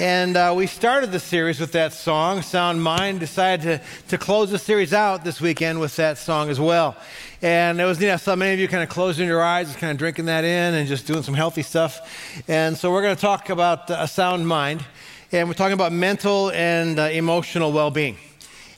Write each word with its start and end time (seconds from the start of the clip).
And 0.00 0.38
uh, 0.38 0.54
we 0.56 0.66
started 0.66 1.12
the 1.12 1.20
series 1.20 1.60
with 1.60 1.72
that 1.72 1.92
song, 1.92 2.40
Sound 2.40 2.82
Mind. 2.82 3.20
Decided 3.20 3.80
to, 3.82 4.08
to 4.08 4.16
close 4.16 4.50
the 4.50 4.58
series 4.58 4.94
out 4.94 5.22
this 5.22 5.38
weekend 5.38 5.80
with 5.80 5.94
that 5.96 6.16
song 6.16 6.48
as 6.48 6.58
well. 6.58 6.96
And 7.42 7.78
it 7.78 7.84
was 7.84 8.00
neat. 8.00 8.10
I 8.10 8.16
saw 8.16 8.34
many 8.34 8.54
of 8.54 8.58
you 8.58 8.68
kind 8.68 8.82
of 8.82 8.88
closing 8.88 9.26
your 9.26 9.42
eyes, 9.42 9.66
just 9.66 9.78
kind 9.78 9.90
of 9.90 9.98
drinking 9.98 10.24
that 10.26 10.44
in 10.44 10.74
and 10.74 10.88
just 10.88 11.06
doing 11.06 11.22
some 11.22 11.34
healthy 11.34 11.62
stuff. 11.62 12.42
And 12.48 12.74
so 12.74 12.90
we're 12.90 13.02
going 13.02 13.16
to 13.16 13.20
talk 13.20 13.50
about 13.50 13.90
a 13.90 14.08
sound 14.08 14.48
mind. 14.48 14.82
And 15.30 15.46
we're 15.46 15.54
talking 15.54 15.74
about 15.74 15.92
mental 15.92 16.50
and 16.52 16.98
uh, 16.98 17.02
emotional 17.02 17.70
well 17.70 17.90
being. 17.90 18.16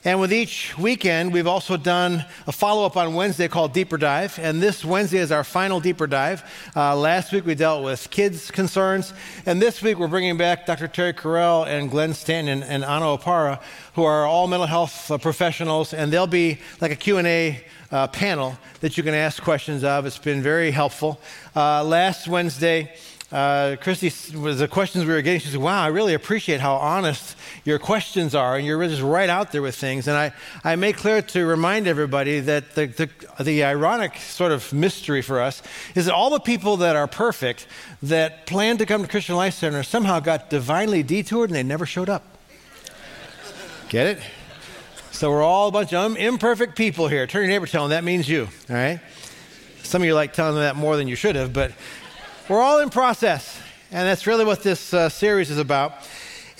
And 0.05 0.19
with 0.19 0.31
each 0.31 0.77
weekend, 0.77 1.33
we've 1.33 1.47
also 1.47 1.77
done 1.77 2.23
a 2.45 2.51
follow 2.51 2.85
up 2.85 2.95
on 2.95 3.15
Wednesday 3.15 3.47
called 3.47 3.73
Deeper 3.73 3.97
Dive. 3.97 4.37
And 4.37 4.61
this 4.61 4.85
Wednesday 4.85 5.17
is 5.17 5.31
our 5.31 5.43
final 5.43 5.79
deeper 5.79 6.05
dive. 6.05 6.43
Uh, 6.75 6.95
last 6.95 7.31
week 7.31 7.43
we 7.43 7.55
dealt 7.55 7.83
with 7.83 8.11
kids' 8.11 8.51
concerns. 8.51 9.13
And 9.47 9.59
this 9.59 9.81
week 9.81 9.97
we're 9.97 10.07
bringing 10.07 10.37
back 10.37 10.67
Dr. 10.67 10.87
Terry 10.87 11.11
Carell 11.11 11.65
and 11.65 11.89
Glenn 11.89 12.13
Stanton 12.13 12.61
and 12.61 12.85
Anna 12.85 13.17
Opara, 13.17 13.59
who 13.95 14.03
are 14.03 14.27
all 14.27 14.45
mental 14.45 14.67
health 14.67 15.09
uh, 15.09 15.17
professionals. 15.17 15.91
And 15.91 16.13
they'll 16.13 16.27
be 16.27 16.59
like 16.81 16.91
a 16.91 16.95
Q&A 16.95 17.65
uh, 17.91 18.07
panel 18.09 18.59
that 18.81 18.97
you 18.97 19.03
can 19.03 19.15
ask 19.15 19.41
questions 19.41 19.83
of. 19.83 20.05
It's 20.05 20.19
been 20.19 20.43
very 20.43 20.69
helpful. 20.69 21.19
Uh, 21.55 21.83
last 21.83 22.27
Wednesday, 22.27 22.93
uh, 23.31 23.75
Christy 23.81 24.11
was 24.37 24.59
the 24.59 24.67
questions 24.67 25.05
we 25.05 25.11
were 25.11 25.21
getting. 25.21 25.39
She 25.39 25.49
said, 25.49 25.59
"Wow, 25.59 25.81
I 25.81 25.87
really 25.87 26.13
appreciate 26.13 26.59
how 26.59 26.75
honest 26.75 27.35
your 27.63 27.79
questions 27.79 28.35
are, 28.35 28.55
and 28.55 28.65
you're 28.65 28.87
just 28.87 29.01
right 29.01 29.29
out 29.29 29.51
there 29.51 29.63
with 29.63 29.75
things." 29.75 30.07
And 30.07 30.15
I, 30.15 30.31
I 30.63 30.75
made 30.75 30.97
clear 30.97 31.23
to 31.23 31.45
remind 31.45 31.87
everybody 31.87 32.39
that 32.41 32.75
the, 32.75 32.85
the, 32.85 33.43
the 33.43 33.63
ironic 33.63 34.17
sort 34.17 34.51
of 34.51 34.71
mystery 34.71 35.23
for 35.23 35.41
us 35.41 35.63
is 35.95 36.05
that 36.05 36.13
all 36.13 36.29
the 36.29 36.39
people 36.39 36.77
that 36.77 36.95
are 36.95 37.07
perfect 37.07 37.65
that 38.03 38.45
planned 38.45 38.79
to 38.79 38.85
come 38.85 39.01
to 39.01 39.07
Christian 39.07 39.35
Life 39.35 39.55
Center 39.55 39.81
somehow 39.81 40.19
got 40.19 40.51
divinely 40.51 41.01
detoured 41.01 41.49
and 41.49 41.55
they 41.55 41.63
never 41.63 41.87
showed 41.87 42.09
up. 42.09 42.23
Get 43.89 44.05
it? 44.05 44.19
So 45.11 45.31
we're 45.31 45.43
all 45.43 45.69
a 45.69 45.71
bunch 45.71 45.93
of 45.93 46.17
imperfect 46.17 46.75
people 46.75 47.07
here. 47.07 47.25
Turn 47.25 47.43
your 47.43 47.49
neighbor, 47.49 47.65
tell 47.65 47.83
them 47.83 47.91
that 47.91 48.03
means 48.03 48.29
you. 48.29 48.49
All 48.69 48.75
right. 48.75 48.99
Some 49.81 50.01
of 50.01 50.05
you 50.05 50.13
like 50.13 50.33
telling 50.33 50.55
them 50.55 50.63
that 50.63 50.75
more 50.75 50.97
than 50.97 51.07
you 51.07 51.15
should 51.15 51.35
have, 51.35 51.53
but 51.53 51.71
we're 52.47 52.61
all 52.61 52.79
in 52.79 52.91
process, 52.91 53.59
and 53.91 54.07
that's 54.07 54.27
really 54.27 54.45
what 54.45 54.61
this 54.61 54.93
uh, 54.93 55.09
series 55.09 55.49
is 55.49 55.57
about. 55.57 55.93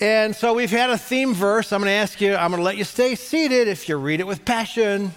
And 0.00 0.34
so 0.34 0.52
we've 0.52 0.70
had 0.70 0.90
a 0.90 0.98
theme 0.98 1.32
verse. 1.32 1.72
I'm 1.72 1.80
going 1.80 1.90
to 1.90 1.94
ask 1.94 2.20
you, 2.20 2.34
I'm 2.34 2.50
going 2.50 2.60
to 2.60 2.64
let 2.64 2.76
you 2.76 2.84
stay 2.84 3.14
seated 3.14 3.68
if 3.68 3.88
you 3.88 3.96
read 3.96 4.20
it 4.20 4.26
with 4.26 4.44
passion. 4.44 5.12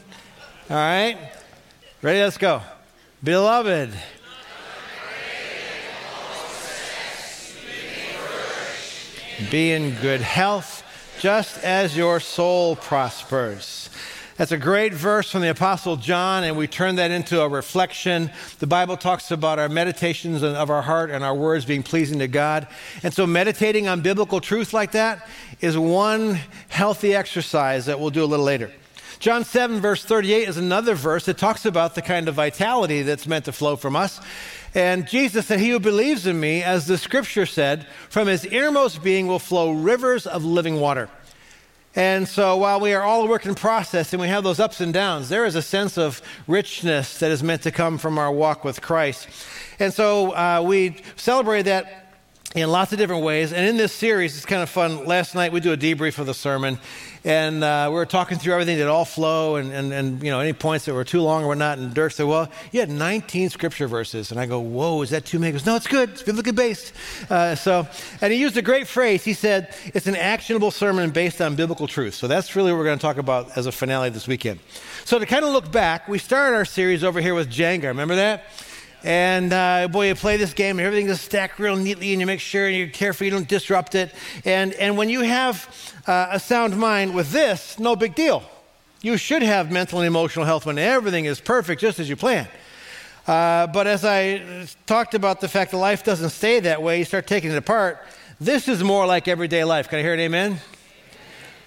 All 0.70 0.76
right? 0.76 1.18
Ready? 2.02 2.22
Let's 2.22 2.38
go. 2.38 2.62
Beloved. 3.24 3.94
Be 9.50 9.72
in 9.72 9.96
good 9.96 10.22
health, 10.22 10.84
just 11.20 11.64
as 11.64 11.98
your 11.98 12.20
soul 12.20 12.76
prospers. 12.76 13.90
That's 14.40 14.54
a 14.54 14.58
great 14.58 14.94
verse 14.94 15.30
from 15.30 15.42
the 15.42 15.50
Apostle 15.50 15.98
John, 15.98 16.46
and 16.46 16.56
we 16.56 16.66
turn 16.66 16.96
that 16.96 17.12
into 17.12 17.42
a 17.42 17.50
reflection. 17.50 18.32
The 18.60 18.68
Bible 18.68 18.96
talks 18.96 19.32
about 19.32 19.60
our 19.60 19.68
meditations 19.68 20.44
of 20.44 20.70
our 20.70 20.82
heart 20.82 21.12
and 21.12 21.26
our 21.26 21.36
words 21.36 21.66
being 21.66 21.84
pleasing 21.84 22.20
to 22.20 22.28
God. 22.30 22.66
And 23.04 23.14
so, 23.14 23.28
meditating 23.28 23.90
on 23.90 24.00
biblical 24.00 24.40
truth 24.40 24.72
like 24.72 24.94
that 24.94 25.28
is 25.60 25.78
one 25.78 26.40
healthy 26.70 27.14
exercise 27.14 27.88
that 27.88 28.00
we'll 28.00 28.12
do 28.12 28.24
a 28.24 28.26
little 28.26 28.46
later. 28.46 28.72
John 29.20 29.44
7, 29.44 29.82
verse 29.82 30.06
38 30.06 30.48
is 30.48 30.56
another 30.56 30.96
verse 30.96 31.26
that 31.26 31.38
talks 31.38 31.66
about 31.66 31.96
the 31.96 32.02
kind 32.02 32.30
of 32.30 32.36
vitality 32.36 33.02
that's 33.02 33.28
meant 33.28 33.44
to 33.44 33.52
flow 33.52 33.76
from 33.76 33.98
us. 33.98 34.22
And 34.74 35.06
Jesus 35.06 35.48
said, 35.48 35.60
He 35.60 35.72
who 35.72 35.82
believes 35.82 36.26
in 36.26 36.40
me, 36.40 36.64
as 36.64 36.88
the 36.88 36.98
scripture 36.98 37.46
said, 37.46 37.86
from 38.10 38.30
his 38.30 38.46
innermost 38.46 39.04
being 39.04 39.28
will 39.28 39.38
flow 39.38 39.72
rivers 39.72 40.26
of 40.26 40.46
living 40.46 40.80
water. 40.80 41.10
And 42.00 42.30
so 42.30 42.56
while 42.56 42.80
we 42.80 42.94
are 42.94 43.04
all 43.04 43.24
a 43.24 43.28
work 43.28 43.46
in 43.46 43.56
process 43.56 44.14
and 44.14 44.22
we 44.22 44.30
have 44.30 44.42
those 44.42 44.58
ups 44.58 44.80
and 44.80 44.94
downs, 44.94 45.28
there 45.28 45.44
is 45.44 45.56
a 45.56 45.62
sense 45.62 45.98
of 45.98 46.22
richness 46.48 47.20
that 47.20 47.30
is 47.30 47.44
meant 47.44 47.64
to 47.64 47.72
come 47.72 47.98
from 47.98 48.18
our 48.18 48.32
walk 48.32 48.64
with 48.64 48.82
Christ. 48.82 49.28
And 49.80 49.94
so 49.94 50.32
uh, 50.32 50.64
we 50.66 51.02
celebrate 51.18 51.64
that 51.64 52.09
in 52.56 52.68
lots 52.72 52.92
of 52.92 52.98
different 52.98 53.24
ways. 53.24 53.54
And 53.54 53.68
in 53.68 53.78
this 53.78 53.94
series, 53.94 54.36
it's 54.36 54.46
kind 54.46 54.64
of 54.64 54.70
fun. 54.70 55.06
Last 55.06 55.36
night 55.36 55.52
we 55.52 55.60
do 55.60 55.72
a 55.72 55.78
debrief 55.78 56.18
of 56.18 56.26
the 56.26 56.34
sermon, 56.34 56.80
and 57.24 57.64
uh, 57.64 57.88
we 57.90 57.94
were 57.94 58.08
talking 58.08 58.40
through 58.40 58.54
everything. 58.54 58.78
Did 58.78 58.88
all 58.88 59.06
flow, 59.06 59.58
and, 59.58 59.72
and, 59.72 59.94
and 59.94 60.24
you 60.24 60.32
know 60.32 60.40
any 60.40 60.54
points 60.54 60.86
that 60.86 60.96
were 60.96 61.04
too 61.04 61.22
long 61.22 61.44
or 61.44 61.48
whatnot. 61.50 61.78
And 61.78 61.94
Dirk 61.94 62.12
said, 62.12 62.26
"Well, 62.26 62.50
you 62.72 62.80
had 62.80 62.90
19 62.90 63.52
scripture 63.52 63.88
verses," 63.88 64.32
and 64.32 64.40
I 64.40 64.48
go, 64.48 64.60
"Whoa, 64.60 65.00
is 65.04 65.12
that 65.12 65.26
too 65.26 65.38
many?" 65.38 65.50
He 65.50 65.60
goes, 65.60 65.66
"No, 65.66 65.76
it's 65.76 65.86
good. 65.86 66.10
It's 66.10 66.24
biblically 66.24 66.54
based." 66.54 66.92
Uh, 67.30 67.54
so, 67.54 67.88
and 68.20 68.34
he 68.34 68.40
used 68.40 68.58
a 68.58 68.64
great 68.64 68.88
phrase. 68.88 69.24
He 69.24 69.34
said, 69.34 69.76
"It's 69.94 70.08
an 70.08 70.16
actionable 70.16 70.72
sermon 70.72 71.12
based 71.12 71.42
on 71.42 71.56
biblical 71.56 71.88
truth." 71.88 72.16
So 72.16 72.28
that's 72.28 72.56
really 72.56 72.72
what 72.72 72.80
we're 72.80 72.86
going 72.86 72.98
to 72.98 73.02
talk 73.02 73.18
about 73.18 73.56
as 73.58 73.68
a 73.68 73.72
finale 73.72 74.10
this 74.10 74.28
weekend. 74.28 74.60
So 75.06 75.20
to 75.20 75.26
kind 75.28 75.46
of 75.46 75.52
look 75.52 75.72
back, 75.72 76.08
we 76.08 76.18
started 76.18 76.56
our 76.56 76.66
series 76.66 77.04
over 77.04 77.22
here 77.22 77.36
with 77.36 77.52
Jenga. 77.52 77.84
Remember 77.84 78.16
that? 78.16 78.46
And 79.04 79.54
uh, 79.54 79.88
boy, 79.88 80.08
you 80.08 80.16
play 80.16 80.38
this 80.38 80.54
game 80.54 80.78
and 80.78 80.86
everything 80.86 81.08
is 81.08 81.22
stacked 81.22 81.58
real 81.60 81.76
neatly, 81.76 82.12
and 82.12 82.20
you 82.20 82.28
make 82.28 82.42
sure 82.42 82.68
and 82.68 82.76
you're 82.76 82.88
careful 82.88 83.26
you 83.26 83.32
don't 83.32 83.48
disrupt 83.48 83.96
it. 83.96 84.14
And, 84.44 84.74
and 84.74 84.98
when 84.98 85.10
you 85.10 85.22
have 85.22 85.96
uh, 86.06 86.30
a 86.32 86.40
sound 86.40 86.78
mind 86.78 87.16
with 87.16 87.32
this, 87.32 87.80
no 87.80 87.96
big 87.96 88.16
deal. 88.16 88.44
You 89.02 89.16
should 89.16 89.42
have 89.42 89.72
mental 89.72 90.00
and 90.00 90.08
emotional 90.08 90.44
health 90.44 90.66
when 90.66 90.78
everything 90.78 91.26
is 91.26 91.40
perfect, 91.40 91.80
just 91.80 92.00
as 92.00 92.10
you 92.10 92.18
plan. 92.18 92.48
Uh, 93.26 93.68
but 93.68 93.88
as 93.88 94.04
I 94.04 94.68
talked 94.86 95.14
about 95.14 95.40
the 95.40 95.48
fact 95.48 95.72
that 95.72 95.78
life 95.78 96.04
doesn't 96.04 96.32
stay 96.32 96.60
that 96.62 96.82
way, 96.82 97.00
you 97.00 97.06
start 97.06 97.28
taking 97.28 97.52
it 97.52 97.58
apart. 97.58 98.00
This 98.42 98.68
is 98.68 98.84
more 98.84 99.06
like 99.06 99.28
everyday 99.28 99.64
life. 99.64 99.88
Can 99.88 100.00
I 100.00 100.02
hear 100.02 100.14
an 100.14 100.20
amen? 100.20 100.60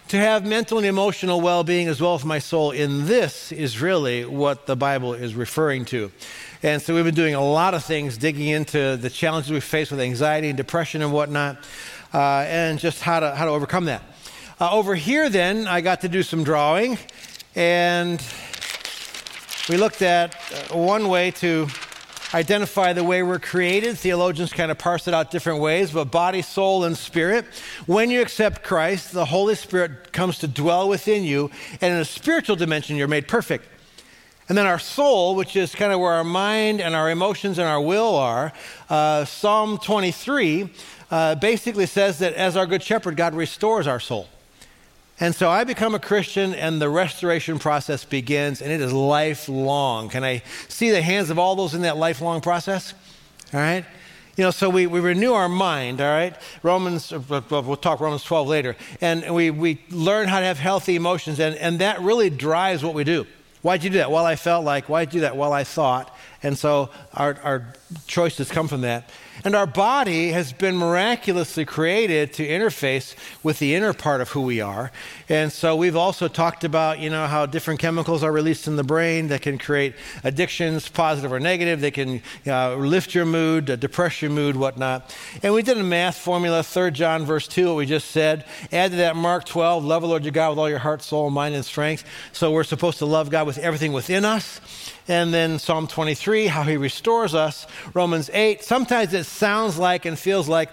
To 0.09 0.19
have 0.19 0.44
mental 0.44 0.76
and 0.76 0.87
emotional 0.87 1.41
well 1.41 1.64
being 1.64 1.88
as 1.88 2.00
well 2.00 2.14
as 2.14 2.25
my 2.25 2.38
soul 2.38 2.70
in 2.70 3.06
this 3.06 3.50
is 3.53 3.81
really 3.81 4.26
what 4.26 4.66
the 4.66 4.76
Bible 4.76 5.14
is 5.14 5.34
referring 5.34 5.87
to. 5.87 6.12
And 6.65 6.81
so 6.81 6.95
we've 6.95 7.05
been 7.05 7.17
doing 7.17 7.34
a 7.34 7.45
lot 7.45 7.75
of 7.75 7.83
things, 7.83 8.17
digging 8.17 8.47
into 8.47 8.97
the 8.97 9.11
challenges 9.11 9.50
we 9.50 9.59
face 9.59 9.91
with 9.91 9.99
anxiety 9.99 10.47
and 10.47 10.56
depression 10.56 11.03
and 11.03 11.12
whatnot, 11.12 11.56
uh, 12.15 12.45
and 12.47 12.78
just 12.78 13.03
how 13.03 13.19
to, 13.19 13.34
how 13.34 13.47
to 13.47 13.50
overcome 13.50 13.87
that. 13.87 14.00
Uh, 14.61 14.71
over 14.71 14.95
here, 14.95 15.28
then, 15.28 15.67
I 15.67 15.81
got 15.81 16.03
to 16.03 16.09
do 16.09 16.23
some 16.23 16.45
drawing, 16.45 16.99
and 17.56 18.25
we 19.69 19.77
looked 19.77 20.03
at 20.03 20.37
uh, 20.71 20.77
one 20.77 21.09
way 21.09 21.33
to 21.33 21.67
identify 22.33 22.93
the 22.93 23.03
way 23.03 23.25
we're 23.25 23.41
created. 23.41 23.99
Theologians 23.99 24.53
kind 24.53 24.71
of 24.71 24.79
parse 24.79 25.09
it 25.09 25.15
out 25.15 25.33
different 25.33 25.59
ways, 25.59 25.91
but 25.91 26.12
body, 26.12 26.43
soul, 26.43 26.84
and 26.84 26.97
spirit. 26.97 27.44
When 27.87 28.09
you 28.09 28.23
accept 28.23 28.62
Christ, 28.62 29.11
the 29.11 29.25
Holy 29.25 29.56
Spirit 29.56 30.12
comes 30.12 30.39
to 30.39 30.47
dwell 30.47 30.89
within 30.89 31.25
you, 31.25 31.50
and 31.81 31.93
in 31.93 31.99
a 31.99 32.05
spiritual 32.05 32.55
dimension, 32.55 32.94
you're 32.94 33.09
made 33.09 33.27
perfect. 33.27 33.67
And 34.52 34.58
then 34.58 34.66
our 34.66 34.78
soul, 34.78 35.34
which 35.34 35.56
is 35.56 35.74
kind 35.74 35.94
of 35.94 36.00
where 36.00 36.12
our 36.12 36.24
mind 36.24 36.82
and 36.82 36.94
our 36.94 37.08
emotions 37.08 37.58
and 37.58 37.66
our 37.66 37.80
will 37.80 38.16
are, 38.16 38.52
uh, 38.90 39.24
Psalm 39.24 39.78
23 39.78 40.68
uh, 41.10 41.36
basically 41.36 41.86
says 41.86 42.18
that 42.18 42.34
as 42.34 42.54
our 42.54 42.66
good 42.66 42.82
shepherd, 42.82 43.16
God 43.16 43.34
restores 43.34 43.86
our 43.86 43.98
soul. 43.98 44.28
And 45.18 45.34
so 45.34 45.48
I 45.48 45.64
become 45.64 45.94
a 45.94 45.98
Christian, 45.98 46.52
and 46.52 46.82
the 46.82 46.90
restoration 46.90 47.58
process 47.58 48.04
begins, 48.04 48.60
and 48.60 48.70
it 48.70 48.82
is 48.82 48.92
lifelong. 48.92 50.10
Can 50.10 50.22
I 50.22 50.42
see 50.69 50.90
the 50.90 51.00
hands 51.00 51.30
of 51.30 51.38
all 51.38 51.56
those 51.56 51.72
in 51.72 51.80
that 51.80 51.96
lifelong 51.96 52.42
process? 52.42 52.92
All 53.54 53.60
right? 53.60 53.86
You 54.36 54.44
know, 54.44 54.50
so 54.50 54.69
we, 54.69 54.86
we 54.86 55.00
renew 55.00 55.32
our 55.32 55.48
mind, 55.48 56.02
all 56.02 56.10
right? 56.10 56.36
Romans, 56.62 57.10
uh, 57.10 57.40
we'll 57.48 57.76
talk 57.76 58.00
Romans 58.00 58.22
12 58.22 58.48
later. 58.48 58.76
And 59.00 59.34
we, 59.34 59.50
we 59.50 59.82
learn 59.88 60.28
how 60.28 60.40
to 60.40 60.44
have 60.44 60.58
healthy 60.58 60.94
emotions, 60.94 61.40
and, 61.40 61.56
and 61.56 61.78
that 61.78 62.02
really 62.02 62.28
drives 62.28 62.84
what 62.84 62.92
we 62.92 63.04
do. 63.04 63.26
Why'd 63.62 63.84
you 63.84 63.91
do 63.91 63.99
that? 63.99 64.11
Well, 64.11 64.27
I 64.27 64.37
felt 64.37 64.65
like. 64.65 64.89
Why'd 64.89 65.15
you 65.15 65.19
do 65.19 65.21
that? 65.21 65.37
Well, 65.37 65.53
I 65.53 65.65
thought. 65.65 66.15
And 66.43 66.59
so 66.59 66.91
our, 67.15 67.39
our 67.43 67.75
choices 68.06 68.50
come 68.50 68.69
from 68.69 68.81
that. 68.83 69.09
And 69.44 69.54
our 69.56 69.66
body 69.66 70.31
has 70.31 70.53
been 70.53 70.76
miraculously 70.76 71.65
created 71.65 72.32
to 72.34 72.47
interface 72.47 73.14
with 73.43 73.58
the 73.58 73.75
inner 73.75 73.93
part 73.93 74.20
of 74.20 74.31
who 74.31 74.43
we 74.43 74.61
are. 74.61 74.93
And 75.29 75.50
so 75.50 75.75
we've 75.75 75.96
also 75.96 76.29
talked 76.29 76.64
about, 76.64 77.00
you 77.00 77.11
know, 77.11 77.26
how 77.26 77.46
different 77.46 77.81
chemicals 77.81 78.23
are 78.23 78.31
released 78.31 78.69
in 78.69 78.76
the 78.76 78.84
brain 78.84 79.29
that 79.29 79.43
can 79.43 79.58
create 79.58 79.94
addictions, 80.23 80.88
positive 80.88 81.32
or 81.32 81.40
negative. 81.40 81.81
They 81.81 81.90
can 81.90 82.23
uh, 82.46 82.76
lift 82.76 83.14
your 83.14 83.25
mood, 83.25 83.69
uh, 83.70 83.76
depress 83.76 84.23
your 84.23 84.31
mood, 84.31 84.56
whatnot. 84.56 85.14
And 85.43 85.55
we 85.55 85.62
did 85.62 85.79
a 85.79 85.82
math 85.82 86.19
formula, 86.19 86.62
3 86.62 86.90
John 86.93 87.25
verse 87.25 87.49
2, 87.49 87.69
what 87.69 87.76
we 87.76 87.87
just 87.87 88.11
said. 88.11 88.44
Add 88.70 88.93
to 88.93 88.96
that 88.99 89.17
Mark 89.17 89.44
12, 89.44 89.84
love 89.84 90.02
the 90.02 90.08
Lord 90.08 90.25
your 90.25 90.32
God 90.32 90.50
with 90.50 90.58
all 90.58 90.69
your 90.69 90.79
heart, 90.79 91.02
soul, 91.02 91.31
mind, 91.31 91.55
and 91.55 91.64
strength. 91.64 92.05
So 92.32 92.52
we're 92.52 92.64
supposed 92.64 92.99
to 92.99 93.06
love 93.06 93.31
God 93.31 93.46
with 93.46 93.58
everything 93.58 93.93
within 93.93 94.25
us. 94.25 94.61
And 95.08 95.32
then 95.32 95.58
Psalm 95.58 95.87
23, 95.87 96.46
how 96.46 96.62
he 96.62 96.76
restores 96.76 97.34
us. 97.34 97.66
Romans 97.94 98.31
8, 98.32 98.62
sometimes 98.62 99.12
it 99.14 99.25
sounds 99.25 99.78
like 99.78 100.04
and 100.04 100.19
feels 100.19 100.49
like 100.49 100.70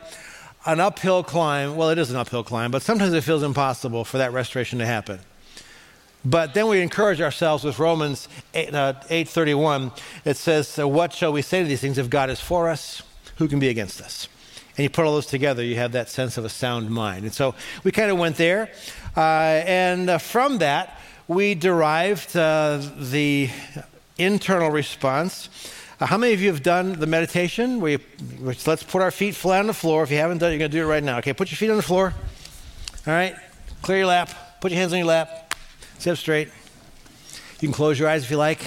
an 0.66 0.80
uphill 0.80 1.24
climb. 1.24 1.76
Well, 1.76 1.90
it 1.90 1.98
is 1.98 2.12
an 2.12 2.16
uphill 2.16 2.44
climb, 2.44 2.72
but 2.72 2.82
sometimes 2.82 3.14
it 3.14 3.24
feels 3.24 3.44
impossible 3.44 4.06
for 4.06 4.18
that 4.18 4.34
restoration 4.34 4.80
to 4.80 4.86
happen. 4.86 5.20
But 6.24 6.54
then 6.54 6.68
we 6.68 6.82
encourage 6.82 7.22
ourselves 7.22 7.64
with 7.64 7.80
Romans 7.80 8.28
8, 8.54 8.76
uh, 8.76 8.94
8.31. 9.10 9.98
It 10.26 10.38
says, 10.38 10.68
so 10.68 10.88
what 10.88 11.14
shall 11.14 11.32
we 11.32 11.42
say 11.42 11.62
to 11.62 11.68
these 11.68 11.82
things? 11.82 11.98
If 11.98 12.10
God 12.10 12.30
is 12.30 12.42
for 12.42 12.70
us, 12.70 13.02
who 13.38 13.48
can 13.48 13.60
be 13.60 13.70
against 13.70 14.02
us? 14.02 14.28
and 14.80 14.86
you 14.86 14.90
put 14.90 15.04
all 15.04 15.12
those 15.12 15.26
together, 15.26 15.62
you 15.62 15.76
have 15.76 15.92
that 15.92 16.08
sense 16.08 16.38
of 16.38 16.46
a 16.46 16.50
sound 16.50 16.90
mind. 16.90 17.26
And 17.26 17.34
so 17.34 17.54
we 17.84 17.92
kind 17.92 18.10
of 18.10 18.18
went 18.18 18.38
there. 18.38 18.72
Uh, 19.18 19.20
and 19.66 20.10
uh, 20.10 20.18
from 20.20 20.60
that, 20.60 20.98
we 21.28 21.54
derived 21.54 22.34
uh, 22.38 22.82
the 22.98 23.50
internal 24.20 24.70
response. 24.70 25.50
Uh, 26.00 26.06
how 26.06 26.18
many 26.18 26.34
of 26.34 26.42
you 26.42 26.50
have 26.50 26.64
done 26.64 27.00
the 27.00 27.08
meditation? 27.08 27.82
We, 27.82 27.98
let's 28.40 28.84
put 28.84 29.02
our 29.02 29.12
feet 29.12 29.36
flat 29.36 29.62
on 29.62 29.68
the 29.68 29.74
floor. 29.74 30.04
If 30.04 30.12
you 30.12 30.18
haven't 30.18 30.38
done 30.38 30.52
it, 30.52 30.54
you're 30.54 30.60
going 30.60 30.72
to 30.72 30.78
do 30.78 30.84
it 30.84 30.88
right 30.88 31.04
now. 31.04 31.18
Okay, 31.18 31.34
put 31.34 31.52
your 31.52 31.58
feet 31.58 31.70
on 31.70 31.78
the 31.78 31.84
floor. 31.84 32.14
All 33.08 33.14
right, 33.14 33.36
clear 33.82 34.00
your 34.00 34.08
lap. 34.08 34.62
Put 34.62 34.72
your 34.72 34.80
hands 34.80 34.94
on 34.94 35.00
your 35.00 35.08
lap. 35.08 35.56
Sit 35.98 36.12
up 36.12 36.18
straight. 36.18 36.50
You 37.60 37.68
can 37.68 37.74
close 37.74 38.00
your 38.00 38.08
eyes 38.08 38.24
if 38.24 38.32
you 38.32 38.38
like. 38.38 38.62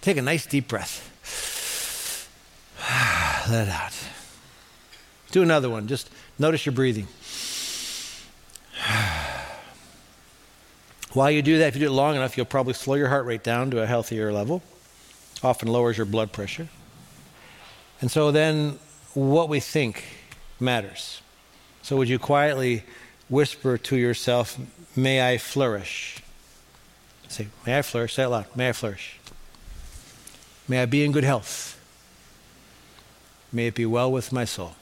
Take 0.00 0.16
a 0.16 0.22
nice 0.22 0.46
deep 0.46 0.68
breath. 0.68 1.02
Let 3.50 3.68
it 3.68 3.70
out. 3.70 3.92
Do 5.32 5.42
another 5.42 5.68
one. 5.68 5.88
Just 5.88 6.10
notice 6.38 6.64
your 6.64 6.72
breathing. 6.72 7.08
While 11.16 11.30
you 11.30 11.40
do 11.40 11.56
that, 11.60 11.68
if 11.68 11.76
you 11.76 11.80
do 11.80 11.86
it 11.86 11.94
long 11.94 12.14
enough, 12.14 12.36
you'll 12.36 12.44
probably 12.44 12.74
slow 12.74 12.94
your 12.94 13.08
heart 13.08 13.24
rate 13.24 13.42
down 13.42 13.70
to 13.70 13.80
a 13.80 13.86
healthier 13.86 14.34
level. 14.34 14.62
Often 15.42 15.68
lowers 15.68 15.96
your 15.96 16.04
blood 16.04 16.30
pressure. 16.30 16.68
And 18.02 18.10
so 18.10 18.30
then 18.30 18.78
what 19.14 19.48
we 19.48 19.58
think 19.58 20.04
matters. 20.60 21.22
So 21.80 21.96
would 21.96 22.10
you 22.10 22.18
quietly 22.18 22.84
whisper 23.30 23.78
to 23.78 23.96
yourself, 23.96 24.58
May 24.94 25.26
I 25.26 25.38
flourish? 25.38 26.18
Say, 27.28 27.48
May 27.64 27.78
I 27.78 27.80
flourish? 27.80 28.12
Say 28.12 28.24
it 28.24 28.28
loud. 28.28 28.54
May 28.54 28.68
I 28.68 28.72
flourish? 28.72 29.18
May 30.68 30.82
I 30.82 30.84
be 30.84 31.02
in 31.02 31.12
good 31.12 31.24
health. 31.24 31.80
May 33.50 33.68
it 33.68 33.74
be 33.74 33.86
well 33.86 34.12
with 34.12 34.32
my 34.34 34.44
soul. 34.44 34.76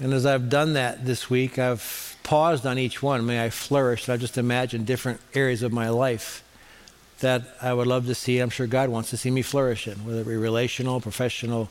And 0.00 0.12
as 0.12 0.24
I've 0.24 0.48
done 0.48 0.74
that 0.74 1.04
this 1.04 1.28
week, 1.28 1.58
I've 1.58 2.16
paused 2.22 2.64
on 2.66 2.78
each 2.78 3.02
one. 3.02 3.26
May 3.26 3.44
I 3.44 3.50
flourish. 3.50 4.08
I've 4.08 4.20
just 4.20 4.38
imagined 4.38 4.86
different 4.86 5.20
areas 5.34 5.62
of 5.62 5.72
my 5.72 5.88
life 5.88 6.44
that 7.20 7.42
I 7.60 7.72
would 7.72 7.88
love 7.88 8.06
to 8.06 8.14
see. 8.14 8.38
I'm 8.38 8.50
sure 8.50 8.66
God 8.66 8.90
wants 8.90 9.10
to 9.10 9.16
see 9.16 9.30
me 9.30 9.42
flourish 9.42 9.88
in, 9.88 10.04
whether 10.04 10.20
it 10.20 10.26
be 10.26 10.36
relational, 10.36 11.00
professional, 11.00 11.68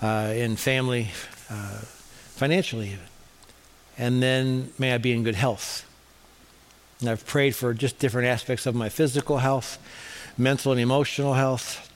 uh, 0.00 0.32
in 0.34 0.56
family, 0.56 1.10
uh, 1.48 1.78
financially 2.34 2.88
even. 2.88 3.04
And 3.96 4.22
then 4.22 4.72
may 4.78 4.92
I 4.92 4.98
be 4.98 5.12
in 5.12 5.22
good 5.22 5.36
health. 5.36 5.88
And 7.00 7.08
I've 7.08 7.24
prayed 7.26 7.54
for 7.54 7.74
just 7.74 7.98
different 7.98 8.26
aspects 8.26 8.66
of 8.66 8.74
my 8.74 8.88
physical 8.88 9.38
health, 9.38 9.78
mental 10.36 10.72
and 10.72 10.80
emotional 10.80 11.34
health, 11.34 11.91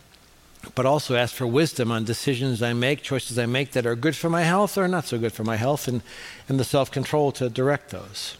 but 0.75 0.87
also 0.87 1.17
ask 1.17 1.35
for 1.35 1.47
wisdom 1.47 1.91
on 1.93 2.05
decisions 2.05 2.63
I 2.63 2.73
make, 2.73 3.03
choices 3.03 3.39
I 3.39 3.47
make 3.47 3.73
that 3.73 3.87
are 3.87 3.95
good 3.95 4.17
for 4.17 4.29
my 4.29 4.43
health 4.43 4.77
or 4.77 4.89
not 4.89 5.05
so 5.07 5.19
good 5.19 5.33
for 5.33 5.45
my 5.45 5.57
health, 5.57 5.89
and, 5.89 6.03
and 6.49 6.59
the 6.59 6.65
self 6.65 6.91
control 6.91 7.33
to 7.33 7.49
direct 7.49 7.91
those. 7.91 8.37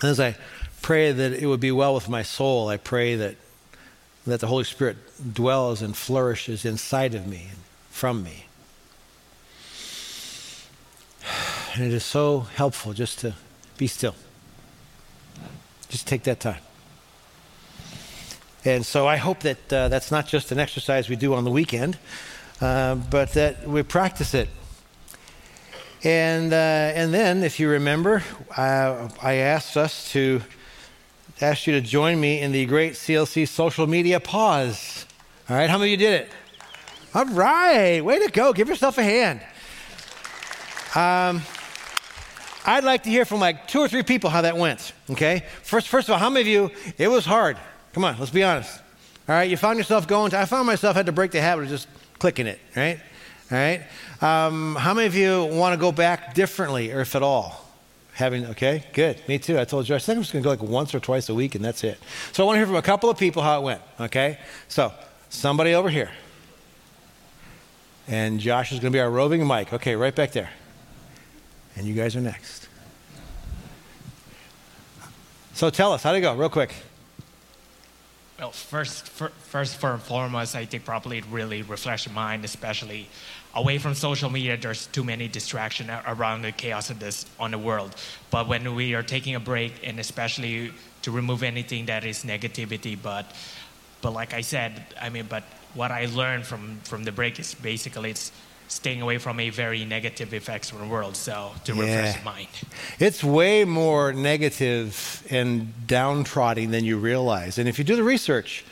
And 0.00 0.10
as 0.10 0.20
I 0.20 0.36
pray 0.82 1.12
that 1.12 1.32
it 1.32 1.46
would 1.46 1.60
be 1.60 1.72
well 1.72 1.94
with 1.94 2.08
my 2.08 2.22
soul, 2.22 2.68
I 2.68 2.76
pray 2.76 3.16
that, 3.16 3.36
that 4.26 4.40
the 4.40 4.46
Holy 4.46 4.64
Spirit 4.64 4.96
dwells 5.34 5.82
and 5.82 5.96
flourishes 5.96 6.64
inside 6.64 7.14
of 7.14 7.26
me 7.26 7.46
and 7.50 7.58
from 7.90 8.22
me. 8.22 8.46
And 11.74 11.84
it 11.84 11.92
is 11.92 12.04
so 12.04 12.40
helpful 12.40 12.92
just 12.92 13.20
to 13.20 13.34
be 13.76 13.86
still. 13.86 14.16
Just 15.88 16.06
take 16.06 16.24
that 16.24 16.40
time. 16.40 16.60
And 18.64 18.84
so 18.84 19.06
I 19.06 19.16
hope 19.16 19.40
that 19.40 19.72
uh, 19.72 19.88
that's 19.88 20.10
not 20.10 20.26
just 20.26 20.52
an 20.52 20.58
exercise 20.58 21.08
we 21.08 21.16
do 21.16 21.32
on 21.34 21.44
the 21.44 21.50
weekend, 21.50 21.96
uh, 22.60 22.94
but 22.94 23.32
that 23.32 23.66
we 23.66 23.82
practice 23.82 24.34
it. 24.34 24.48
And, 26.04 26.52
uh, 26.52 26.56
and 26.56 27.12
then, 27.12 27.42
if 27.42 27.58
you 27.58 27.68
remember, 27.70 28.22
I 28.56 29.34
asked 29.34 29.76
us 29.76 30.10
to 30.12 30.42
ask 31.40 31.66
you 31.66 31.72
to 31.74 31.80
join 31.80 32.20
me 32.20 32.40
in 32.40 32.52
the 32.52 32.66
great 32.66 32.94
CLC 32.94 33.48
social 33.48 33.86
media 33.86 34.20
pause. 34.20 35.06
All 35.48 35.56
right, 35.56 35.70
how 35.70 35.78
many 35.78 35.94
of 35.94 36.00
you 36.00 36.06
did 36.06 36.22
it? 36.22 36.30
All 37.14 37.24
right, 37.26 38.00
way 38.04 38.18
to 38.24 38.30
go. 38.30 38.52
Give 38.52 38.68
yourself 38.68 38.98
a 38.98 39.02
hand. 39.02 39.40
Um, 40.94 41.42
I'd 42.66 42.84
like 42.84 43.04
to 43.04 43.10
hear 43.10 43.24
from 43.24 43.40
like 43.40 43.68
two 43.68 43.80
or 43.80 43.88
three 43.88 44.02
people 44.02 44.28
how 44.28 44.42
that 44.42 44.56
went. 44.56 44.92
Okay. 45.10 45.44
First, 45.62 45.88
first 45.88 46.08
of 46.08 46.12
all, 46.12 46.18
how 46.18 46.28
many 46.28 46.42
of 46.42 46.46
you? 46.46 46.92
It 46.98 47.08
was 47.08 47.24
hard. 47.24 47.56
Come 47.92 48.04
on, 48.04 48.18
let's 48.18 48.30
be 48.30 48.44
honest. 48.44 48.80
All 49.28 49.34
right, 49.34 49.48
you 49.48 49.56
found 49.56 49.78
yourself 49.78 50.06
going 50.06 50.30
to. 50.30 50.38
I 50.38 50.44
found 50.44 50.66
myself 50.66 50.96
had 50.96 51.06
to 51.06 51.12
break 51.12 51.30
the 51.30 51.40
habit 51.40 51.64
of 51.64 51.68
just 51.70 51.88
clicking 52.18 52.46
it. 52.46 52.58
Right. 52.76 53.00
All 53.50 53.58
right. 53.58 53.82
Um, 54.20 54.76
how 54.76 54.94
many 54.94 55.06
of 55.06 55.14
you 55.14 55.44
want 55.44 55.74
to 55.74 55.80
go 55.80 55.92
back 55.92 56.34
differently, 56.34 56.92
or 56.92 57.00
if 57.00 57.16
at 57.16 57.22
all? 57.22 57.66
Having 58.14 58.46
okay, 58.46 58.84
good. 58.92 59.20
Me 59.28 59.38
too. 59.38 59.58
I 59.58 59.64
told 59.64 59.88
you 59.88 59.94
I 59.94 59.98
think 59.98 60.16
I'm 60.16 60.22
just 60.22 60.32
going 60.32 60.42
to 60.42 60.46
go 60.46 60.50
like 60.50 60.62
once 60.62 60.94
or 60.94 61.00
twice 61.00 61.28
a 61.28 61.34
week, 61.34 61.54
and 61.54 61.64
that's 61.64 61.82
it. 61.84 61.98
So 62.32 62.42
I 62.42 62.46
want 62.46 62.56
to 62.56 62.58
hear 62.58 62.66
from 62.66 62.76
a 62.76 62.82
couple 62.82 63.08
of 63.08 63.18
people 63.18 63.42
how 63.42 63.60
it 63.60 63.64
went. 63.64 63.82
Okay. 63.98 64.38
So 64.68 64.92
somebody 65.30 65.74
over 65.74 65.88
here, 65.88 66.10
and 68.06 68.38
Josh 68.38 68.72
is 68.72 68.78
going 68.80 68.92
to 68.92 68.96
be 68.96 69.00
our 69.00 69.10
roving 69.10 69.46
mic. 69.46 69.72
Okay, 69.72 69.96
right 69.96 70.14
back 70.14 70.32
there. 70.32 70.50
And 71.76 71.86
you 71.86 71.94
guys 71.94 72.14
are 72.14 72.20
next. 72.20 72.68
So 75.54 75.70
tell 75.70 75.92
us, 75.92 76.02
how'd 76.02 76.16
it 76.16 76.20
go, 76.20 76.34
real 76.34 76.48
quick? 76.48 76.74
Well, 78.40 78.52
first, 78.52 79.06
for, 79.06 79.28
first 79.28 79.84
and 79.84 80.00
foremost, 80.00 80.56
I 80.56 80.64
think 80.64 80.86
probably 80.86 81.18
it 81.18 81.26
really 81.30 81.60
reflects 81.60 82.06
your 82.06 82.14
mind, 82.14 82.42
especially 82.42 83.06
away 83.54 83.76
from 83.76 83.92
social 83.92 84.30
media. 84.30 84.56
There's 84.56 84.86
too 84.86 85.04
many 85.04 85.28
distractions 85.28 85.90
around 86.06 86.40
the 86.40 86.52
chaos 86.52 86.88
of 86.88 86.98
this 86.98 87.26
on 87.38 87.50
the 87.50 87.58
world. 87.58 87.94
But 88.30 88.48
when 88.48 88.74
we 88.74 88.94
are 88.94 89.02
taking 89.02 89.34
a 89.34 89.40
break, 89.40 89.86
and 89.86 90.00
especially 90.00 90.72
to 91.02 91.10
remove 91.10 91.42
anything 91.42 91.84
that 91.86 92.06
is 92.06 92.24
negativity, 92.24 92.96
but, 93.00 93.30
but 94.00 94.14
like 94.14 94.32
I 94.32 94.40
said, 94.40 94.86
I 94.98 95.10
mean, 95.10 95.26
but 95.28 95.44
what 95.74 95.90
I 95.90 96.06
learned 96.06 96.46
from 96.46 96.80
from 96.84 97.04
the 97.04 97.12
break 97.12 97.38
is 97.38 97.54
basically 97.54 98.10
it's 98.10 98.32
staying 98.70 99.02
away 99.02 99.18
from 99.18 99.40
a 99.40 99.50
very 99.50 99.84
negative 99.84 100.30
the 100.30 100.86
world. 100.88 101.16
So 101.16 101.52
to 101.64 101.74
yeah. 101.74 101.82
refresh 101.82 102.18
the 102.18 102.24
mind. 102.24 102.48
It's 102.98 103.22
way 103.22 103.64
more 103.64 104.12
negative 104.12 105.26
and 105.28 105.86
downtrodden 105.86 106.70
than 106.70 106.84
you 106.84 106.96
realize. 106.96 107.58
And 107.58 107.68
if 107.68 107.78
you 107.78 107.84
do 107.84 107.96
the 107.96 108.04
research, 108.04 108.64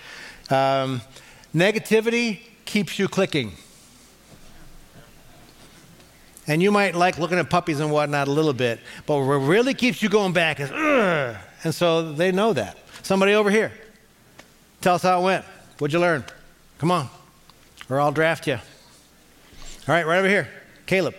um, 0.50 1.02
negativity 1.54 2.40
keeps 2.64 2.98
you 2.98 3.08
clicking. 3.08 3.52
And 6.46 6.62
you 6.62 6.70
might 6.70 6.94
like 6.94 7.18
looking 7.18 7.38
at 7.38 7.50
puppies 7.50 7.80
and 7.80 7.90
whatnot 7.90 8.28
a 8.28 8.30
little 8.30 8.54
bit, 8.54 8.80
but 9.04 9.18
what 9.18 9.34
really 9.34 9.74
keeps 9.74 10.02
you 10.02 10.08
going 10.08 10.32
back 10.32 10.60
is, 10.60 10.70
Ugh! 10.70 11.36
and 11.62 11.74
so 11.74 12.12
they 12.12 12.32
know 12.32 12.54
that. 12.54 12.78
Somebody 13.02 13.34
over 13.34 13.50
here, 13.50 13.70
tell 14.80 14.94
us 14.94 15.02
how 15.02 15.20
it 15.20 15.24
went. 15.24 15.44
What'd 15.78 15.92
you 15.92 16.00
learn? 16.00 16.24
Come 16.78 16.90
on, 16.90 17.10
or 17.90 18.00
I'll 18.00 18.12
draft 18.12 18.46
you. 18.46 18.58
All 19.88 19.94
right, 19.94 20.06
right 20.06 20.18
over 20.18 20.28
here. 20.28 20.46
Caleb. 20.84 21.14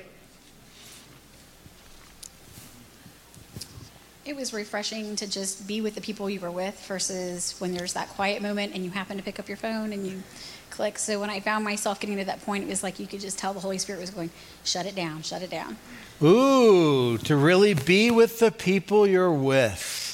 It 4.26 4.36
was 4.36 4.54
refreshing 4.54 5.16
to 5.16 5.28
just 5.28 5.68
be 5.68 5.82
with 5.82 5.96
the 5.96 6.02
people 6.02 6.30
you 6.30 6.40
were 6.40 6.52
with 6.52 6.80
versus 6.86 7.56
when 7.58 7.74
there's 7.74 7.94
that 7.94 8.10
quiet 8.10 8.44
moment 8.44 8.76
and 8.76 8.86
you 8.86 8.92
happen 8.92 9.18
to 9.18 9.24
pick 9.24 9.40
up 9.40 9.48
your 9.48 9.58
phone 9.58 9.92
and 9.92 10.06
you 10.06 10.22
click. 10.70 11.00
So 11.00 11.20
when 11.20 11.32
I 11.32 11.40
found 11.40 11.66
myself 11.66 12.00
getting 12.00 12.18
to 12.18 12.26
that 12.26 12.46
point, 12.46 12.64
it 12.64 12.68
was 12.70 12.84
like 12.84 13.00
you 13.00 13.08
could 13.08 13.22
just 13.22 13.40
tell 13.40 13.56
the 13.56 13.60
Holy 13.60 13.80
Spirit 13.80 14.02
was 14.02 14.12
going, 14.12 14.30
shut 14.64 14.86
it 14.86 14.94
down, 14.94 15.24
shut 15.24 15.42
it 15.42 15.50
down. 15.50 15.76
Ooh, 16.22 17.18
to 17.18 17.36
really 17.36 17.74
be 17.74 18.12
with 18.12 18.38
the 18.38 18.52
people 18.52 19.08
you're 19.08 19.34
with. 19.34 20.09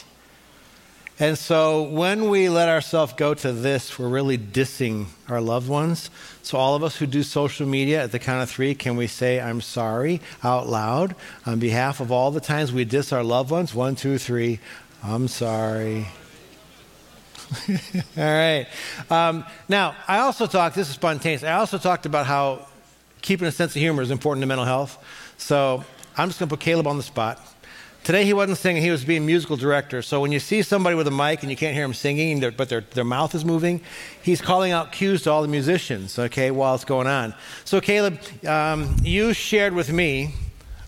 And 1.18 1.38
so 1.38 1.84
when 1.84 2.30
we 2.30 2.50
let 2.50 2.68
ourselves 2.68 3.14
go 3.14 3.34
to 3.34 3.54
this, 3.54 3.98
we're 3.98 4.10
really 4.10 4.38
dissing 4.38 5.06
our 5.30 5.40
loved 5.40 5.70
ones. 5.70 6.10
So, 6.42 6.58
all 6.58 6.76
of 6.76 6.84
us 6.84 6.98
who 6.98 7.08
do 7.08 7.24
social 7.24 7.66
media 7.66 8.04
at 8.04 8.12
the 8.12 8.20
count 8.20 8.44
of 8.44 8.50
three, 8.50 8.76
can 8.76 8.98
we 8.98 9.08
say, 9.08 9.40
I'm 9.40 9.62
sorry 9.62 10.22
out 10.44 10.68
loud 10.68 11.16
on 11.46 11.60
behalf 11.60 12.02
of 12.02 12.12
all 12.12 12.32
the 12.32 12.42
times 12.42 12.74
we 12.74 12.84
diss 12.84 13.14
our 13.14 13.24
loved 13.24 13.50
ones? 13.50 13.74
One, 13.74 13.96
two, 13.96 14.18
three. 14.18 14.60
I'm 15.02 15.30
sorry. 15.30 16.08
all 17.70 17.78
right. 18.18 18.68
Um, 19.10 19.46
now, 19.70 19.96
I 20.08 20.20
also 20.20 20.48
talked, 20.48 20.76
this 20.76 20.90
is 20.90 20.96
spontaneous, 20.96 21.44
I 21.44 21.54
also 21.54 21.78
talked 21.78 22.06
about 22.06 22.26
how 22.26 22.68
keeping 23.22 23.48
a 23.48 23.52
sense 23.52 23.74
of 23.76 23.82
humor 23.82 24.02
is 24.02 24.12
important 24.12 24.44
to 24.44 24.48
mental 24.48 24.66
health. 24.66 25.04
So, 25.38 25.86
I'm 26.18 26.30
just 26.30 26.40
going 26.40 26.50
to 26.50 26.56
put 26.56 26.64
Caleb 26.64 26.88
on 26.88 26.98
the 26.98 27.04
spot. 27.04 27.40
Today 28.06 28.24
he 28.24 28.34
wasn't 28.34 28.60
singing, 28.60 28.84
he 28.84 28.92
was 28.92 29.04
being 29.04 29.26
musical 29.26 29.58
director. 29.58 30.04
So 30.04 30.22
when 30.22 30.32
you 30.32 30.40
see 30.40 30.62
somebody 30.62 30.96
with 30.96 31.08
a 31.08 31.12
mic 31.12 31.42
and 31.42 31.50
you 31.50 31.58
can't 31.58 31.74
hear 31.74 31.84
them 31.84 31.96
singing, 31.96 32.40
but 32.56 32.70
their, 32.70 32.82
their 32.82 33.04
mouth 33.04 33.34
is 33.34 33.44
moving, 33.44 33.82
he's 34.22 34.42
calling 34.42 34.72
out 34.72 34.92
cues 34.92 35.24
to 35.24 35.32
all 35.32 35.42
the 35.42 35.48
musicians, 35.48 36.20
okay, 36.20 36.52
while 36.52 36.76
it's 36.76 36.86
going 36.86 37.08
on. 37.08 37.34
So, 37.64 37.82
Caleb, 37.82 38.20
um, 38.48 38.96
you 39.02 39.34
shared 39.34 39.74
with 39.74 39.92
me 39.92 40.36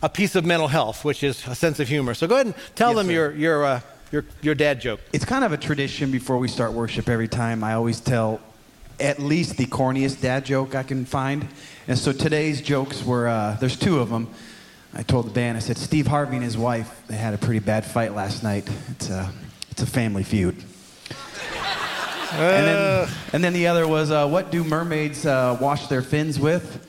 a 0.03 0.09
piece 0.09 0.35
of 0.35 0.45
mental 0.45 0.67
health, 0.67 1.03
which 1.03 1.23
is 1.23 1.43
a 1.47 1.55
sense 1.55 1.79
of 1.79 1.87
humor. 1.87 2.13
So 2.13 2.27
go 2.27 2.35
ahead 2.35 2.45
and 2.45 2.55
tell 2.75 2.89
yes, 2.89 2.97
them 2.97 3.09
your, 3.09 3.33
your, 3.33 3.65
uh, 3.65 3.81
your, 4.11 4.23
your 4.43 4.53
dad 4.53 4.79
joke. 4.79 4.99
It's 5.11 5.25
kind 5.25 5.43
of 5.43 5.51
a 5.51 5.57
tradition 5.57 6.11
before 6.11 6.37
we 6.37 6.47
start 6.47 6.73
worship 6.73 7.09
every 7.09 7.27
time. 7.27 7.63
I 7.63 7.73
always 7.73 7.99
tell 7.99 8.39
at 8.99 9.17
least 9.17 9.57
the 9.57 9.65
corniest 9.65 10.21
dad 10.21 10.45
joke 10.45 10.75
I 10.75 10.83
can 10.83 11.03
find. 11.03 11.47
And 11.87 11.97
so 11.97 12.11
today's 12.11 12.61
jokes 12.61 13.03
were 13.03 13.27
uh, 13.27 13.57
there's 13.59 13.75
two 13.75 14.01
of 14.01 14.11
them. 14.11 14.29
I 14.97 15.03
told 15.03 15.27
the 15.27 15.31
band, 15.31 15.57
I 15.57 15.59
said, 15.59 15.77
Steve 15.77 16.07
Harvey 16.07 16.37
and 16.37 16.43
his 16.43 16.57
wife, 16.57 17.03
they 17.07 17.17
had 17.17 17.35
a 17.35 17.37
pretty 17.37 17.59
bad 17.59 17.85
fight 17.85 18.15
last 18.15 18.41
night. 18.41 18.67
It's 18.89 19.11
a, 19.11 19.31
it's 19.69 19.83
a 19.83 19.85
family 19.85 20.23
feud. 20.23 20.55
and, 22.31 22.65
then, 22.65 23.09
and 23.31 23.43
then 23.43 23.53
the 23.53 23.67
other 23.67 23.87
was, 23.87 24.09
uh, 24.09 24.27
what 24.27 24.49
do 24.49 24.63
mermaids 24.63 25.23
uh, 25.23 25.55
wash 25.61 25.85
their 25.85 26.01
fins 26.01 26.39
with? 26.39 26.83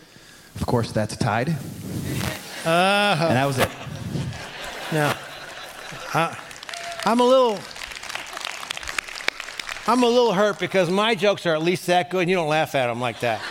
Of 0.55 0.65
course, 0.65 0.91
that's 0.91 1.19
Tide. 1.19 1.51
Uh-huh. 1.51 3.27
And 3.29 3.37
that 3.37 3.45
was 3.45 3.59
it. 3.59 3.69
Now, 4.91 5.15
I, 6.15 6.35
I'm 7.05 7.21
a 7.21 7.25
little. 7.25 7.59
I'm 9.87 10.03
a 10.03 10.07
little 10.07 10.33
hurt 10.33 10.59
because 10.59 10.89
my 10.91 11.15
jokes 11.15 11.45
are 11.45 11.55
at 11.55 11.63
least 11.63 11.87
that 11.89 12.09
good, 12.09 12.21
and 12.23 12.31
you 12.31 12.37
don't 12.37 12.49
laugh 12.49 12.75
at 12.75 12.87
them 12.87 13.01
like 13.01 13.21
that. 13.21 13.43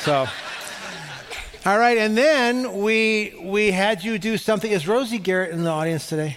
So, 0.00 0.26
all 1.66 1.80
right, 1.80 1.98
and 1.98 2.16
then 2.16 2.80
we 2.80 3.36
we 3.42 3.72
had 3.72 4.04
you 4.04 4.20
do 4.20 4.38
something. 4.38 4.70
Is 4.70 4.86
Rosie 4.86 5.18
Garrett 5.18 5.50
in 5.50 5.64
the 5.64 5.70
audience 5.70 6.08
today? 6.08 6.36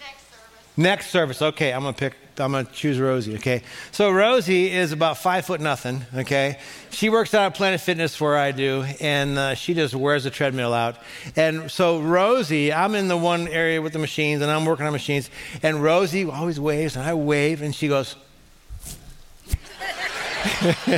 Next 0.00 0.28
service. 0.28 0.76
Next 0.76 1.10
service. 1.10 1.42
Okay, 1.42 1.72
I'm 1.72 1.82
gonna 1.82 1.92
pick. 1.92 2.16
I'm 2.38 2.50
gonna 2.50 2.64
choose 2.64 2.98
Rosie. 2.98 3.36
Okay. 3.36 3.62
So 3.92 4.10
Rosie 4.10 4.72
is 4.72 4.90
about 4.90 5.18
five 5.18 5.46
foot 5.46 5.60
nothing. 5.60 6.04
Okay. 6.12 6.58
She 6.90 7.08
works 7.08 7.34
out 7.34 7.46
at 7.46 7.54
Planet 7.54 7.80
Fitness 7.80 8.20
where 8.20 8.36
I 8.36 8.50
do, 8.50 8.84
and 9.00 9.38
uh, 9.38 9.54
she 9.54 9.74
just 9.74 9.94
wears 9.94 10.24
the 10.24 10.30
treadmill 10.30 10.74
out. 10.74 10.96
And 11.36 11.70
so 11.70 12.00
Rosie, 12.00 12.72
I'm 12.72 12.96
in 12.96 13.06
the 13.06 13.16
one 13.16 13.46
area 13.46 13.80
with 13.80 13.92
the 13.92 14.00
machines, 14.00 14.42
and 14.42 14.50
I'm 14.50 14.64
working 14.64 14.86
on 14.86 14.92
machines. 14.92 15.30
And 15.62 15.84
Rosie 15.84 16.28
always 16.28 16.58
waves, 16.58 16.96
and 16.96 17.06
I 17.06 17.14
wave, 17.14 17.62
and 17.62 17.72
she 17.72 17.86
goes. 17.86 18.16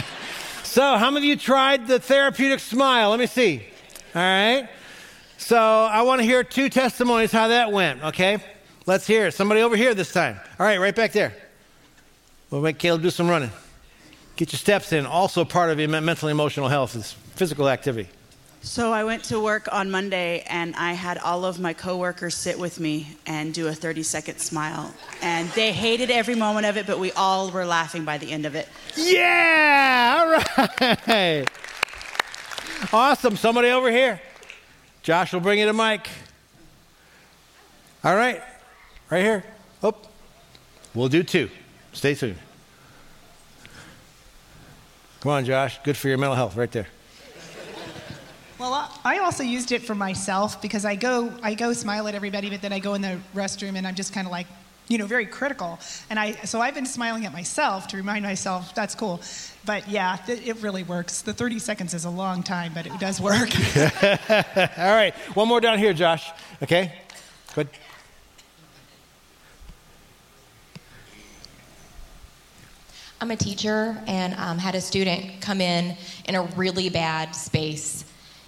so, 0.76 0.98
how 0.98 1.10
many 1.10 1.24
of 1.24 1.30
you 1.30 1.36
tried 1.36 1.86
the 1.86 1.98
therapeutic 1.98 2.60
smile? 2.60 3.08
Let 3.08 3.18
me 3.18 3.24
see. 3.24 3.66
All 4.14 4.20
right. 4.20 4.68
So, 5.38 5.56
I 5.56 6.02
want 6.02 6.20
to 6.20 6.22
hear 6.26 6.44
two 6.44 6.68
testimonies 6.68 7.32
how 7.32 7.48
that 7.48 7.72
went, 7.72 8.04
okay? 8.04 8.36
Let's 8.84 9.06
hear 9.06 9.28
it. 9.28 9.32
Somebody 9.32 9.62
over 9.62 9.74
here 9.74 9.94
this 9.94 10.12
time. 10.12 10.38
All 10.60 10.66
right, 10.66 10.78
right 10.78 10.94
back 10.94 11.12
there. 11.12 11.34
We'll 12.50 12.60
make 12.60 12.76
Caleb 12.76 13.00
do 13.00 13.08
some 13.08 13.26
running. 13.26 13.52
Get 14.36 14.52
your 14.52 14.58
steps 14.58 14.92
in. 14.92 15.06
Also, 15.06 15.46
part 15.46 15.70
of 15.70 15.80
your 15.80 15.88
mental 15.88 16.28
and 16.28 16.36
emotional 16.36 16.68
health 16.68 16.94
is 16.94 17.12
physical 17.36 17.70
activity. 17.70 18.10
So 18.62 18.92
I 18.92 19.04
went 19.04 19.24
to 19.24 19.38
work 19.40 19.68
on 19.72 19.90
Monday 19.90 20.44
and 20.48 20.74
I 20.76 20.92
had 20.92 21.18
all 21.18 21.44
of 21.44 21.60
my 21.60 21.72
coworkers 21.72 22.34
sit 22.34 22.58
with 22.58 22.80
me 22.80 23.16
and 23.26 23.54
do 23.54 23.68
a 23.68 23.72
30 23.72 24.02
second 24.02 24.38
smile. 24.38 24.92
And 25.22 25.48
they 25.50 25.72
hated 25.72 26.10
every 26.10 26.34
moment 26.34 26.66
of 26.66 26.76
it, 26.76 26.86
but 26.86 26.98
we 26.98 27.12
all 27.12 27.50
were 27.50 27.64
laughing 27.64 28.04
by 28.04 28.18
the 28.18 28.30
end 28.30 28.44
of 28.44 28.54
it. 28.54 28.68
Yeah! 28.96 30.46
All 30.58 30.68
right. 31.06 31.46
Awesome. 32.92 33.36
Somebody 33.36 33.68
over 33.68 33.90
here. 33.90 34.20
Josh 35.02 35.32
will 35.32 35.40
bring 35.40 35.60
you 35.60 35.66
the 35.66 35.72
mic. 35.72 36.08
All 38.02 38.16
right. 38.16 38.42
Right 39.10 39.22
here. 39.22 39.44
Oh. 39.82 39.94
We'll 40.94 41.08
do 41.08 41.22
two. 41.22 41.50
Stay 41.92 42.14
tuned. 42.14 42.38
Come 45.20 45.32
on, 45.32 45.44
Josh. 45.44 45.78
Good 45.82 45.96
for 45.96 46.08
your 46.08 46.18
mental 46.18 46.36
health 46.36 46.56
right 46.56 46.70
there. 46.70 46.88
Well, 48.58 48.90
I 49.04 49.18
also 49.18 49.42
used 49.42 49.70
it 49.72 49.82
for 49.82 49.94
myself 49.94 50.62
because 50.62 50.86
I 50.86 50.96
go, 50.96 51.30
I 51.42 51.52
go 51.52 51.74
smile 51.74 52.08
at 52.08 52.14
everybody, 52.14 52.48
but 52.48 52.62
then 52.62 52.72
I 52.72 52.78
go 52.78 52.94
in 52.94 53.02
the 53.02 53.20
restroom 53.34 53.76
and 53.76 53.86
I'm 53.86 53.94
just 53.94 54.14
kind 54.14 54.26
of 54.26 54.30
like, 54.30 54.46
you 54.88 54.96
know, 54.96 55.04
very 55.04 55.26
critical. 55.26 55.78
And 56.08 56.18
I, 56.18 56.32
so 56.32 56.62
I've 56.62 56.74
been 56.74 56.86
smiling 56.86 57.26
at 57.26 57.34
myself 57.34 57.86
to 57.88 57.98
remind 57.98 58.24
myself 58.24 58.74
that's 58.74 58.94
cool. 58.94 59.20
But 59.66 59.86
yeah, 59.88 60.16
th- 60.24 60.46
it 60.46 60.62
really 60.62 60.84
works. 60.84 61.20
The 61.20 61.34
30 61.34 61.58
seconds 61.58 61.92
is 61.92 62.06
a 62.06 62.10
long 62.10 62.42
time, 62.42 62.72
but 62.72 62.86
it 62.86 62.98
does 62.98 63.20
work. 63.20 63.50
All 63.78 64.94
right. 64.94 65.12
One 65.34 65.48
more 65.48 65.60
down 65.60 65.78
here, 65.78 65.92
Josh. 65.92 66.30
Okay? 66.62 66.98
Good. 67.54 67.68
I'm 73.20 73.30
a 73.30 73.36
teacher 73.36 74.02
and 74.06 74.34
um, 74.34 74.56
had 74.56 74.74
a 74.74 74.80
student 74.80 75.42
come 75.42 75.60
in 75.60 75.94
in 76.26 76.36
a 76.36 76.42
really 76.42 76.88
bad 76.88 77.32
space. 77.32 78.06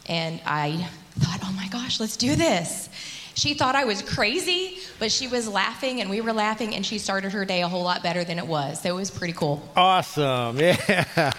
And 0.09 0.41
I 0.47 0.89
thought, 1.19 1.41
oh 1.45 1.53
my 1.53 1.69
gosh, 1.69 2.01
let's 2.01 2.17
do 2.17 2.35
this. 2.35 2.89
She 3.35 3.55
thought 3.55 3.77
I 3.77 3.85
was 3.85 4.03
crazy, 4.03 4.79
but 4.99 5.13
she 5.13 5.29
was 5.29 5.47
laughing 5.47 6.01
and 6.01 6.11
we 6.11 6.21
were 6.21 6.33
laughing, 6.33 6.75
and 6.75 6.85
she 6.85 6.99
started 6.99 7.31
her 7.33 7.45
day 7.45 7.63
a 7.63 7.69
whole 7.69 7.85
lot 7.85 8.03
better 8.03 8.25
than 8.25 8.39
it 8.39 8.47
was. 8.47 8.83
So 8.83 8.89
it 8.89 8.97
was 8.97 9.11
pretty 9.11 9.35
cool. 9.35 9.63
Awesome. 9.77 10.59
Yeah. 10.61 11.33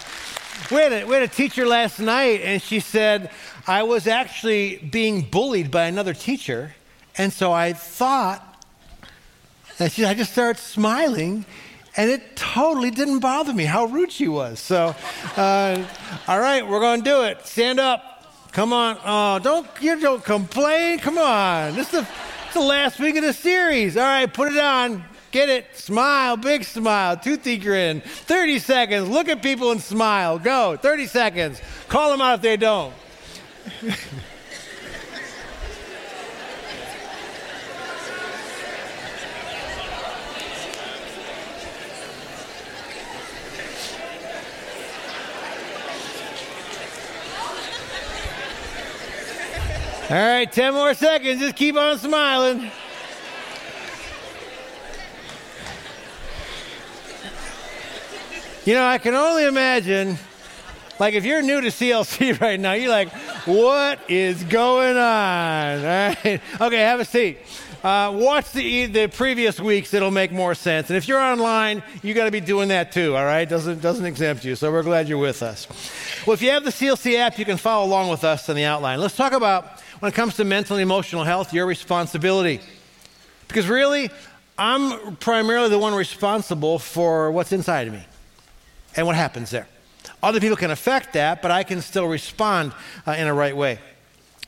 We 0.72 0.78
had, 0.78 0.92
a, 0.92 1.06
we 1.06 1.14
had 1.14 1.24
a 1.24 1.28
teacher 1.28 1.66
last 1.66 2.00
night, 2.00 2.42
and 2.44 2.62
she 2.62 2.82
said, 2.82 3.32
I 3.66 3.84
was 3.84 4.08
actually 4.08 4.76
being 4.78 5.22
bullied 5.22 5.72
by 5.72 5.86
another 5.86 6.14
teacher. 6.14 6.76
And 7.18 7.32
so 7.32 7.54
I 7.54 7.72
thought, 7.74 8.46
and 9.80 9.90
she, 9.90 10.04
I 10.04 10.14
just 10.14 10.34
started 10.34 10.60
smiling, 10.62 11.46
and 11.96 12.10
it 12.12 12.36
totally 12.36 12.92
didn't 12.92 13.20
bother 13.20 13.54
me 13.54 13.64
how 13.64 13.86
rude 13.86 14.12
she 14.12 14.28
was. 14.28 14.60
So, 14.60 14.94
uh, 15.38 15.86
all 16.28 16.40
right, 16.40 16.68
we're 16.68 16.82
going 16.82 17.04
to 17.04 17.10
do 17.10 17.24
it. 17.24 17.48
Stand 17.48 17.80
up. 17.80 18.19
Come 18.52 18.74
on. 18.74 18.98
Oh, 19.06 19.40
don't 19.40 19.68
you 19.80 20.00
don't 20.00 20.24
complain. 20.24 21.00
Come 21.00 21.18
on. 21.18 21.76
This 21.76 21.94
is 21.94 22.02
the, 22.02 22.08
it's 22.46 22.54
the 22.54 22.62
last 22.62 23.00
week 23.00 23.16
of 23.16 23.24
the 23.24 23.34
series. 23.34 23.96
All 23.96 24.04
right, 24.04 24.32
put 24.32 24.52
it 24.52 24.58
on. 24.58 25.04
Get 25.32 25.50
it. 25.50 25.76
Smile. 25.76 26.38
Big 26.38 26.64
smile. 26.64 27.16
Toothy 27.16 27.58
grin. 27.58 28.02
30 28.02 28.60
seconds. 28.60 29.10
Look 29.10 29.30
at 29.30 29.44
people 29.44 29.72
and 29.72 29.80
smile. 29.82 30.40
Go. 30.40 30.78
30 30.78 31.06
seconds. 31.06 31.62
Call 31.88 32.10
them 32.10 32.22
out 32.22 32.36
if 32.36 32.42
they 32.42 32.58
don't. 32.58 32.94
All 50.10 50.16
right, 50.16 50.52
10 50.52 50.74
more 50.74 50.96
seconds. 50.96 51.40
Just 51.40 51.56
keep 51.56 51.76
on 51.76 52.00
smiling. 52.00 52.72
You 58.66 58.74
know, 58.74 58.88
I 58.88 58.98
can 58.98 59.14
only 59.14 59.46
imagine, 59.46 60.18
like, 60.98 61.14
if 61.14 61.26
you're 61.26 61.44
new 61.44 61.62
to 61.62 61.68
CLC 61.68 62.40
right 62.42 62.60
now, 62.60 62.74
you're 62.74 62.90
like, 62.90 63.10
what 63.46 64.00
is 64.10 64.44
going 64.46 64.98
on? 64.98 65.78
All 65.78 65.86
right. 65.86 66.42
Okay, 66.60 66.78
have 66.78 67.02
a 67.02 67.06
seat. 67.06 67.38
Uh, 67.84 68.12
watch 68.14 68.52
the, 68.52 68.88
the 68.88 69.08
previous 69.08 69.60
weeks, 69.60 69.94
it'll 69.94 70.10
make 70.10 70.32
more 70.32 70.56
sense. 70.56 70.90
And 70.90 70.98
if 70.98 71.08
you're 71.08 71.22
online, 71.22 71.84
you 72.02 72.16
got 72.16 72.26
to 72.26 72.32
be 72.32 72.42
doing 72.42 72.70
that 72.70 72.92
too, 72.92 73.16
all 73.16 73.24
right? 73.24 73.48
Doesn't, 73.48 73.80
doesn't 73.82 74.06
exempt 74.06 74.44
you. 74.44 74.56
So 74.56 74.72
we're 74.72 74.84
glad 74.84 75.08
you're 75.08 75.20
with 75.20 75.44
us. 75.44 75.68
Well, 76.26 76.34
if 76.34 76.42
you 76.42 76.50
have 76.50 76.66
the 76.66 76.72
CLC 76.72 77.16
app, 77.16 77.38
you 77.38 77.46
can 77.46 77.58
follow 77.58 77.86
along 77.86 78.10
with 78.10 78.24
us 78.24 78.50
in 78.50 78.56
the 78.56 78.66
outline. 78.66 79.00
Let's 79.00 79.16
talk 79.16 79.32
about 79.32 79.80
when 80.00 80.12
it 80.12 80.16
comes 80.16 80.36
to 80.38 80.44
mental 80.44 80.78
and 80.78 80.84
emotional 80.84 81.24
health, 81.24 81.54
your 81.54 81.66
responsibility. 81.66 82.62
Because 83.48 83.68
really, 83.68 84.10
I'm 84.58 85.16
primarily 85.18 85.70
the 85.70 85.80
one 85.80 85.94
responsible 85.94 86.80
for 86.80 87.32
what's 87.32 87.52
inside 87.52 87.88
of 87.88 87.94
me 87.94 88.06
and 88.96 89.08
what 89.08 89.16
happens 89.16 89.50
there. 89.50 89.68
Other 90.22 90.40
people 90.40 90.58
can 90.58 90.72
affect 90.72 91.14
that, 91.14 91.42
but 91.42 91.52
I 91.52 91.64
can 91.64 91.82
still 91.82 92.08
respond 92.08 92.74
uh, 93.08 93.12
in 93.12 93.28
a 93.28 93.34
right 93.34 93.56
way. 93.56 93.80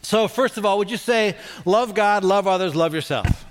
So, 0.01 0.27
first 0.27 0.57
of 0.57 0.65
all, 0.65 0.77
would 0.79 0.91
you 0.91 0.97
say, 0.97 1.37
love 1.63 1.93
God, 1.93 2.23
love 2.23 2.47
others, 2.47 2.75
love 2.75 2.93
yourself? 2.93 3.45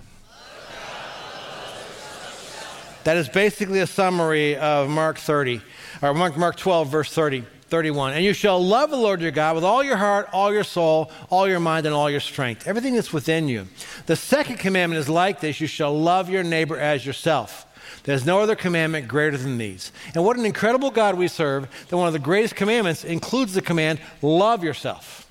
That 3.04 3.16
is 3.16 3.28
basically 3.28 3.80
a 3.80 3.86
summary 3.86 4.56
of 4.56 4.90
Mark 4.90 5.16
30, 5.16 5.62
or 6.02 6.12
Mark, 6.12 6.36
Mark 6.36 6.56
12, 6.56 6.88
verse 6.88 7.12
30. 7.12 7.44
31. 7.70 8.14
And 8.14 8.24
you 8.24 8.32
shall 8.32 8.62
love 8.62 8.90
the 8.90 8.96
Lord 8.96 9.20
your 9.20 9.30
God 9.30 9.54
with 9.54 9.64
all 9.64 9.82
your 9.82 9.96
heart, 9.96 10.28
all 10.32 10.52
your 10.52 10.64
soul, 10.64 11.10
all 11.30 11.48
your 11.48 11.60
mind, 11.60 11.86
and 11.86 11.94
all 11.94 12.10
your 12.10 12.20
strength. 12.20 12.66
Everything 12.66 12.94
that's 12.94 13.12
within 13.12 13.48
you. 13.48 13.66
The 14.06 14.16
second 14.16 14.58
commandment 14.58 14.98
is 14.98 15.08
like 15.08 15.40
this 15.40 15.60
you 15.60 15.66
shall 15.66 15.98
love 15.98 16.28
your 16.28 16.42
neighbor 16.42 16.78
as 16.78 17.06
yourself. 17.06 17.66
There's 18.04 18.24
no 18.24 18.40
other 18.40 18.56
commandment 18.56 19.08
greater 19.08 19.36
than 19.36 19.58
these. 19.58 19.92
And 20.14 20.24
what 20.24 20.36
an 20.36 20.46
incredible 20.46 20.90
God 20.90 21.16
we 21.16 21.28
serve 21.28 21.68
that 21.88 21.96
one 21.96 22.06
of 22.06 22.12
the 22.12 22.18
greatest 22.18 22.56
commandments 22.56 23.04
includes 23.04 23.54
the 23.54 23.62
command 23.62 24.00
love 24.22 24.64
yourself. 24.64 25.28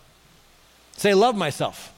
Say, 0.98 1.14
love 1.14 1.36
myself. 1.36 1.94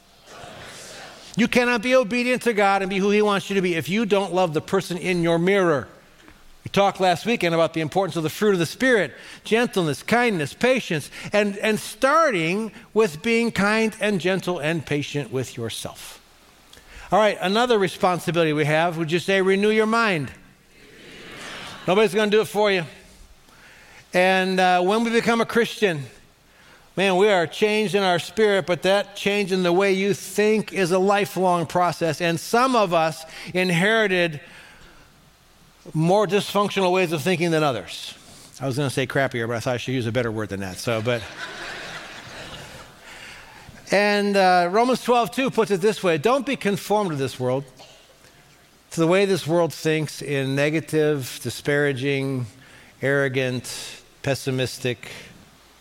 You 1.35 1.47
cannot 1.47 1.81
be 1.81 1.95
obedient 1.95 2.41
to 2.43 2.53
God 2.53 2.81
and 2.81 2.89
be 2.89 2.97
who 2.97 3.09
He 3.09 3.21
wants 3.21 3.49
you 3.49 3.55
to 3.55 3.61
be 3.61 3.75
if 3.75 3.89
you 3.89 4.05
don't 4.05 4.33
love 4.33 4.53
the 4.53 4.61
person 4.61 4.97
in 4.97 5.23
your 5.23 5.39
mirror. 5.39 5.87
We 6.63 6.69
talked 6.69 6.99
last 6.99 7.25
weekend 7.25 7.55
about 7.55 7.73
the 7.73 7.81
importance 7.81 8.15
of 8.15 8.23
the 8.23 8.29
fruit 8.29 8.53
of 8.53 8.59
the 8.59 8.65
Spirit 8.65 9.13
gentleness, 9.43 10.03
kindness, 10.03 10.53
patience, 10.53 11.09
and, 11.33 11.57
and 11.57 11.79
starting 11.79 12.71
with 12.93 13.23
being 13.23 13.51
kind 13.51 13.95
and 13.99 14.21
gentle 14.21 14.59
and 14.59 14.85
patient 14.85 15.31
with 15.31 15.57
yourself. 15.57 16.21
All 17.11 17.19
right, 17.19 17.37
another 17.41 17.79
responsibility 17.79 18.53
we 18.53 18.65
have 18.65 18.97
would 18.97 19.11
you 19.11 19.19
say 19.19 19.41
renew 19.41 19.69
your 19.69 19.87
mind? 19.87 20.31
Nobody's 21.87 22.13
going 22.13 22.29
to 22.29 22.37
do 22.37 22.41
it 22.41 22.47
for 22.47 22.71
you. 22.71 22.85
And 24.13 24.59
uh, 24.59 24.81
when 24.81 25.03
we 25.03 25.09
become 25.09 25.41
a 25.41 25.45
Christian, 25.45 26.03
man, 26.95 27.15
we 27.15 27.27
are 27.27 27.47
changed 27.47 27.95
in 27.95 28.03
our 28.03 28.19
spirit, 28.19 28.67
but 28.67 28.83
that 28.83 29.15
change 29.15 29.51
in 29.51 29.63
the 29.63 29.73
way 29.73 29.93
you 29.93 30.13
think 30.13 30.73
is 30.73 30.91
a 30.91 30.99
lifelong 30.99 31.65
process. 31.65 32.21
And 32.21 32.39
some 32.39 32.75
of 32.75 32.93
us 32.93 33.25
inherited 33.53 34.41
more 35.93 36.27
dysfunctional 36.27 36.91
ways 36.91 37.11
of 37.11 37.21
thinking 37.21 37.51
than 37.51 37.63
others. 37.63 38.13
I 38.59 38.67
was 38.67 38.77
going 38.77 38.87
to 38.87 38.93
say 38.93 39.07
crappier, 39.07 39.47
but 39.47 39.55
I 39.55 39.59
thought 39.59 39.73
I 39.75 39.77
should 39.77 39.93
use 39.93 40.05
a 40.05 40.11
better 40.11 40.31
word 40.31 40.49
than 40.49 40.59
that. 40.59 40.77
So, 40.77 41.01
but. 41.01 41.23
and 43.91 44.37
uh, 44.37 44.69
Romans 44.71 45.03
12, 45.03 45.31
2 45.31 45.51
puts 45.51 45.71
it 45.71 45.81
this 45.81 46.03
way 46.03 46.17
Don't 46.17 46.45
be 46.45 46.55
conformed 46.55 47.11
to 47.11 47.15
this 47.15 47.39
world, 47.39 47.63
to 48.91 48.99
the 48.99 49.07
way 49.07 49.25
this 49.25 49.47
world 49.47 49.73
thinks 49.73 50.21
in 50.21 50.55
negative, 50.55 51.39
disparaging, 51.41 52.45
arrogant, 53.01 54.03
pessimistic, 54.21 55.09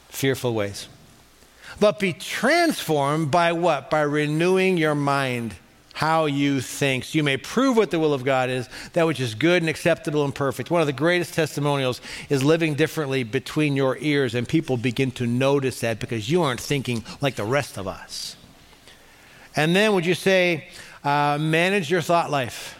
fearful 0.08 0.54
ways. 0.54 0.88
But 1.78 1.98
be 1.98 2.12
transformed 2.12 3.30
by 3.30 3.52
what? 3.52 3.90
By 3.90 4.02
renewing 4.02 4.78
your 4.78 4.94
mind 4.94 5.54
how 6.00 6.24
you 6.24 6.62
think. 6.62 7.04
So 7.04 7.18
you 7.18 7.22
may 7.22 7.36
prove 7.36 7.76
what 7.76 7.90
the 7.90 7.98
will 7.98 8.14
of 8.14 8.24
God 8.24 8.48
is, 8.48 8.70
that 8.94 9.06
which 9.06 9.20
is 9.20 9.34
good 9.34 9.62
and 9.62 9.68
acceptable 9.68 10.24
and 10.24 10.34
perfect. 10.34 10.70
One 10.70 10.80
of 10.80 10.86
the 10.86 10.94
greatest 10.94 11.34
testimonials 11.34 12.00
is 12.30 12.42
living 12.42 12.72
differently 12.72 13.22
between 13.22 13.76
your 13.76 13.98
ears, 14.00 14.34
and 14.34 14.48
people 14.48 14.78
begin 14.78 15.10
to 15.10 15.26
notice 15.26 15.80
that 15.80 16.00
because 16.00 16.30
you 16.30 16.40
aren't 16.40 16.58
thinking 16.58 17.04
like 17.20 17.34
the 17.34 17.44
rest 17.44 17.76
of 17.76 17.86
us. 17.86 18.34
And 19.54 19.76
then 19.76 19.92
would 19.92 20.06
you 20.06 20.14
say, 20.14 20.68
uh, 21.04 21.36
manage 21.38 21.90
your 21.90 22.00
thought 22.00 22.30
life? 22.30 22.78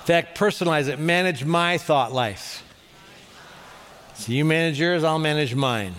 In 0.00 0.04
fact, 0.04 0.36
personalize 0.36 0.88
it. 0.88 0.98
Manage 0.98 1.46
my 1.46 1.78
thought 1.78 2.12
life. 2.12 2.64
So 4.12 4.32
you 4.32 4.44
manage 4.44 4.78
yours, 4.78 5.04
I'll 5.04 5.18
manage 5.18 5.54
mine. 5.54 5.94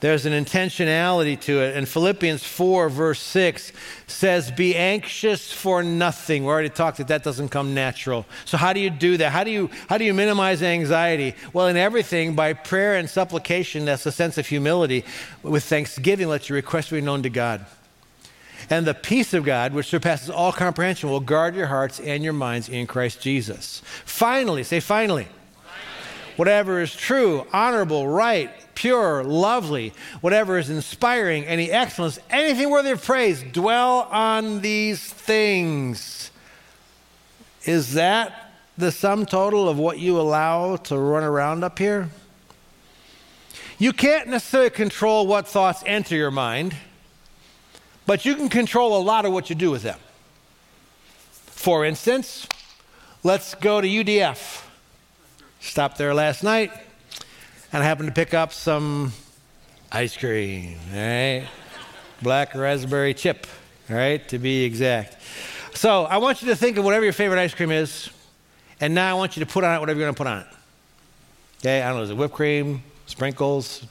There's 0.00 0.24
an 0.24 0.32
intentionality 0.32 1.38
to 1.42 1.60
it. 1.60 1.76
And 1.76 1.86
Philippians 1.86 2.42
4, 2.42 2.88
verse 2.88 3.20
6 3.20 3.72
says, 4.06 4.50
Be 4.50 4.74
anxious 4.74 5.52
for 5.52 5.82
nothing. 5.82 6.44
We 6.44 6.48
already 6.48 6.70
talked 6.70 6.98
that 6.98 7.08
that 7.08 7.22
doesn't 7.22 7.50
come 7.50 7.74
natural. 7.74 8.24
So, 8.46 8.56
how 8.56 8.72
do 8.72 8.80
you 8.80 8.88
do 8.88 9.18
that? 9.18 9.30
How 9.30 9.44
do 9.44 9.50
you, 9.50 9.68
how 9.88 9.98
do 9.98 10.04
you 10.04 10.14
minimize 10.14 10.62
anxiety? 10.62 11.34
Well, 11.52 11.66
in 11.66 11.76
everything, 11.76 12.34
by 12.34 12.54
prayer 12.54 12.94
and 12.94 13.10
supplication, 13.10 13.84
that's 13.84 14.06
a 14.06 14.12
sense 14.12 14.38
of 14.38 14.46
humility. 14.46 15.04
With 15.42 15.64
thanksgiving, 15.64 16.28
let 16.28 16.48
your 16.48 16.56
requests 16.56 16.90
be 16.90 17.02
known 17.02 17.22
to 17.24 17.30
God. 17.30 17.66
And 18.70 18.86
the 18.86 18.94
peace 18.94 19.34
of 19.34 19.44
God, 19.44 19.74
which 19.74 19.88
surpasses 19.88 20.30
all 20.30 20.52
comprehension, 20.52 21.10
will 21.10 21.20
guard 21.20 21.54
your 21.54 21.66
hearts 21.66 22.00
and 22.00 22.24
your 22.24 22.32
minds 22.32 22.68
in 22.68 22.86
Christ 22.86 23.20
Jesus. 23.20 23.82
Finally, 24.06 24.64
say 24.64 24.80
finally. 24.80 25.28
Whatever 26.36 26.80
is 26.80 26.94
true, 26.94 27.46
honorable, 27.52 28.08
right, 28.08 28.50
pure, 28.80 29.22
lovely, 29.22 29.92
whatever 30.22 30.56
is 30.56 30.70
inspiring, 30.70 31.44
any 31.44 31.70
excellence, 31.70 32.18
anything 32.30 32.70
worthy 32.70 32.92
of 32.92 33.04
praise, 33.04 33.42
dwell 33.42 34.08
on 34.10 34.62
these 34.62 35.04
things. 35.12 36.30
Is 37.66 37.92
that 37.92 38.54
the 38.78 38.90
sum 38.90 39.26
total 39.26 39.68
of 39.68 39.76
what 39.76 39.98
you 39.98 40.18
allow 40.18 40.76
to 40.76 40.96
run 40.96 41.22
around 41.22 41.62
up 41.62 41.78
here? 41.78 42.08
You 43.78 43.92
can't 43.92 44.28
necessarily 44.28 44.70
control 44.70 45.26
what 45.26 45.46
thoughts 45.46 45.82
enter 45.84 46.16
your 46.16 46.30
mind, 46.30 46.74
but 48.06 48.24
you 48.24 48.34
can 48.34 48.48
control 48.48 48.96
a 48.96 49.02
lot 49.02 49.26
of 49.26 49.32
what 49.34 49.50
you 49.50 49.56
do 49.56 49.70
with 49.70 49.82
them. 49.82 49.98
For 51.50 51.84
instance, 51.84 52.48
let's 53.22 53.54
go 53.54 53.82
to 53.82 53.86
UDF. 53.86 54.64
Stopped 55.60 55.98
there 55.98 56.14
last 56.14 56.42
night 56.42 56.72
and 57.72 57.82
I 57.82 57.86
happened 57.86 58.08
to 58.08 58.14
pick 58.14 58.34
up 58.34 58.52
some 58.52 59.12
ice 59.92 60.16
cream, 60.16 60.76
right? 60.92 61.46
Black 62.22 62.54
raspberry 62.54 63.14
chip, 63.14 63.46
right? 63.88 64.26
to 64.28 64.38
be 64.38 64.64
exact. 64.64 65.16
So 65.74 66.04
I 66.04 66.18
want 66.18 66.42
you 66.42 66.48
to 66.48 66.56
think 66.56 66.76
of 66.76 66.84
whatever 66.84 67.04
your 67.04 67.12
favorite 67.12 67.40
ice 67.40 67.54
cream 67.54 67.70
is, 67.70 68.10
and 68.80 68.94
now 68.94 69.10
I 69.10 69.18
want 69.18 69.36
you 69.36 69.44
to 69.44 69.50
put 69.50 69.64
on 69.64 69.76
it 69.76 69.80
whatever 69.80 69.98
you're 69.98 70.06
going 70.06 70.14
to 70.14 70.18
put 70.18 70.26
on 70.26 70.38
it. 70.40 70.46
Okay, 71.60 71.82
I 71.82 71.88
don't 71.88 71.98
know, 71.98 72.02
is 72.02 72.10
it 72.10 72.16
whipped 72.16 72.34
cream, 72.34 72.82
sprinkles, 73.06 73.86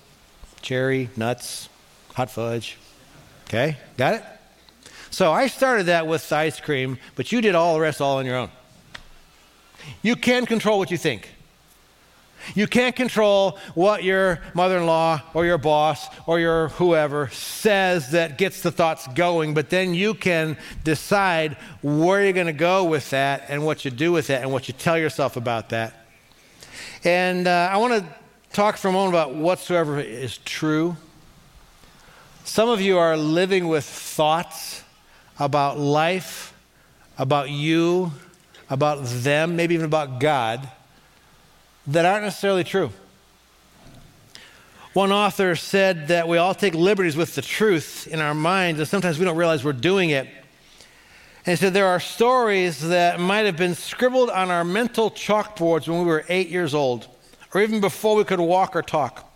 cherry, 0.62 1.10
nuts, 1.16 1.70
hot 2.16 2.30
fudge? 2.30 2.78
Okay, 3.46 3.78
got 3.98 4.16
it? 4.16 4.24
So 5.10 5.32
I 5.32 5.48
started 5.48 5.88
that 5.88 6.06
with 6.06 6.32
ice 6.32 6.60
cream, 6.60 6.98
but 7.16 7.32
you 7.32 7.42
did 7.42 7.56
all 7.56 7.76
the 7.76 7.80
rest 7.80 8.02
all 8.02 8.18
on 8.18 8.26
your 8.26 8.36
own. 8.36 8.50
You 10.02 10.16
can 10.16 10.46
control 10.46 10.78
what 10.78 10.92
you 10.92 10.98
think. 10.98 11.30
You 12.56 12.68
can't 12.68 12.96
control 12.96 13.58
what 13.76 14.04
your 14.04 14.40
mother 14.54 14.78
in 14.78 14.86
law 14.86 15.22
or 15.34 15.46
your 15.46 15.58
boss 15.58 16.08
or 16.26 16.40
your 16.40 16.70
whoever 16.70 17.30
says 17.30 18.12
that 18.12 18.38
gets 18.38 18.62
the 18.62 18.72
thoughts 18.72 19.08
going, 19.08 19.54
but 19.54 19.70
then 19.70 19.94
you 19.94 20.14
can 20.14 20.58
decide 20.84 21.58
where 21.82 22.24
you're 22.24 22.34
going 22.34 22.48
to 22.48 22.54
go 22.54 22.84
with 22.86 23.10
that 23.12 23.46
and 23.50 23.66
what 23.66 23.86
you 23.86 23.92
do 23.92 24.12
with 24.12 24.28
that 24.28 24.42
and 24.42 24.52
what 24.52 24.68
you 24.68 24.74
tell 24.74 24.98
yourself 24.98 25.38
about 25.38 25.70
that. 25.70 25.94
And 27.04 27.48
uh, 27.48 27.70
I 27.72 27.78
want 27.78 27.94
to 27.94 28.06
talk 28.52 28.78
for 28.78 28.88
a 28.88 28.92
moment 28.92 29.14
about 29.14 29.36
whatsoever 29.36 30.00
is 30.00 30.38
true. 30.40 30.98
Some 32.44 32.70
of 32.70 32.82
you 32.82 32.98
are 32.98 33.16
living 33.16 33.68
with 33.68 33.86
thoughts 33.86 34.84
about 35.38 35.80
life, 35.80 36.54
about 37.18 37.50
you, 37.50 38.12
about 38.70 39.04
them, 39.04 39.56
maybe 39.56 39.76
even 39.76 39.86
about 39.86 40.20
God 40.20 40.68
that 41.90 42.06
aren't 42.06 42.24
necessarily 42.24 42.64
true. 42.64 42.92
One 44.94 45.12
author 45.12 45.56
said 45.56 46.08
that 46.08 46.28
we 46.28 46.38
all 46.38 46.56
take 46.56 46.74
liberties 46.74 47.16
with 47.16 47.36
the 47.36 47.42
truth 47.42 48.08
in 48.08 48.20
our 48.20 48.34
minds, 48.34 48.80
and 48.80 48.88
sometimes 48.88 49.20
we 49.20 49.26
don't 49.26 49.38
realize 49.38 49.64
we're 49.64 49.74
doing 49.74 50.10
it. 50.10 50.28
And 51.46 51.52
he 51.52 51.56
said 51.56 51.74
there 51.74 51.88
are 51.88 52.00
stories 52.00 52.82
that 52.90 53.20
might 53.20 53.46
have 53.46 53.56
been 53.56 53.76
scribbled 53.76 54.30
on 54.30 54.50
our 54.52 54.64
mental 54.64 55.12
chalkboards 55.12 55.88
when 55.88 56.00
we 56.00 56.06
were 56.06 56.26
eight 56.28 56.50
years 56.50 56.74
old, 56.74 57.08
or 57.54 57.62
even 57.62 57.82
before 57.82 58.16
we 58.16 58.24
could 58.24 58.40
walk 58.40 58.76
or 58.76 58.82
talk. 58.82 59.29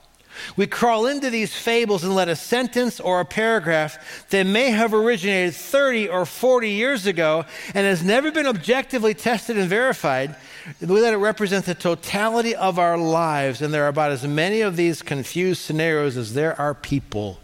We 0.56 0.68
crawl 0.68 1.08
into 1.08 1.30
these 1.30 1.56
fables 1.56 2.04
and 2.04 2.16
let 2.16 2.30
a 2.30 2.36
sentence 2.36 3.00
or 3.00 3.20
a 3.20 3.26
paragraph 3.26 4.28
that 4.30 4.46
may 4.46 4.72
have 4.72 4.94
originated 4.94 5.56
30 5.56 6.10
or 6.10 6.26
40 6.26 6.70
years 6.70 7.06
ago 7.06 7.46
and 7.74 7.86
has 7.86 8.04
never 8.04 8.32
been 8.32 8.48
objectively 8.48 9.14
tested 9.14 9.58
and 9.58 9.70
verified, 9.70 10.36
we 10.80 11.02
let 11.02 11.14
it 11.14 11.18
represent 11.18 11.66
the 11.66 11.76
totality 11.76 12.56
of 12.56 12.80
our 12.80 12.98
lives. 12.98 13.62
And 13.62 13.74
there 13.74 13.86
are 13.86 13.90
about 13.90 14.12
as 14.12 14.26
many 14.26 14.62
of 14.62 14.76
these 14.76 15.02
confused 15.02 15.62
scenarios 15.62 16.18
as 16.18 16.34
there 16.34 16.60
are 16.60 16.74
people. 16.74 17.40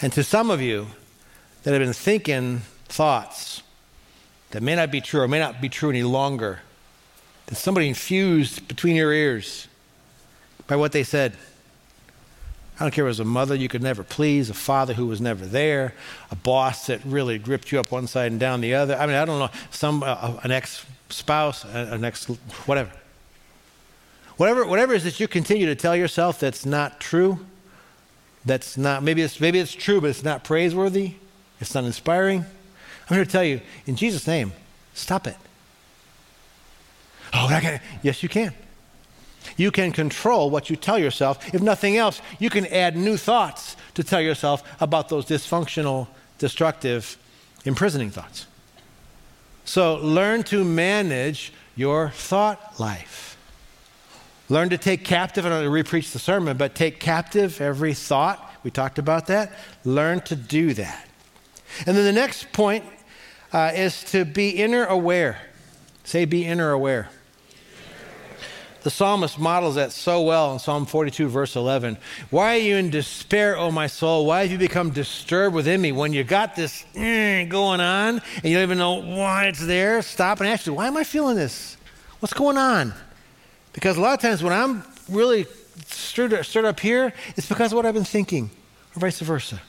And 0.00 0.12
to 0.12 0.24
some 0.24 0.50
of 0.50 0.60
you 0.60 0.88
that 1.62 1.72
have 1.72 1.80
been 1.80 1.92
thinking 1.92 2.62
thoughts 2.86 3.62
that 4.50 4.62
may 4.62 4.76
not 4.76 4.90
be 4.90 5.00
true 5.00 5.20
or 5.20 5.28
may 5.28 5.38
not 5.38 5.60
be 5.60 5.68
true 5.68 5.90
any 5.90 6.02
longer, 6.02 6.60
that 7.46 7.56
somebody 7.56 7.88
infused 7.88 8.68
between 8.68 8.96
your 8.96 9.12
ears 9.12 9.68
by 10.66 10.76
what 10.76 10.92
they 10.92 11.02
said. 11.02 11.34
I 12.78 12.84
don't 12.84 12.92
care 12.92 13.04
if 13.04 13.06
it 13.06 13.10
was 13.10 13.20
a 13.20 13.24
mother 13.24 13.54
you 13.54 13.68
could 13.68 13.82
never 13.82 14.02
please, 14.02 14.50
a 14.50 14.54
father 14.54 14.94
who 14.94 15.06
was 15.06 15.20
never 15.20 15.46
there, 15.46 15.94
a 16.32 16.36
boss 16.36 16.88
that 16.88 17.04
really 17.04 17.38
gripped 17.38 17.70
you 17.70 17.78
up 17.78 17.92
one 17.92 18.08
side 18.08 18.32
and 18.32 18.40
down 18.40 18.60
the 18.60 18.74
other. 18.74 18.96
I 18.96 19.06
mean, 19.06 19.14
I 19.14 19.24
don't 19.24 19.38
know, 19.38 19.50
some 19.70 20.02
uh, 20.02 20.40
an 20.42 20.50
ex 20.50 20.84
spouse, 21.08 21.64
an 21.64 22.04
ex 22.04 22.26
whatever. 22.66 22.90
Whatever, 24.36 24.66
whatever 24.66 24.92
is 24.94 25.04
that 25.04 25.20
you 25.20 25.28
continue 25.28 25.66
to 25.66 25.76
tell 25.76 25.94
yourself 25.94 26.40
that's 26.40 26.66
not 26.66 26.98
true, 26.98 27.38
that's 28.44 28.76
not 28.76 29.04
maybe 29.04 29.22
it's 29.22 29.38
maybe 29.40 29.60
it's 29.60 29.72
true, 29.72 30.00
but 30.00 30.10
it's 30.10 30.24
not 30.24 30.42
praiseworthy, 30.42 31.14
it's 31.60 31.74
not 31.74 31.84
inspiring. 31.84 32.44
I'm 33.08 33.14
here 33.16 33.24
to 33.24 33.30
tell 33.30 33.44
you, 33.44 33.60
in 33.86 33.94
Jesus' 33.94 34.26
name, 34.26 34.52
stop 34.94 35.28
it. 35.28 35.36
Oh, 37.32 37.46
I 37.48 37.80
yes, 38.02 38.22
you 38.22 38.28
can. 38.28 38.52
You 39.56 39.70
can 39.70 39.92
control 39.92 40.50
what 40.50 40.70
you 40.70 40.76
tell 40.76 40.98
yourself. 40.98 41.54
If 41.54 41.62
nothing 41.62 41.96
else, 41.96 42.20
you 42.38 42.50
can 42.50 42.66
add 42.66 42.96
new 42.96 43.16
thoughts 43.16 43.76
to 43.94 44.02
tell 44.02 44.20
yourself 44.20 44.62
about 44.80 45.08
those 45.08 45.26
dysfunctional, 45.26 46.08
destructive, 46.38 47.16
imprisoning 47.64 48.10
thoughts. 48.10 48.46
So 49.64 49.96
learn 49.96 50.42
to 50.44 50.64
manage 50.64 51.52
your 51.76 52.10
thought 52.10 52.78
life. 52.78 53.36
Learn 54.48 54.68
to 54.68 54.78
take 54.78 55.04
captive, 55.04 55.46
I 55.46 55.48
don't 55.48 55.64
want 55.64 55.86
to 55.86 55.90
repreach 55.92 56.12
the 56.12 56.18
sermon, 56.18 56.56
but 56.56 56.74
take 56.74 57.00
captive 57.00 57.60
every 57.60 57.94
thought. 57.94 58.50
We 58.62 58.70
talked 58.70 58.98
about 58.98 59.26
that. 59.28 59.52
Learn 59.84 60.20
to 60.22 60.36
do 60.36 60.74
that. 60.74 61.08
And 61.86 61.96
then 61.96 62.04
the 62.04 62.12
next 62.12 62.52
point 62.52 62.84
uh, 63.52 63.72
is 63.74 64.04
to 64.04 64.24
be 64.24 64.50
inner 64.50 64.84
aware. 64.84 65.38
Say, 66.04 66.24
be 66.26 66.44
inner 66.44 66.70
aware. 66.70 67.08
The 68.84 68.90
psalmist 68.90 69.38
models 69.38 69.76
that 69.76 69.92
so 69.92 70.20
well 70.20 70.52
in 70.52 70.58
Psalm 70.58 70.84
42, 70.84 71.28
verse 71.28 71.56
11. 71.56 71.96
Why 72.28 72.56
are 72.56 72.60
you 72.60 72.76
in 72.76 72.90
despair, 72.90 73.56
O 73.56 73.70
my 73.70 73.86
soul? 73.86 74.26
Why 74.26 74.42
have 74.42 74.52
you 74.52 74.58
become 74.58 74.90
disturbed 74.90 75.54
within 75.54 75.80
me? 75.80 75.90
When 75.90 76.12
you 76.12 76.22
got 76.22 76.54
this 76.54 76.84
mm, 76.94 77.48
going 77.48 77.80
on 77.80 78.20
and 78.36 78.44
you 78.44 78.52
don't 78.52 78.62
even 78.62 78.76
know 78.76 79.00
why 79.00 79.46
it's 79.46 79.64
there, 79.64 80.02
stop 80.02 80.40
and 80.40 80.48
ask 80.50 80.66
you, 80.66 80.74
why 80.74 80.86
am 80.86 80.98
I 80.98 81.04
feeling 81.04 81.34
this? 81.34 81.78
What's 82.20 82.34
going 82.34 82.58
on? 82.58 82.92
Because 83.72 83.96
a 83.96 84.02
lot 84.02 84.12
of 84.12 84.20
times 84.20 84.42
when 84.42 84.52
I'm 84.52 84.84
really 85.08 85.46
stirred, 85.86 86.44
stirred 86.44 86.66
up 86.66 86.78
here, 86.78 87.14
it's 87.38 87.48
because 87.48 87.72
of 87.72 87.76
what 87.76 87.86
I've 87.86 87.94
been 87.94 88.04
thinking, 88.04 88.50
or 88.94 89.00
vice 89.00 89.18
versa. 89.20 89.62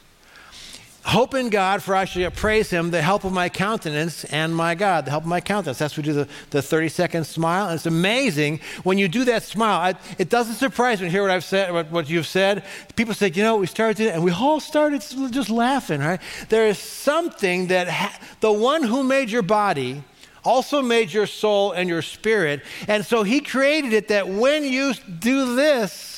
Hope 1.06 1.36
in 1.36 1.50
God, 1.50 1.84
for 1.84 1.96
I 1.96 2.06
shall 2.06 2.32
praise 2.32 2.72
Him, 2.72 2.90
the 2.90 3.00
help 3.00 3.26
of 3.26 3.32
my 3.32 3.48
countenance 3.48 4.24
and 4.26 4.56
my 4.56 4.74
God, 4.74 5.06
the 5.06 5.12
help 5.12 5.22
of 5.22 5.30
my 5.30 5.40
countenance. 5.40 5.78
That's 5.78 5.96
what 5.96 6.08
we 6.08 6.12
do 6.12 6.26
the, 6.26 6.28
the 6.50 6.64
30 6.64 6.90
second 6.90 7.26
smile. 7.26 7.68
And 7.68 7.76
it's 7.76 7.86
amazing 7.86 8.60
when 8.84 8.98
you 8.98 9.08
do 9.08 9.24
that 9.26 9.44
smile. 9.44 9.80
I, 9.80 9.94
it 10.18 10.32
doesn't 10.32 10.56
surprise 10.56 11.00
me 11.02 11.06
to 11.06 11.12
hear 11.12 11.22
what 11.22 11.30
I've 11.30 11.44
said, 11.44 11.72
what, 11.72 11.92
what 11.92 12.10
you've 12.10 12.26
said. 12.26 12.64
People 12.96 13.14
say, 13.14 13.32
you 13.32 13.44
know, 13.44 13.58
we 13.58 13.68
started 13.68 13.98
to, 13.98 14.14
and 14.14 14.24
we 14.24 14.32
all 14.32 14.60
started 14.60 15.04
just 15.30 15.52
laughing, 15.52 16.02
right? 16.02 16.20
There 16.50 16.66
is 16.66 16.80
something 16.80 17.68
that 17.68 17.88
ha- 17.88 18.20
the 18.40 18.52
one 18.52 18.82
who 18.82 19.04
made 19.04 19.30
your 19.30 19.44
body 19.44 20.04
also 20.44 20.82
made 20.82 21.14
your 21.14 21.28
soul 21.28 21.72
and 21.72 21.88
your 21.88 22.02
spirit. 22.02 22.64
And 22.88 23.06
so 23.06 23.22
He 23.22 23.42
created 23.42 23.94
it 23.94 24.08
that 24.08 24.28
when 24.28 24.64
you 24.64 24.96
do 25.20 25.56
this, 25.56 26.15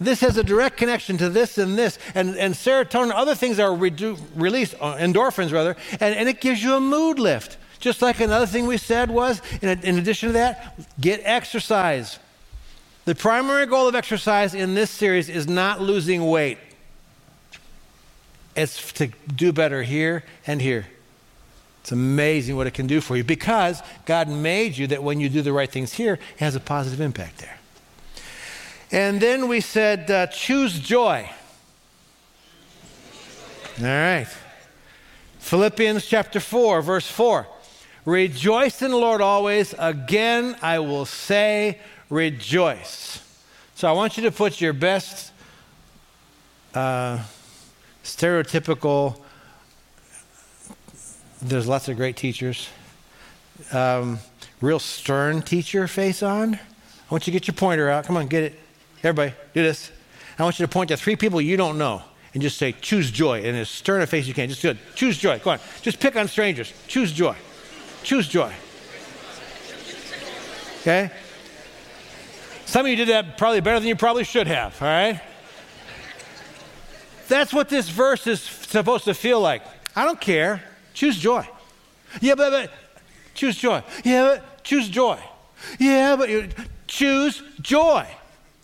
this 0.00 0.20
has 0.20 0.38
a 0.38 0.42
direct 0.42 0.78
connection 0.78 1.18
to 1.18 1.28
this 1.28 1.58
and 1.58 1.76
this, 1.76 1.98
and, 2.14 2.36
and 2.36 2.54
serotonin, 2.54 3.12
other 3.12 3.34
things 3.34 3.58
are 3.58 3.68
redu- 3.68 4.18
released, 4.34 4.74
uh, 4.80 4.94
endorphins 4.96 5.52
rather, 5.52 5.76
and, 6.00 6.14
and 6.14 6.28
it 6.28 6.40
gives 6.40 6.62
you 6.62 6.74
a 6.74 6.80
mood 6.80 7.18
lift. 7.18 7.58
Just 7.80 8.02
like 8.02 8.20
another 8.20 8.46
thing 8.46 8.66
we 8.66 8.78
said 8.78 9.10
was, 9.10 9.42
in, 9.60 9.68
in 9.68 9.98
addition 9.98 10.30
to 10.30 10.32
that, 10.34 10.78
get 11.00 11.20
exercise. 11.24 12.18
The 13.04 13.14
primary 13.14 13.66
goal 13.66 13.88
of 13.88 13.94
exercise 13.94 14.54
in 14.54 14.74
this 14.74 14.90
series 14.90 15.28
is 15.28 15.46
not 15.46 15.80
losing 15.80 16.26
weight, 16.26 16.58
it's 18.56 18.92
to 18.94 19.08
do 19.34 19.52
better 19.52 19.82
here 19.82 20.24
and 20.46 20.60
here. 20.60 20.86
It's 21.82 21.92
amazing 21.92 22.56
what 22.56 22.66
it 22.66 22.74
can 22.74 22.86
do 22.86 23.00
for 23.00 23.16
you 23.16 23.24
because 23.24 23.82
God 24.04 24.28
made 24.28 24.76
you 24.76 24.86
that 24.88 25.02
when 25.02 25.20
you 25.20 25.28
do 25.28 25.40
the 25.40 25.52
right 25.52 25.70
things 25.70 25.94
here, 25.94 26.14
it 26.14 26.40
has 26.40 26.54
a 26.54 26.60
positive 26.60 27.00
impact 27.00 27.38
there. 27.38 27.59
And 28.92 29.20
then 29.20 29.46
we 29.46 29.60
said, 29.60 30.10
uh, 30.10 30.26
choose 30.26 30.78
joy. 30.78 31.30
All 33.78 33.84
right. 33.84 34.26
Philippians 35.38 36.06
chapter 36.06 36.40
4, 36.40 36.82
verse 36.82 37.08
4. 37.08 37.46
Rejoice 38.04 38.82
in 38.82 38.90
the 38.90 38.96
Lord 38.96 39.20
always. 39.20 39.74
Again, 39.78 40.56
I 40.60 40.80
will 40.80 41.06
say, 41.06 41.78
rejoice. 42.08 43.22
So 43.74 43.88
I 43.88 43.92
want 43.92 44.16
you 44.16 44.24
to 44.24 44.32
put 44.32 44.60
your 44.60 44.72
best 44.72 45.32
uh, 46.74 47.22
stereotypical, 48.04 49.20
there's 51.42 51.66
lots 51.66 51.88
of 51.88 51.96
great 51.96 52.16
teachers, 52.16 52.68
um, 53.72 54.18
real 54.60 54.78
stern 54.78 55.42
teacher 55.42 55.88
face 55.88 56.22
on. 56.22 56.54
I 56.54 56.58
want 57.10 57.26
you 57.26 57.32
to 57.32 57.38
get 57.38 57.46
your 57.46 57.54
pointer 57.54 57.88
out. 57.88 58.04
Come 58.04 58.16
on, 58.16 58.26
get 58.26 58.44
it. 58.44 58.60
Everybody, 59.02 59.34
do 59.54 59.62
this. 59.62 59.90
I 60.38 60.42
want 60.42 60.58
you 60.58 60.66
to 60.66 60.72
point 60.72 60.88
to 60.88 60.96
three 60.96 61.16
people 61.16 61.40
you 61.40 61.56
don't 61.56 61.78
know 61.78 62.02
and 62.32 62.42
just 62.42 62.58
say, 62.58 62.72
choose 62.72 63.10
joy. 63.10 63.42
And 63.42 63.56
as 63.56 63.68
stern 63.68 64.02
a 64.02 64.06
face 64.06 64.26
you 64.26 64.34
can. 64.34 64.48
Just 64.48 64.62
do 64.62 64.70
it. 64.70 64.78
Choose 64.94 65.18
joy. 65.18 65.38
Go 65.38 65.50
on. 65.50 65.58
Just 65.82 66.00
pick 66.00 66.16
on 66.16 66.28
strangers. 66.28 66.72
Choose 66.86 67.12
joy. 67.12 67.34
Choose 68.02 68.28
joy. 68.28 68.52
Okay? 70.80 71.10
Some 72.66 72.86
of 72.86 72.90
you 72.90 72.96
did 72.96 73.08
that 73.08 73.36
probably 73.36 73.60
better 73.60 73.80
than 73.80 73.88
you 73.88 73.96
probably 73.96 74.24
should 74.24 74.46
have, 74.46 74.80
all 74.80 74.88
right? 74.88 75.20
That's 77.28 77.52
what 77.52 77.68
this 77.68 77.88
verse 77.88 78.26
is 78.26 78.40
supposed 78.40 79.04
to 79.04 79.14
feel 79.14 79.40
like. 79.40 79.62
I 79.94 80.04
don't 80.04 80.20
care. 80.20 80.62
Choose 80.94 81.18
joy. 81.18 81.46
Yeah, 82.20 82.34
but, 82.34 82.50
but 82.50 82.72
choose 83.34 83.56
joy. 83.56 83.82
Yeah, 84.04 84.22
but 84.22 84.64
choose 84.64 84.88
joy. 84.88 85.18
Yeah, 85.78 86.16
but 86.16 86.30
choose 86.86 87.42
joy. 87.60 88.06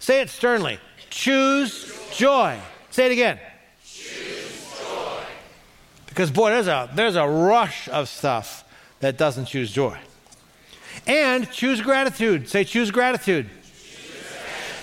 Say 0.06 0.20
it 0.20 0.30
sternly. 0.30 0.78
Choose 1.10 1.92
joy. 2.14 2.60
Say 2.92 3.06
it 3.06 3.12
again. 3.12 3.40
Choose 3.84 4.78
joy. 4.78 5.20
Because 6.06 6.30
boy, 6.30 6.50
there's 6.50 6.68
a 6.68 6.88
there's 6.94 7.16
a 7.16 7.26
rush 7.26 7.88
of 7.88 8.08
stuff 8.08 8.62
that 9.00 9.18
doesn't 9.18 9.46
choose 9.46 9.72
joy. 9.72 9.98
And 11.08 11.50
choose 11.50 11.80
gratitude. 11.80 12.48
Say 12.48 12.62
choose 12.62 12.92
gratitude. 12.92 13.50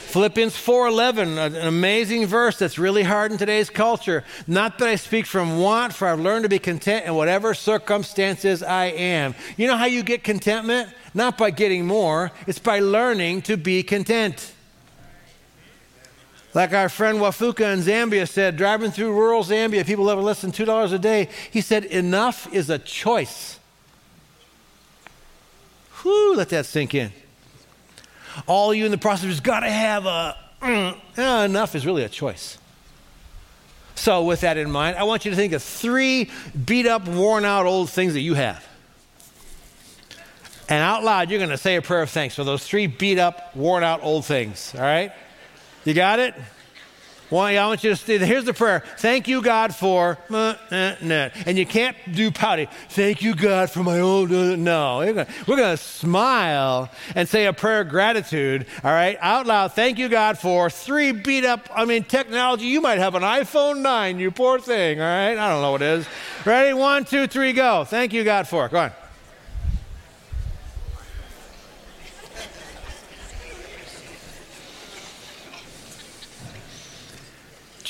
Philippians 0.08 0.58
4:11, 0.58 1.38
an 1.38 1.56
amazing 1.56 2.26
verse 2.26 2.60
that's 2.60 2.78
really 2.78 3.04
hard 3.04 3.32
in 3.32 3.38
today's 3.38 3.70
culture. 3.70 4.26
Not 4.46 4.78
that 4.80 4.90
I 4.90 4.98
speak 4.98 5.26
from 5.26 5.58
want, 5.58 5.94
for 5.94 6.10
I've 6.10 6.20
learned 6.20 6.44
to 6.44 6.50
be 6.50 6.60
content 6.60 7.06
in 7.06 7.16
whatever 7.16 7.54
circumstances 7.54 8.62
I 8.62 8.88
am. 8.88 9.36
You 9.56 9.68
know 9.68 9.78
how 9.78 9.86
you 9.86 10.04
get 10.04 10.26
contentment? 10.26 10.90
Not 11.14 11.38
by 11.38 11.52
getting 11.52 11.88
more, 11.88 12.34
it's 12.46 12.60
by 12.60 12.82
learning 12.82 13.44
to 13.44 13.56
be 13.56 13.84
content. 13.84 14.53
Like 16.54 16.72
our 16.74 16.88
friend 16.88 17.18
Wafuka 17.18 17.74
in 17.74 17.80
Zambia 17.80 18.30
said, 18.30 18.58
driving 18.58 18.92
through 18.92 19.14
rural 19.14 19.44
Zambia, 19.44 19.86
people 19.86 20.06
live 20.06 20.20
less 20.20 20.42
than 20.42 20.52
$2 20.52 20.94
a 20.94 21.00
day. 21.00 21.30
He 21.52 21.62
said, 21.62 21.86
enough 21.86 22.52
is 22.54 22.70
a 22.70 22.78
choice. 22.78 23.60
Whew, 26.02 26.36
let 26.36 26.50
that 26.50 26.66
sink 26.66 26.94
in. 26.94 27.12
All 28.46 28.74
you 28.74 28.86
in 28.86 28.92
the 28.92 28.98
process 28.98 29.28
has 29.28 29.40
got 29.40 29.62
to 29.62 29.70
have 29.70 30.06
a, 30.06 30.38
mm, 30.62 31.46
enough 31.46 31.76
is 31.76 31.86
really 31.86 32.04
a 32.04 32.10
choice. 32.10 32.58
So, 33.96 34.24
with 34.24 34.42
that 34.42 34.58
in 34.58 34.70
mind, 34.70 34.98
I 34.98 35.04
want 35.04 35.24
you 35.24 35.32
to 35.32 35.38
think 35.38 35.54
of 35.54 35.62
three 35.62 36.30
beat 36.66 36.88
up, 36.88 37.08
worn 37.08 37.46
out 37.46 37.66
old 37.66 37.90
things 37.90 38.14
that 38.14 38.22
you 38.22 38.34
have. 38.34 38.68
And 40.68 40.82
out 40.82 41.04
loud, 41.04 41.30
you're 41.30 41.40
going 41.40 41.52
to 41.52 41.58
say 41.58 41.76
a 41.76 41.82
prayer 41.82 42.02
of 42.02 42.10
thanks 42.10 42.36
for 42.36 42.44
those 42.44 42.66
three 42.66 42.88
beat 42.88 43.20
up, 43.20 43.56
worn 43.56 43.84
out 43.84 44.02
old 44.04 44.26
things, 44.26 44.74
all 44.76 44.82
right? 44.82 45.12
You 45.86 45.94
got 45.94 46.20
it? 46.20 46.34
Well, 47.34 47.42
I 47.42 47.66
want 47.66 47.84
you 47.84 47.90
to 47.90 47.96
stay. 47.96 48.20
Here's 48.20 48.46
the 48.46 48.54
prayer. 48.54 48.84
Thank 49.00 49.28
you, 49.28 49.42
God, 49.42 49.74
for 49.74 50.20
uh, 50.30 50.54
uh, 50.70 50.96
nah. 51.02 51.30
and 51.48 51.58
you 51.58 51.66
can't 51.66 51.98
do 52.12 52.30
pouty. 52.30 52.68
Thank 52.90 53.24
you, 53.24 53.34
God, 53.34 53.72
for 53.72 53.82
my 53.82 54.02
old. 54.02 54.32
Uh, 54.32 54.56
no, 54.56 55.00
we're 55.00 55.58
going 55.58 55.76
to 55.76 55.78
smile 55.78 56.92
and 57.16 57.28
say 57.28 57.48
a 57.48 57.54
prayer 57.54 57.82
of 57.82 57.90
gratitude. 57.90 58.68
All 58.84 58.92
right, 58.92 59.18
out 59.20 59.48
loud. 59.48 59.74
Thank 59.74 59.98
you, 59.98 60.10
God, 60.10 60.38
for 60.38 60.70
three 60.70 61.12
beat 61.12 61.44
up. 61.44 61.70
I 61.74 61.86
mean, 61.86 62.04
technology. 62.04 62.66
You 62.66 62.82
might 62.82 63.00
have 63.00 63.16
an 63.16 63.24
iPhone 63.24 63.82
nine. 63.82 64.20
You 64.20 64.30
poor 64.30 64.60
thing. 64.60 65.02
All 65.02 65.08
right, 65.08 65.36
I 65.36 65.50
don't 65.50 65.64
know 65.64 65.72
what 65.72 65.82
it 65.82 66.00
is. 66.00 66.08
Ready? 66.46 66.74
One, 66.74 67.04
two, 67.04 67.26
three, 67.26 67.52
go. 67.54 67.84
Thank 67.84 68.14
you, 68.14 68.24
God, 68.24 68.48
for. 68.48 68.70
Go 68.70 68.78
on. 68.78 68.92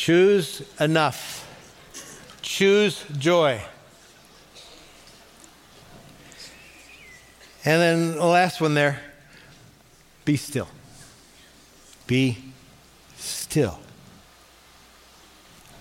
Choose 0.04 0.62
enough. 0.82 1.48
Choose 2.42 3.06
joy. 3.18 3.62
And 7.64 7.82
then 7.82 8.12
the 8.18 8.26
last 8.26 8.60
one 8.60 8.74
there 8.74 9.00
be 10.26 10.36
still. 10.36 10.68
Be 12.06 12.38
still. 13.16 13.80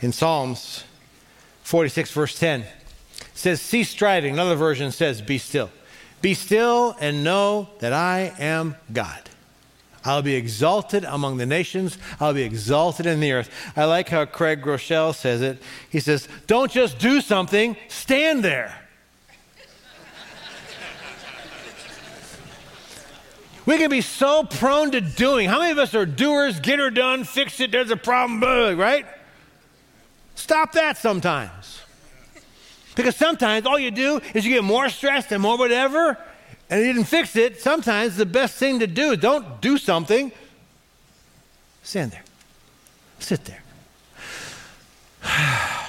In 0.00 0.12
Psalms 0.12 0.84
46, 1.64 2.12
verse 2.12 2.38
10, 2.38 2.64
says, 3.34 3.60
Cease 3.60 3.90
striving. 3.90 4.34
Another 4.34 4.54
version 4.54 4.92
says, 4.92 5.20
Be 5.20 5.38
still. 5.38 5.68
Be 6.20 6.34
still 6.34 6.94
and 7.00 7.24
know 7.24 7.70
that 7.80 7.92
I 7.92 8.32
am 8.38 8.76
God. 8.92 9.30
I'll 10.04 10.22
be 10.22 10.34
exalted 10.34 11.04
among 11.04 11.36
the 11.36 11.46
nations. 11.46 11.96
I'll 12.18 12.34
be 12.34 12.42
exalted 12.42 13.06
in 13.06 13.20
the 13.20 13.32
earth. 13.32 13.50
I 13.76 13.84
like 13.84 14.08
how 14.08 14.24
Craig 14.24 14.62
Groeschel 14.62 15.14
says 15.14 15.42
it. 15.42 15.62
He 15.90 16.00
says, 16.00 16.28
Don't 16.46 16.70
just 16.70 16.98
do 16.98 17.20
something, 17.20 17.76
stand 17.88 18.44
there. 18.44 18.78
we 23.64 23.78
can 23.78 23.90
be 23.90 24.00
so 24.00 24.42
prone 24.44 24.90
to 24.90 25.00
doing. 25.00 25.48
How 25.48 25.60
many 25.60 25.70
of 25.70 25.78
us 25.78 25.94
are 25.94 26.06
doers, 26.06 26.58
get 26.60 26.78
her 26.78 26.90
done, 26.90 27.24
fix 27.24 27.60
it, 27.60 27.70
there's 27.70 27.90
a 27.90 27.96
problem, 27.96 28.40
bug, 28.40 28.78
right? 28.78 29.06
Stop 30.34 30.72
that 30.72 30.98
sometimes. 30.98 31.80
Because 32.94 33.16
sometimes 33.16 33.66
all 33.66 33.78
you 33.78 33.90
do 33.90 34.20
is 34.34 34.44
you 34.44 34.52
get 34.52 34.64
more 34.64 34.88
stressed 34.88 35.32
and 35.32 35.40
more 35.40 35.56
whatever, 35.56 36.18
and 36.70 36.80
he 36.80 36.92
didn't 36.92 37.08
fix 37.08 37.36
it, 37.36 37.60
sometimes 37.60 38.16
the 38.16 38.26
best 38.26 38.56
thing 38.56 38.78
to 38.80 38.86
do, 38.86 39.16
don't 39.16 39.60
do 39.60 39.78
something, 39.78 40.32
stand 41.82 42.12
there, 42.12 42.24
sit 43.18 43.44
there. 43.44 43.62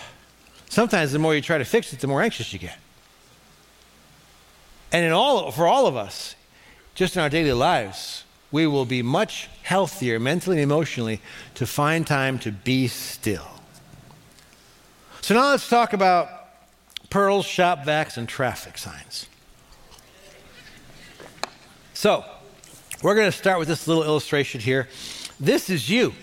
sometimes 0.69 1.11
the 1.11 1.19
more 1.19 1.33
you 1.35 1.41
try 1.41 1.57
to 1.57 1.65
fix 1.65 1.93
it, 1.93 1.99
the 1.99 2.07
more 2.07 2.21
anxious 2.21 2.51
you 2.53 2.59
get. 2.59 2.77
And 4.91 5.05
in 5.05 5.11
all, 5.11 5.51
for 5.51 5.67
all 5.67 5.87
of 5.87 5.95
us, 5.95 6.35
just 6.95 7.15
in 7.15 7.21
our 7.21 7.29
daily 7.29 7.53
lives, 7.53 8.23
we 8.51 8.67
will 8.67 8.85
be 8.85 9.01
much 9.01 9.49
healthier 9.63 10.19
mentally 10.19 10.57
and 10.57 10.63
emotionally 10.63 11.19
to 11.55 11.65
find 11.65 12.05
time 12.05 12.37
to 12.39 12.51
be 12.51 12.87
still. 12.87 13.47
So 15.21 15.33
now 15.33 15.49
let's 15.49 15.67
talk 15.67 15.93
about 15.93 16.29
pearls, 17.09 17.45
shop 17.45 17.79
vacs, 17.85 18.17
and 18.17 18.29
traffic 18.29 18.77
signs. 18.77 19.27
So, 22.03 22.25
We're 23.01 23.15
going 23.15 23.31
to 23.31 23.37
start 23.37 23.59
with 23.59 23.69
this 23.69 23.87
little 23.87 24.03
illustration 24.03 24.59
here. 24.59 24.89
This 25.39 25.69
is 25.69 25.89
you. 25.89 26.13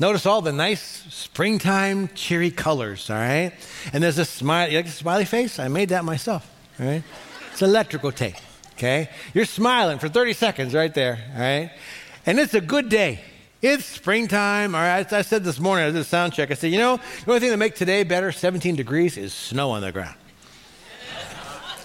Notice 0.00 0.24
all 0.24 0.40
the 0.40 0.50
nice 0.50 0.80
springtime 1.10 2.08
cheery 2.14 2.50
colors, 2.50 3.10
all 3.10 3.16
right? 3.16 3.52
And 3.92 4.02
there's 4.02 4.16
a 4.16 4.24
smile, 4.24 4.70
you 4.70 4.78
like 4.78 4.86
a 4.86 4.88
smiley 4.88 5.26
face? 5.26 5.58
I 5.58 5.68
made 5.68 5.90
that 5.90 6.06
myself, 6.06 6.50
all 6.80 6.86
right? 6.86 7.02
It's 7.52 7.60
electrical 7.60 8.12
tape, 8.12 8.36
okay? 8.76 9.10
You're 9.34 9.44
smiling 9.44 9.98
for 9.98 10.08
30 10.08 10.32
seconds 10.32 10.72
right 10.72 10.94
there, 10.94 11.22
all 11.34 11.40
right? 11.40 11.70
And 12.24 12.40
it's 12.40 12.54
a 12.54 12.62
good 12.62 12.88
day. 12.88 13.20
It's 13.60 13.84
springtime, 13.84 14.74
all 14.74 14.80
right? 14.80 15.12
I 15.12 15.20
said 15.20 15.44
this 15.44 15.60
morning, 15.60 15.84
I 15.84 15.90
did 15.90 16.00
a 16.00 16.04
sound 16.04 16.32
check. 16.32 16.50
I 16.50 16.54
said, 16.54 16.72
you 16.72 16.78
know, 16.78 16.96
the 17.26 17.30
only 17.30 17.40
thing 17.40 17.50
that 17.50 17.58
makes 17.58 17.78
today 17.78 18.04
better, 18.04 18.32
17 18.32 18.74
degrees, 18.74 19.18
is 19.18 19.34
snow 19.34 19.72
on 19.72 19.82
the 19.82 19.92
ground. 19.92 20.16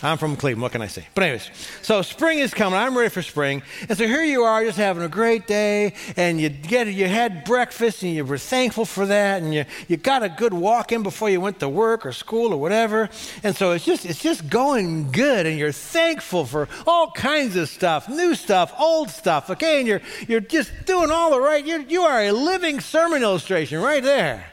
I'm 0.04 0.18
from 0.18 0.36
Cleveland. 0.36 0.64
What 0.64 0.72
can 0.72 0.82
I 0.82 0.88
say? 0.88 1.06
But, 1.14 1.24
anyways, 1.24 1.50
so 1.84 2.02
spring 2.02 2.40
is 2.40 2.54
coming. 2.54 2.80
I'm 2.80 2.98
ready 2.98 3.10
for 3.10 3.22
spring. 3.22 3.62
And 3.88 3.98
so 3.98 4.08
here 4.08 4.24
you 4.24 4.44
are, 4.44 4.64
just 4.64 4.78
having 4.78 5.04
a 5.04 5.10
great 5.10 5.46
day, 5.46 5.94
and 6.18 6.42
you 6.42 6.50
get 6.50 6.88
you 6.88 7.08
had 7.08 7.44
breakfast, 7.44 8.02
and 8.02 8.14
you 8.14 8.26
were 8.26 8.40
thankful 8.40 8.86
for 8.86 9.06
that, 9.06 9.44
and 9.44 9.54
you, 9.54 9.66
you 9.88 9.98
got 9.98 10.24
a 10.24 10.30
good 10.30 10.54
walk 10.54 10.92
in 10.92 11.04
before 11.04 11.30
you 11.30 11.40
went 11.40 11.60
to 11.60 11.70
work 11.70 12.06
or 12.06 12.14
school 12.14 12.52
or 12.52 12.58
whatever. 12.58 13.10
And 13.44 13.56
so 13.56 13.72
it's 13.72 13.86
just 13.86 14.06
it's 14.06 14.22
just 14.22 14.50
going 14.50 15.12
good, 15.12 15.46
and 15.46 15.58
you're 15.58 15.72
thankful 15.72 16.46
for 16.46 16.68
all 16.88 17.12
kinds 17.12 17.56
of 17.56 17.70
stuff, 17.70 18.10
new 18.10 18.34
stuff, 18.34 18.74
old 18.80 19.10
stuff. 19.12 19.50
Okay, 19.52 19.80
and 19.80 19.88
you're 19.88 20.02
you're 20.28 20.40
just 20.40 20.72
doing 20.86 21.12
all 21.12 21.30
the 21.30 21.40
right. 21.40 21.66
You're, 21.66 21.82
you 21.82 22.02
are 22.02 22.22
a 22.24 22.32
living 22.32 22.80
sermon 22.80 23.22
illustration 23.22 23.80
right 23.82 24.04
there. 24.04 24.46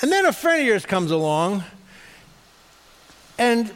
And 0.00 0.10
then 0.10 0.26
a 0.26 0.32
friend 0.32 0.60
of 0.60 0.66
yours 0.66 0.84
comes 0.84 1.10
along, 1.10 1.64
and 3.38 3.72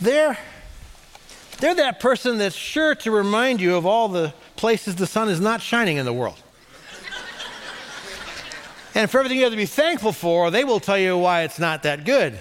they're, 0.00 0.38
they're 1.58 1.74
that 1.74 2.00
person 2.00 2.38
that's 2.38 2.54
sure 2.54 2.94
to 2.96 3.10
remind 3.10 3.60
you 3.60 3.76
of 3.76 3.86
all 3.86 4.08
the 4.08 4.32
places 4.56 4.96
the 4.96 5.06
sun 5.06 5.28
is 5.28 5.40
not 5.40 5.60
shining 5.60 5.96
in 5.96 6.04
the 6.04 6.12
world. 6.12 6.40
and 8.94 9.10
for 9.10 9.18
everything 9.18 9.38
you 9.38 9.44
have 9.44 9.52
to 9.52 9.56
be 9.56 9.66
thankful 9.66 10.12
for, 10.12 10.50
they 10.50 10.64
will 10.64 10.80
tell 10.80 10.98
you 10.98 11.16
why 11.18 11.42
it's 11.42 11.58
not 11.58 11.82
that 11.82 12.04
good. 12.04 12.38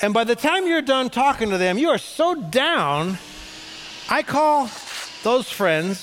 And 0.00 0.14
by 0.14 0.24
the 0.24 0.36
time 0.36 0.66
you're 0.66 0.82
done 0.82 1.10
talking 1.10 1.50
to 1.50 1.58
them, 1.58 1.76
you 1.78 1.88
are 1.88 1.98
so 1.98 2.34
down. 2.34 3.18
I 4.08 4.22
call 4.22 4.70
those 5.22 5.50
friends 5.50 6.00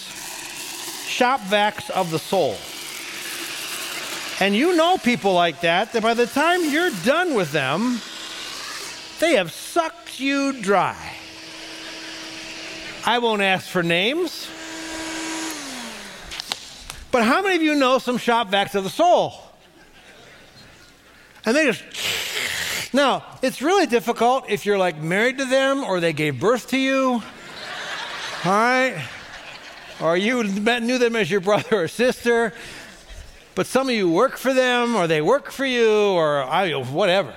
shop 1.08 1.40
vacs 1.42 1.90
of 1.90 2.12
the 2.12 2.20
soul. 2.20 2.58
And 4.42 4.54
you 4.54 4.76
know 4.76 4.98
people 4.98 5.34
like 5.34 5.62
that, 5.62 5.94
that 5.94 6.04
by 6.04 6.14
the 6.14 6.26
time 6.26 6.70
you're 6.70 6.92
done 7.06 7.36
with 7.36 7.54
them, 7.54 8.02
they 9.20 9.36
have 9.36 9.52
sucked 9.52 10.20
you 10.20 10.62
dry. 10.62 11.14
I 13.06 13.20
won't 13.20 13.42
ask 13.42 13.68
for 13.68 13.84
names. 13.84 14.48
But 17.12 17.24
how 17.24 17.42
many 17.42 17.56
of 17.56 17.62
you 17.62 17.76
know 17.76 18.00
some 18.00 18.18
shop 18.18 18.50
vacs 18.50 18.76
of 18.76 18.84
the 18.84 18.90
soul? 18.90 19.34
And 21.46 21.56
they 21.56 21.66
just. 21.66 22.94
Now, 22.94 23.24
it's 23.42 23.62
really 23.62 23.86
difficult 23.86 24.50
if 24.50 24.66
you're 24.66 24.78
like 24.78 25.02
married 25.02 25.38
to 25.38 25.46
them 25.46 25.84
or 25.84 26.00
they 26.00 26.14
gave 26.14 26.40
birth 26.40 26.70
to 26.70 26.78
you. 26.78 27.22
All 28.44 28.52
right? 28.52 29.06
Or 30.02 30.18
you 30.18 30.44
knew 30.44 30.98
them 30.98 31.16
as 31.16 31.30
your 31.30 31.42
brother 31.42 31.84
or 31.84 31.88
sister. 31.88 32.54
But 33.54 33.68
some 33.68 33.88
of 33.88 33.96
you 33.96 34.10
work 34.10 34.38
for 34.38 34.54
them 34.54 34.96
or 34.96 35.08
they 35.08 35.22
work 35.22 35.52
for 35.52 35.66
you 35.66 36.10
or 36.10 36.44
I, 36.44 36.72
whatever. 36.74 37.36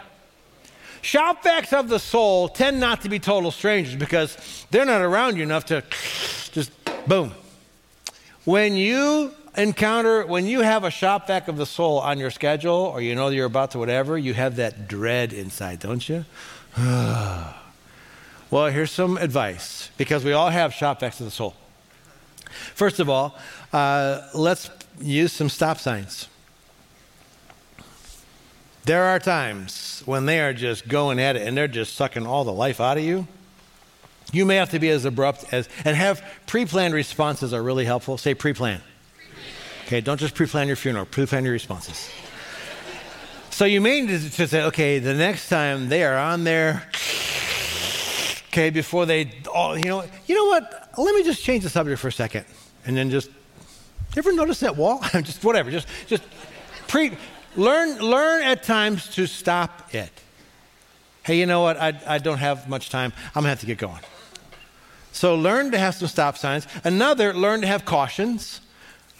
Shop 1.03 1.43
vacs 1.43 1.73
of 1.73 1.89
the 1.89 1.99
soul 1.99 2.49
tend 2.49 2.81
not 2.81 3.03
to 3.03 3.09
be 3.09 3.19
total 3.19 3.51
strangers 3.51 3.97
because 3.97 4.67
they're 4.71 4.85
not 4.85 5.01
around 5.01 5.37
you 5.37 5.43
enough 5.43 5.67
to 5.67 5.83
just 6.53 6.71
boom. 7.07 7.33
When 8.45 8.77
you 8.77 9.33
encounter, 9.57 10.25
when 10.25 10.47
you 10.47 10.61
have 10.61 10.85
a 10.85 10.91
shop 10.91 11.27
vac 11.27 11.49
of 11.49 11.57
the 11.57 11.67
soul 11.67 11.99
on 11.99 12.19
your 12.19 12.31
schedule 12.31 12.75
or 12.75 13.01
you 13.01 13.15
know 13.15 13.29
you're 13.29 13.47
about 13.47 13.73
to 13.73 13.79
whatever, 13.79 14.17
you 14.17 14.35
have 14.35 14.57
that 14.57 14.89
dread 14.89 15.33
inside, 15.33 15.81
don't 15.81 16.09
you? 16.09 16.25
well, 16.77 17.53
here's 18.51 18.91
some 18.91 19.19
advice 19.19 19.91
because 19.97 20.25
we 20.25 20.33
all 20.33 20.51
have 20.51 20.73
shop 20.73 21.01
vacs 21.01 21.21
of 21.21 21.27
the 21.27 21.31
soul. 21.31 21.55
First 22.75 23.01
of 23.01 23.11
all, 23.11 23.37
uh, 23.73 24.23
let's 24.35 24.71
use 25.01 25.33
some 25.33 25.49
stop 25.49 25.79
signs. 25.79 26.29
There 28.85 29.05
are 29.05 29.19
times 29.19 30.03
when 30.07 30.27
they 30.27 30.41
are 30.41 30.53
just 30.53 30.89
going 30.89 31.19
at 31.21 31.37
it 31.37 31.47
and 31.47 31.57
they're 31.57 31.69
just 31.69 31.95
sucking 31.95 32.27
all 32.27 32.45
the 32.45 32.53
life 32.53 32.81
out 32.81 32.97
of 32.97 33.05
you. 33.05 33.27
You 34.33 34.45
may 34.45 34.57
have 34.57 34.71
to 34.71 34.79
be 34.79 34.91
as 34.91 35.05
abrupt 35.05 35.47
as, 35.53 35.69
and 35.85 35.97
have 35.97 36.23
pre 36.47 36.67
planned 36.67 36.95
responses 36.95 37.55
are 37.55 37.63
really 37.63 37.85
helpful. 37.85 38.19
Say 38.19 38.35
pre 38.35 38.53
plan. 38.53 38.81
Okay, 39.87 40.01
don't 40.03 40.21
just 40.21 40.35
pre 40.35 40.47
plan 40.47 40.67
your 40.67 40.77
funeral, 40.77 41.07
pre 41.07 41.27
plan 41.27 41.45
your 41.45 41.53
responses. 41.53 42.11
So 43.59 43.65
you 43.65 43.81
may 43.81 44.03
need 44.03 44.31
to 44.33 44.47
say, 44.47 44.63
okay, 44.65 44.99
the 45.01 45.15
next 45.15 45.49
time 45.49 45.89
they 45.89 46.05
are 46.05 46.17
on 46.17 46.45
there, 46.45 46.85
okay, 48.49 48.71
before 48.71 49.05
they, 49.05 49.33
all, 49.53 49.77
you 49.77 49.87
know, 49.87 50.05
you 50.27 50.35
know 50.37 50.45
what? 50.45 50.91
Let 50.97 51.15
me 51.15 51.25
just 51.25 51.43
change 51.43 51.65
the 51.65 51.69
subject 51.69 52.01
for 52.01 52.07
a 52.07 52.13
second, 52.13 52.45
and 52.87 52.97
then 52.97 53.11
just, 53.11 53.31
ever 54.17 54.33
notice 54.33 54.61
that 54.61 54.77
wall? 54.77 55.01
just 55.23 55.43
whatever, 55.43 55.73
just, 55.73 55.89
just 56.07 56.23
pre, 56.87 57.17
Learn, 57.59 57.99
learn 57.99 58.45
at 58.45 58.63
times 58.63 59.09
to 59.17 59.27
stop 59.27 59.93
it. 59.93 60.13
Hey, 61.25 61.41
you 61.41 61.45
know 61.45 61.61
what? 61.61 61.77
I, 61.77 62.01
I 62.07 62.19
don't 62.19 62.39
have 62.39 62.69
much 62.69 62.89
time. 62.89 63.13
I'm 63.35 63.43
going 63.43 63.45
to 63.45 63.49
have 63.51 63.61
to 63.61 63.67
get 63.67 63.79
going. 63.79 64.01
So 65.11 65.35
learn 65.35 65.73
to 65.73 65.79
have 65.79 65.97
some 65.97 66.07
stop 66.07 66.39
signs. 66.39 66.69
Another, 66.85 67.35
learn 67.35 67.63
to 67.63 67.67
have 67.67 67.85
cautions. 67.85 68.61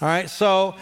All 0.01 0.07
right, 0.07 0.31
so 0.31 0.77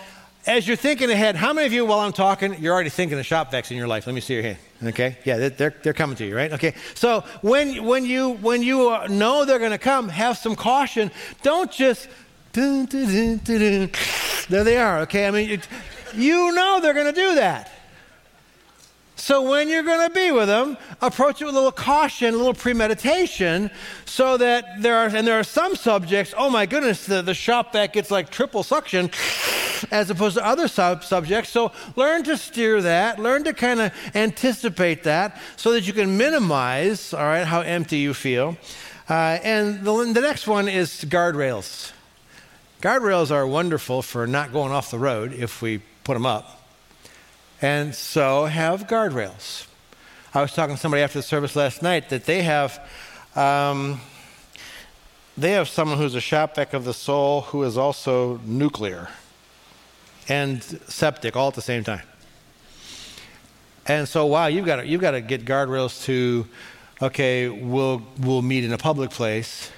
as 0.47 0.69
you're 0.69 0.77
thinking 0.77 1.11
ahead, 1.11 1.35
how 1.35 1.55
many 1.55 1.67
of 1.67 1.73
you, 1.73 1.87
while 1.87 2.01
I'm 2.01 2.13
talking, 2.13 2.63
you're 2.63 2.75
already 2.75 2.91
thinking 2.91 3.19
of 3.19 3.25
shop 3.25 3.51
vacs 3.51 3.71
in 3.71 3.79
your 3.79 3.89
life? 3.89 4.07
Let 4.07 4.15
me 4.15 4.21
see 4.21 4.35
your 4.35 4.43
hand. 4.43 4.59
Okay, 4.85 5.17
yeah, 5.25 5.49
they're, 5.49 5.75
they're 5.83 5.95
coming 5.95 6.17
to 6.17 6.27
you, 6.27 6.37
right? 6.37 6.53
Okay, 6.53 6.75
so 6.95 7.25
when, 7.41 7.87
when 7.87 8.05
you, 8.05 8.33
when 8.35 8.63
you 8.63 8.91
uh, 8.91 9.07
know 9.09 9.47
they're 9.47 9.59
going 9.59 9.71
to 9.71 9.79
come, 9.79 10.11
have 10.11 10.37
some 10.37 10.55
caution. 10.55 11.11
Don't 11.43 11.73
just, 11.73 12.09
dun, 12.57 12.87
dun, 12.87 13.41
dun, 13.45 13.91
there 14.49 14.65
they 14.65 14.79
are, 14.79 15.01
okay? 15.01 15.27
I 15.27 15.31
mean, 15.31 15.51
it, 15.51 15.69
you 16.15 16.53
know 16.53 16.81
they're 16.81 16.95
going 16.95 17.13
to 17.13 17.21
do 17.21 17.35
that. 17.35 17.71
So 19.17 19.51
when 19.51 19.69
you're 19.69 19.83
going 19.83 20.09
to 20.09 20.15
be 20.15 20.31
with 20.31 20.47
them, 20.47 20.79
approach 21.03 21.43
it 21.43 21.47
with 21.47 21.55
a 21.55 21.59
little 21.59 21.73
caution, 21.73 22.33
a 22.33 22.37
little 22.37 22.55
premeditation, 22.55 23.71
so 24.05 24.37
that 24.37 24.81
there 24.81 24.97
are, 24.97 25.07
and 25.07 25.27
there 25.27 25.39
are 25.39 25.45
some 25.45 25.75
subjects, 25.75 26.33
oh 26.37 26.49
my 26.49 26.65
goodness, 26.65 27.07
the, 27.07 27.23
the 27.23 27.35
shop 27.35 27.73
vac 27.73 27.95
gets 27.95 28.11
like 28.11 28.31
triple 28.31 28.63
suction 28.63 29.11
as 29.91 30.09
opposed 30.09 30.37
to 30.37 30.47
other 30.47 30.69
sub- 30.69 31.05
subjects. 31.05 31.51
So 31.51 31.73
learn 31.97 32.23
to 32.25 32.37
steer 32.37 32.81
that, 32.83 33.19
learn 33.19 33.45
to 33.45 33.53
kind 33.53 33.81
of 33.81 33.93
anticipate 34.15 35.03
that 35.05 35.41
so 35.57 35.73
that 35.73 35.87
you 35.87 35.93
can 35.93 36.17
minimize, 36.17 37.13
all 37.13 37.25
right, 37.25 37.45
how 37.45 37.61
empty 37.61 37.99
you 37.99 38.15
feel. 38.15 38.57
Uh, 39.09 39.39
and 39.43 39.85
the, 39.85 40.13
the 40.13 40.21
next 40.21 40.47
one 40.47 40.69
is 40.69 41.05
guardrails. 41.05 41.93
Guardrails 42.83 43.31
are 43.31 43.47
wonderful 43.47 44.03
for 44.03 44.27
not 44.27 44.53
going 44.53 44.71
off 44.71 44.91
the 44.91 44.99
road 44.99 45.33
if 45.33 45.63
we 45.63 45.81
put 46.05 46.15
them 46.15 46.27
up. 46.27 46.63
And 47.63 47.95
so 47.95 48.45
have 48.45 48.87
guardrails. 48.87 49.67
I 50.35 50.43
was 50.43 50.53
talking 50.53 50.75
to 50.75 50.81
somebody 50.81 51.03
after 51.03 51.19
the 51.19 51.23
service 51.23 51.57
last 51.57 51.83
night 51.83 52.11
that 52.11 52.27
they 52.27 52.43
have. 52.43 52.79
Um, 53.35 54.01
they 55.39 55.53
have 55.53 55.69
someone 55.69 55.97
who's 55.97 56.15
a 56.15 56.21
shop 56.21 56.57
vac 56.57 56.75
of 56.75 56.85
the 56.85 56.93
soul 56.93 57.43
who 57.43 57.63
is 57.63 57.79
also 57.79 58.41
nuclear 58.45 59.09
and 60.29 60.63
septic 60.63 61.35
all 61.35 61.49
at 61.49 61.55
the 61.55 61.63
same 61.63 61.83
time. 61.83 62.03
And 63.87 64.07
so, 64.07 64.27
wow, 64.27 64.49
you've 64.49 64.67
got 64.67 64.77
to, 64.77 64.87
you've 64.87 65.01
got 65.01 65.13
to 65.13 65.23
get 65.23 65.47
guardrails 65.47 66.05
to, 66.05 66.47
okay, 67.01 67.49
we'll, 67.49 68.03
we'll 68.19 68.43
meet 68.43 68.65
in 68.65 68.73
a 68.73 68.79
public 68.79 69.11
place 69.11 69.71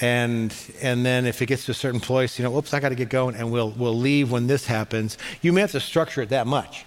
and 0.00 0.54
and 0.80 1.04
then 1.04 1.26
if 1.26 1.42
it 1.42 1.46
gets 1.46 1.66
to 1.66 1.72
a 1.72 1.74
certain 1.74 2.00
place, 2.00 2.38
you 2.38 2.44
know, 2.44 2.56
oops, 2.56 2.72
I 2.74 2.80
got 2.80 2.88
to 2.90 2.94
get 2.94 3.08
going, 3.08 3.34
and 3.34 3.52
we'll 3.52 3.70
we'll 3.70 3.96
leave 3.96 4.30
when 4.30 4.46
this 4.46 4.66
happens. 4.66 5.18
You 5.42 5.52
may 5.52 5.60
have 5.62 5.72
to 5.72 5.80
structure 5.80 6.22
it 6.22 6.30
that 6.30 6.46
much. 6.46 6.84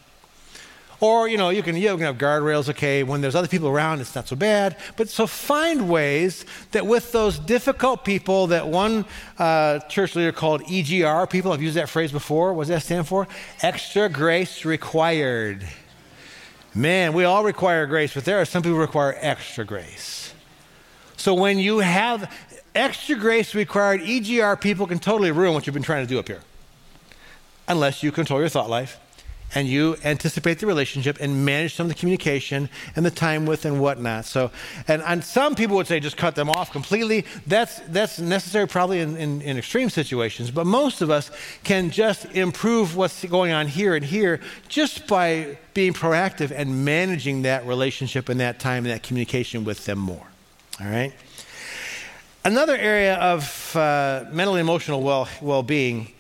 Or, 1.02 1.28
you 1.28 1.38
know, 1.38 1.50
you 1.50 1.62
can, 1.62 1.76
you 1.76 1.90
can 1.90 2.00
have 2.00 2.18
guardrails, 2.18 2.70
okay, 2.70 3.04
when 3.04 3.22
there's 3.22 3.36
other 3.36 3.48
people 3.48 3.68
around, 3.68 4.00
it's 4.00 4.16
not 4.16 4.28
so 4.28 4.36
bad. 4.36 4.78
But 4.96 5.10
so 5.10 5.28
find 5.28 5.90
ways 5.90 6.46
that 6.72 6.86
with 6.86 7.12
those 7.12 7.38
difficult 7.38 8.06
people 8.06 8.48
that 8.48 8.68
one 8.68 9.06
uh, 9.38 9.80
church 9.80 10.16
leader 10.16 10.32
called 10.32 10.62
EGR, 10.64 11.30
people 11.30 11.52
I've 11.52 11.62
used 11.62 11.76
that 11.76 11.90
phrase 11.90 12.12
before. 12.12 12.54
What 12.54 12.64
does 12.64 12.70
that 12.70 12.84
stand 12.84 13.08
for? 13.08 13.28
Extra 13.62 14.08
grace 14.08 14.64
required. 14.64 15.68
Man, 16.74 17.14
we 17.14 17.26
all 17.26 17.44
require 17.44 17.86
grace, 17.88 18.14
but 18.14 18.26
there 18.26 18.40
are 18.40 18.46
some 18.46 18.62
people 18.62 18.76
who 18.76 18.82
require 18.82 19.18
extra 19.20 19.66
grace. 19.66 20.34
So 21.18 21.34
when 21.34 21.60
you 21.60 21.80
have 21.80 22.32
extra 22.76 23.16
grace 23.16 23.56
required 23.56 24.02
EGR 24.02 24.60
people 24.60 24.86
can 24.88 25.00
totally 25.00 25.32
ruin 25.32 25.54
what 25.54 25.66
you've 25.66 25.74
been 25.74 25.84
trying 25.84 26.06
to 26.06 26.10
do 26.10 26.20
up 26.20 26.28
here. 26.28 26.42
Unless 27.68 28.04
you 28.04 28.12
control 28.12 28.40
your 28.40 28.50
thought 28.50 28.70
life, 28.70 29.00
and 29.54 29.68
you 29.68 29.96
anticipate 30.04 30.60
the 30.60 30.68
relationship 30.68 31.18
and 31.22 31.46
manage 31.46 31.76
some 31.76 31.86
of 31.86 31.90
the 31.90 31.96
communication 31.96 32.70
and 32.96 33.06
the 33.06 33.12
time 33.12 33.46
with 33.46 33.66
and 33.66 33.80
whatnot. 33.80 34.26
So, 34.26 34.52
and, 34.88 35.02
and 35.04 35.24
some 35.24 35.56
people 35.56 35.76
would 35.78 35.88
say 35.88 36.00
just 36.00 36.18
cut 36.18 36.36
them 36.36 36.50
off 36.50 36.72
completely. 36.72 37.26
That's, 37.48 37.80
that's 37.88 38.20
necessary 38.20 38.68
probably 38.68 39.00
in, 39.00 39.16
in, 39.16 39.42
in 39.42 39.58
extreme 39.58 39.90
situations, 39.90 40.52
but 40.52 40.66
most 40.66 41.02
of 41.02 41.10
us 41.10 41.32
can 41.64 41.90
just 41.90 42.26
improve 42.26 42.96
what's 42.96 43.24
going 43.26 43.52
on 43.52 43.68
here 43.68 43.96
and 43.96 44.04
here 44.04 44.42
just 44.68 45.08
by 45.08 45.58
being 45.74 45.94
proactive 45.94 46.52
and 46.52 46.84
managing 46.84 47.44
that 47.44 47.66
relationship 47.66 48.30
and 48.30 48.40
that 48.40 48.60
time 48.60 48.86
and 48.86 48.94
that 48.94 49.04
communication 49.04 49.64
with 49.64 49.86
them 49.86 50.00
more. 50.00 50.28
All 50.82 50.88
right? 50.88 51.14
Another 52.46 52.78
area 52.78 53.16
of 53.16 53.76
uh, 53.76 54.26
mental 54.32 54.54
and 54.54 54.62
emotional 54.62 55.02
well, 55.02 55.28
well-being. 55.42 56.12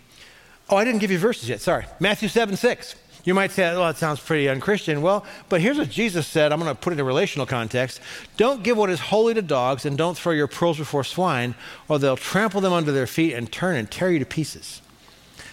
Oh, 0.71 0.75
I 0.75 0.83
didn't 0.83 0.99
give 0.99 1.11
you 1.11 1.19
verses 1.19 1.47
yet. 1.47 1.61
Sorry. 1.61 1.85
Matthew 1.99 2.29
7 2.29 2.57
6. 2.57 2.95
You 3.25 3.35
might 3.35 3.51
say, 3.51 3.63
well, 3.73 3.85
that 3.85 3.97
sounds 3.97 4.19
pretty 4.19 4.49
unchristian. 4.49 5.03
Well, 5.03 5.23
but 5.49 5.61
here's 5.61 5.77
what 5.77 5.91
Jesus 5.91 6.25
said. 6.25 6.51
I'm 6.51 6.59
going 6.59 6.73
to 6.73 6.79
put 6.79 6.93
it 6.93 6.95
in 6.95 6.99
a 6.99 7.03
relational 7.03 7.45
context. 7.45 7.99
Don't 8.37 8.63
give 8.63 8.75
what 8.75 8.89
is 8.89 8.99
holy 8.99 9.35
to 9.35 9.43
dogs, 9.43 9.85
and 9.85 9.99
don't 9.99 10.17
throw 10.17 10.31
your 10.31 10.47
pearls 10.47 10.79
before 10.79 11.03
swine, 11.03 11.53
or 11.87 11.99
they'll 11.99 12.17
trample 12.17 12.59
them 12.59 12.73
under 12.73 12.91
their 12.91 13.07
feet 13.07 13.33
and 13.33 13.51
turn 13.51 13.75
and 13.75 13.89
tear 13.89 14.11
you 14.11 14.17
to 14.17 14.25
pieces. 14.25 14.81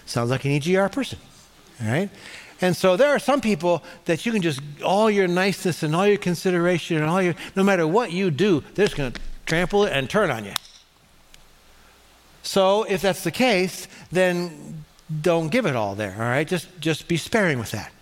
Sounds 0.07 0.31
like 0.31 0.47
an 0.47 0.53
EGR 0.53 0.91
person, 0.91 1.19
all 1.83 1.89
right? 1.89 2.11
And 2.63 2.75
so 2.75 2.97
there 2.97 3.11
are 3.11 3.19
some 3.19 3.43
people 3.43 3.83
that 4.07 4.25
you 4.25 4.33
can 4.33 4.41
just, 4.41 4.61
all 4.83 5.11
your 5.11 5.29
niceness 5.29 5.83
and 5.83 5.95
all 5.95 6.07
your 6.07 6.19
consideration 6.19 6.97
and 6.97 7.07
all 7.07 7.21
your, 7.21 7.35
no 7.57 7.63
matter 7.63 7.87
what 7.87 8.13
you 8.13 8.31
do, 8.31 8.63
they're 8.75 8.87
just 8.87 8.97
going 8.97 9.13
to 9.13 9.21
trample 9.47 9.85
it 9.85 9.93
and 9.93 10.09
turn 10.09 10.31
on 10.31 10.45
you. 10.45 10.55
So 12.43 12.85
if 12.85 13.03
that's 13.03 13.25
the 13.25 13.31
case, 13.31 13.89
then 14.11 14.85
don't 15.21 15.49
give 15.49 15.67
it 15.67 15.77
all 15.77 15.95
there, 15.95 16.15
all 16.15 16.23
right? 16.23 16.47
Just, 16.47 16.69
just 16.81 17.09
be 17.09 17.17
sparing 17.17 17.59
with 17.59 17.71
that. 17.73 17.93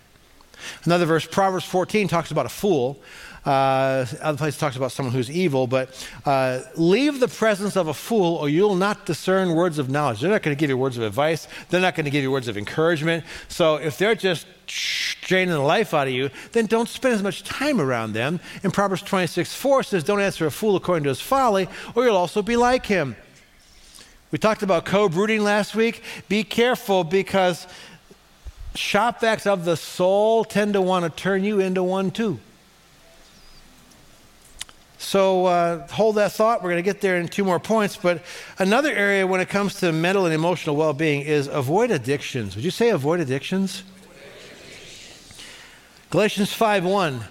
Another 0.83 1.05
verse, 1.05 1.25
Proverbs 1.25 1.65
14, 1.65 2.07
talks 2.07 2.31
about 2.31 2.45
a 2.45 2.49
fool. 2.49 2.99
Uh, 3.45 4.05
other 4.21 4.37
place 4.37 4.57
talks 4.57 4.75
about 4.75 4.91
someone 4.91 5.13
who's 5.13 5.31
evil, 5.31 5.65
but 5.65 6.07
uh, 6.25 6.59
leave 6.75 7.19
the 7.19 7.27
presence 7.27 7.75
of 7.75 7.87
a 7.87 7.93
fool, 7.93 8.35
or 8.35 8.47
you'll 8.49 8.75
not 8.75 9.05
discern 9.05 9.55
words 9.55 9.79
of 9.79 9.89
knowledge. 9.89 10.21
They're 10.21 10.29
not 10.29 10.43
going 10.43 10.55
to 10.55 10.59
give 10.59 10.69
you 10.69 10.77
words 10.77 10.97
of 10.97 11.03
advice. 11.03 11.47
They're 11.69 11.81
not 11.81 11.95
going 11.95 12.05
to 12.05 12.11
give 12.11 12.21
you 12.21 12.31
words 12.31 12.47
of 12.47 12.57
encouragement. 12.57 13.23
So 13.47 13.77
if 13.77 13.97
they're 13.97 14.13
just 14.13 14.45
draining 15.21 15.53
the 15.53 15.59
life 15.59 15.93
out 15.93 16.07
of 16.07 16.13
you, 16.13 16.29
then 16.51 16.67
don't 16.67 16.87
spend 16.87 17.15
as 17.15 17.23
much 17.23 17.43
time 17.43 17.81
around 17.81 18.13
them. 18.13 18.39
And 18.63 18.71
Proverbs 18.71 19.01
26, 19.01 19.53
4 19.55 19.83
says, 19.83 20.03
Don't 20.03 20.21
answer 20.21 20.45
a 20.45 20.51
fool 20.51 20.75
according 20.75 21.03
to 21.05 21.09
his 21.09 21.21
folly, 21.21 21.67
or 21.95 22.05
you'll 22.05 22.17
also 22.17 22.43
be 22.43 22.57
like 22.57 22.85
him. 22.85 23.15
We 24.29 24.37
talked 24.37 24.61
about 24.61 24.85
co 24.85 25.09
brooding 25.09 25.43
last 25.43 25.75
week. 25.75 26.03
Be 26.29 26.43
careful 26.43 27.03
because 27.03 27.67
shop 28.75 29.19
vacs 29.19 29.45
of 29.45 29.65
the 29.65 29.75
soul 29.75 30.45
tend 30.45 30.73
to 30.73 30.81
want 30.81 31.03
to 31.03 31.21
turn 31.21 31.43
you 31.43 31.59
into 31.59 31.83
one 31.83 32.11
too. 32.11 32.39
So 35.01 35.47
uh, 35.47 35.87
hold 35.87 36.17
that 36.17 36.31
thought. 36.31 36.61
We're 36.61 36.69
going 36.69 36.83
to 36.83 36.87
get 36.87 37.01
there 37.01 37.17
in 37.17 37.27
two 37.27 37.43
more 37.43 37.59
points. 37.59 37.97
But 37.97 38.21
another 38.59 38.91
area 38.91 39.25
when 39.25 39.41
it 39.41 39.49
comes 39.49 39.75
to 39.79 39.91
mental 39.91 40.25
and 40.25 40.33
emotional 40.33 40.75
well 40.75 40.93
being 40.93 41.21
is 41.21 41.47
avoid 41.47 41.89
addictions. 41.89 42.55
Would 42.55 42.63
you 42.63 42.69
say 42.69 42.89
avoid 42.89 43.19
addictions? 43.19 43.83
Galatians 46.11 46.53
5 46.53 46.85
1 46.85 47.21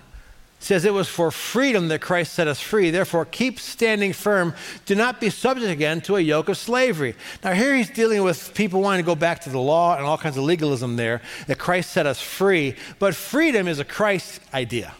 says 0.58 0.84
it 0.84 0.92
was 0.92 1.08
for 1.08 1.30
freedom 1.30 1.86
that 1.88 2.00
Christ 2.00 2.32
set 2.32 2.48
us 2.48 2.60
free. 2.60 2.90
Therefore, 2.90 3.24
keep 3.24 3.60
standing 3.60 4.12
firm. 4.12 4.52
Do 4.84 4.96
not 4.96 5.20
be 5.20 5.30
subject 5.30 5.70
again 5.70 6.00
to 6.02 6.16
a 6.16 6.20
yoke 6.20 6.48
of 6.48 6.58
slavery. 6.58 7.14
Now, 7.44 7.52
here 7.52 7.76
he's 7.76 7.88
dealing 7.88 8.24
with 8.24 8.52
people 8.52 8.80
wanting 8.80 9.04
to 9.04 9.06
go 9.06 9.14
back 9.14 9.42
to 9.42 9.50
the 9.50 9.60
law 9.60 9.96
and 9.96 10.04
all 10.04 10.18
kinds 10.18 10.36
of 10.36 10.42
legalism 10.42 10.96
there, 10.96 11.22
that 11.46 11.58
Christ 11.58 11.92
set 11.92 12.04
us 12.04 12.20
free. 12.20 12.74
But 12.98 13.14
freedom 13.14 13.68
is 13.68 13.78
a 13.78 13.84
Christ 13.84 14.40
idea. 14.52 14.92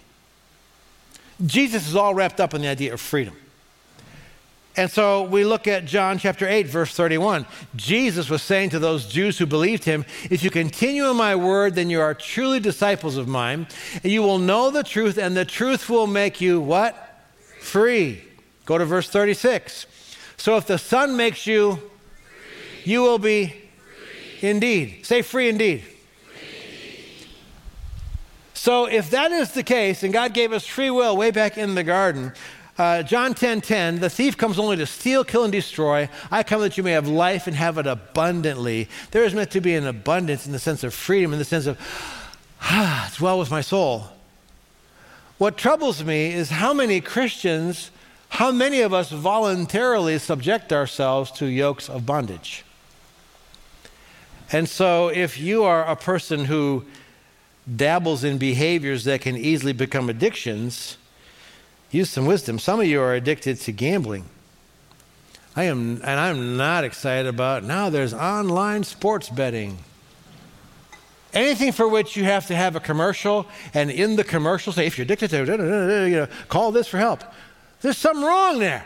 Jesus 1.44 1.88
is 1.88 1.96
all 1.96 2.14
wrapped 2.14 2.40
up 2.40 2.54
in 2.54 2.62
the 2.62 2.68
idea 2.68 2.92
of 2.92 3.00
freedom. 3.00 3.34
And 4.76 4.90
so 4.90 5.24
we 5.24 5.44
look 5.44 5.66
at 5.66 5.84
John 5.84 6.18
chapter 6.18 6.48
8, 6.48 6.66
verse 6.66 6.94
31. 6.94 7.44
Jesus 7.74 8.30
was 8.30 8.40
saying 8.40 8.70
to 8.70 8.78
those 8.78 9.06
Jews 9.06 9.36
who 9.36 9.44
believed 9.44 9.84
him, 9.84 10.04
If 10.30 10.44
you 10.44 10.50
continue 10.50 11.10
in 11.10 11.16
my 11.16 11.34
word, 11.34 11.74
then 11.74 11.90
you 11.90 12.00
are 12.00 12.14
truly 12.14 12.60
disciples 12.60 13.16
of 13.16 13.26
mine, 13.26 13.66
and 14.02 14.12
you 14.12 14.22
will 14.22 14.38
know 14.38 14.70
the 14.70 14.84
truth, 14.84 15.18
and 15.18 15.36
the 15.36 15.44
truth 15.44 15.90
will 15.90 16.06
make 16.06 16.40
you 16.40 16.60
what? 16.60 17.24
Free. 17.60 18.22
Go 18.64 18.78
to 18.78 18.84
verse 18.84 19.08
36. 19.08 19.86
So 20.36 20.56
if 20.56 20.66
the 20.66 20.78
Son 20.78 21.16
makes 21.16 21.46
you, 21.46 21.76
free. 21.76 22.92
you 22.92 23.02
will 23.02 23.18
be 23.18 23.48
free. 23.48 24.48
indeed. 24.48 25.04
Say 25.04 25.22
free 25.22 25.48
indeed. 25.48 25.84
So 28.60 28.84
if 28.84 29.08
that 29.12 29.32
is 29.32 29.52
the 29.52 29.62
case, 29.62 30.02
and 30.02 30.12
God 30.12 30.34
gave 30.34 30.52
us 30.52 30.66
free 30.66 30.90
will 30.90 31.16
way 31.16 31.30
back 31.30 31.56
in 31.56 31.74
the 31.74 31.82
garden, 31.82 32.34
uh, 32.76 33.02
John 33.02 33.32
10 33.32 33.62
10, 33.62 34.00
the 34.00 34.10
thief 34.10 34.36
comes 34.36 34.58
only 34.58 34.76
to 34.76 34.84
steal, 34.84 35.24
kill, 35.24 35.44
and 35.44 35.50
destroy. 35.50 36.10
I 36.30 36.42
come 36.42 36.60
that 36.60 36.76
you 36.76 36.82
may 36.82 36.90
have 36.90 37.08
life 37.08 37.46
and 37.46 37.56
have 37.56 37.78
it 37.78 37.86
abundantly. 37.86 38.90
There 39.12 39.24
is 39.24 39.32
meant 39.32 39.50
to 39.52 39.62
be 39.62 39.74
an 39.76 39.86
abundance 39.86 40.44
in 40.44 40.52
the 40.52 40.58
sense 40.58 40.84
of 40.84 40.92
freedom, 40.92 41.32
in 41.32 41.38
the 41.38 41.44
sense 41.46 41.64
of, 41.64 41.78
ah, 42.60 43.06
it's 43.08 43.18
well 43.18 43.38
with 43.38 43.50
my 43.50 43.62
soul. 43.62 44.08
What 45.38 45.56
troubles 45.56 46.04
me 46.04 46.30
is 46.30 46.50
how 46.50 46.74
many 46.74 47.00
Christians, 47.00 47.90
how 48.28 48.52
many 48.52 48.82
of 48.82 48.92
us 48.92 49.08
voluntarily 49.08 50.18
subject 50.18 50.70
ourselves 50.70 51.30
to 51.30 51.46
yokes 51.46 51.88
of 51.88 52.04
bondage. 52.04 52.62
And 54.52 54.68
so, 54.68 55.08
if 55.08 55.40
you 55.40 55.64
are 55.64 55.82
a 55.82 55.96
person 55.96 56.44
who 56.44 56.84
dabbles 57.76 58.24
in 58.24 58.38
behaviors 58.38 59.04
that 59.04 59.20
can 59.20 59.36
easily 59.36 59.72
become 59.72 60.08
addictions, 60.08 60.96
use 61.90 62.10
some 62.10 62.26
wisdom. 62.26 62.58
Some 62.58 62.80
of 62.80 62.86
you 62.86 63.00
are 63.00 63.14
addicted 63.14 63.58
to 63.60 63.72
gambling. 63.72 64.24
I 65.56 65.64
am, 65.64 66.00
and 66.04 66.20
I'm 66.20 66.56
not 66.56 66.84
excited 66.84 67.26
about 67.26 67.64
now 67.64 67.90
there's 67.90 68.14
online 68.14 68.84
sports 68.84 69.28
betting. 69.28 69.78
Anything 71.32 71.72
for 71.72 71.88
which 71.88 72.16
you 72.16 72.24
have 72.24 72.46
to 72.48 72.56
have 72.56 72.74
a 72.74 72.80
commercial, 72.80 73.46
and 73.72 73.90
in 73.90 74.16
the 74.16 74.24
commercial 74.24 74.72
say, 74.72 74.86
if 74.86 74.98
you're 74.98 75.04
addicted 75.04 75.30
to 75.30 75.42
it, 75.42 76.08
you 76.08 76.16
know, 76.16 76.28
call 76.48 76.72
this 76.72 76.88
for 76.88 76.98
help. 76.98 77.22
There's 77.80 77.98
something 77.98 78.24
wrong 78.24 78.58
there. 78.58 78.84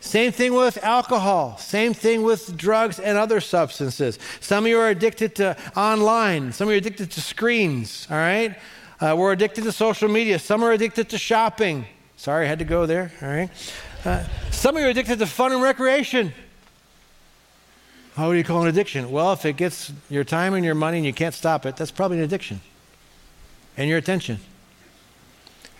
Same 0.00 0.32
thing 0.32 0.54
with 0.54 0.82
alcohol. 0.82 1.58
Same 1.58 1.92
thing 1.92 2.22
with 2.22 2.56
drugs 2.56 2.98
and 2.98 3.18
other 3.18 3.40
substances. 3.40 4.18
Some 4.40 4.64
of 4.64 4.68
you 4.70 4.78
are 4.80 4.88
addicted 4.88 5.34
to 5.36 5.56
online. 5.76 6.52
Some 6.52 6.68
of 6.68 6.72
you 6.72 6.76
are 6.76 6.78
addicted 6.78 7.10
to 7.12 7.20
screens, 7.20 8.06
all 8.10 8.16
right? 8.16 8.56
Uh, 9.00 9.14
we're 9.16 9.32
addicted 9.32 9.64
to 9.64 9.72
social 9.72 10.08
media. 10.08 10.38
Some 10.38 10.64
are 10.64 10.72
addicted 10.72 11.10
to 11.10 11.18
shopping. 11.18 11.86
Sorry, 12.16 12.46
I 12.46 12.48
had 12.48 12.58
to 12.58 12.64
go 12.64 12.86
there. 12.86 13.12
All 13.22 13.28
right. 13.28 13.50
Uh, 14.04 14.24
some 14.50 14.76
of 14.76 14.80
you 14.80 14.88
are 14.88 14.90
addicted 14.90 15.18
to 15.18 15.26
fun 15.26 15.52
and 15.52 15.62
recreation. 15.62 16.32
How 18.14 18.30
do 18.30 18.36
you 18.36 18.44
call 18.44 18.62
an 18.62 18.68
addiction? 18.68 19.10
Well, 19.10 19.32
if 19.32 19.44
it 19.44 19.56
gets 19.56 19.92
your 20.08 20.24
time 20.24 20.54
and 20.54 20.64
your 20.64 20.74
money 20.74 20.98
and 20.98 21.06
you 21.06 21.12
can't 21.12 21.34
stop 21.34 21.64
it, 21.64 21.76
that's 21.76 21.90
probably 21.90 22.18
an 22.18 22.24
addiction. 22.24 22.60
And 23.76 23.88
your 23.88 23.98
attention. 23.98 24.40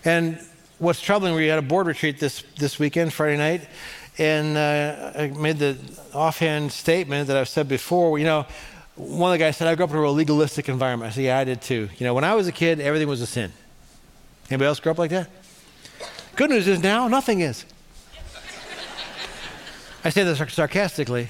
And 0.05 0.39
what's 0.79 1.01
troubling, 1.01 1.35
we 1.35 1.47
had 1.49 1.59
a 1.59 1.63
board 1.63 1.87
retreat 1.87 2.19
this, 2.19 2.43
this 2.57 2.79
weekend, 2.79 3.13
Friday 3.13 3.37
night, 3.37 3.69
and 4.21 4.59
uh, 4.59 5.13
I 5.19 5.27
made 5.29 5.59
the 5.59 5.79
offhand 6.13 6.73
statement 6.73 7.29
that 7.29 7.39
I've 7.39 7.49
said 7.49 7.69
before. 7.69 8.19
You 8.19 8.27
know, 8.27 8.47
one 8.95 9.33
of 9.33 9.39
the 9.39 9.43
guys 9.43 9.57
said, 9.57 9.67
I 9.67 9.75
grew 9.75 9.85
up 9.85 9.91
in 9.91 9.97
a 9.97 10.01
real 10.01 10.13
legalistic 10.13 10.69
environment. 10.69 11.11
I 11.11 11.15
said, 11.15 11.25
Yeah, 11.25 11.39
I 11.39 11.45
did 11.45 11.63
too. 11.63 11.89
You 11.97 12.05
know, 12.05 12.13
when 12.13 12.23
I 12.23 12.35
was 12.35 12.47
a 12.47 12.53
kid, 12.53 12.81
everything 12.81 13.09
was 13.09 13.23
a 13.23 13.27
sin. 13.27 13.51
Anybody 14.51 14.67
else 14.67 14.79
grow 14.79 14.93
up 14.93 14.99
like 14.99 15.11
that? 15.11 15.31
Good 16.37 16.51
news 16.51 16.69
is 16.69 16.83
now, 16.83 17.09
nothing 17.09 17.41
is. 17.41 17.65
I 20.05 20.11
say 20.11 20.23
this 20.23 20.39
sarcastically. 20.53 21.29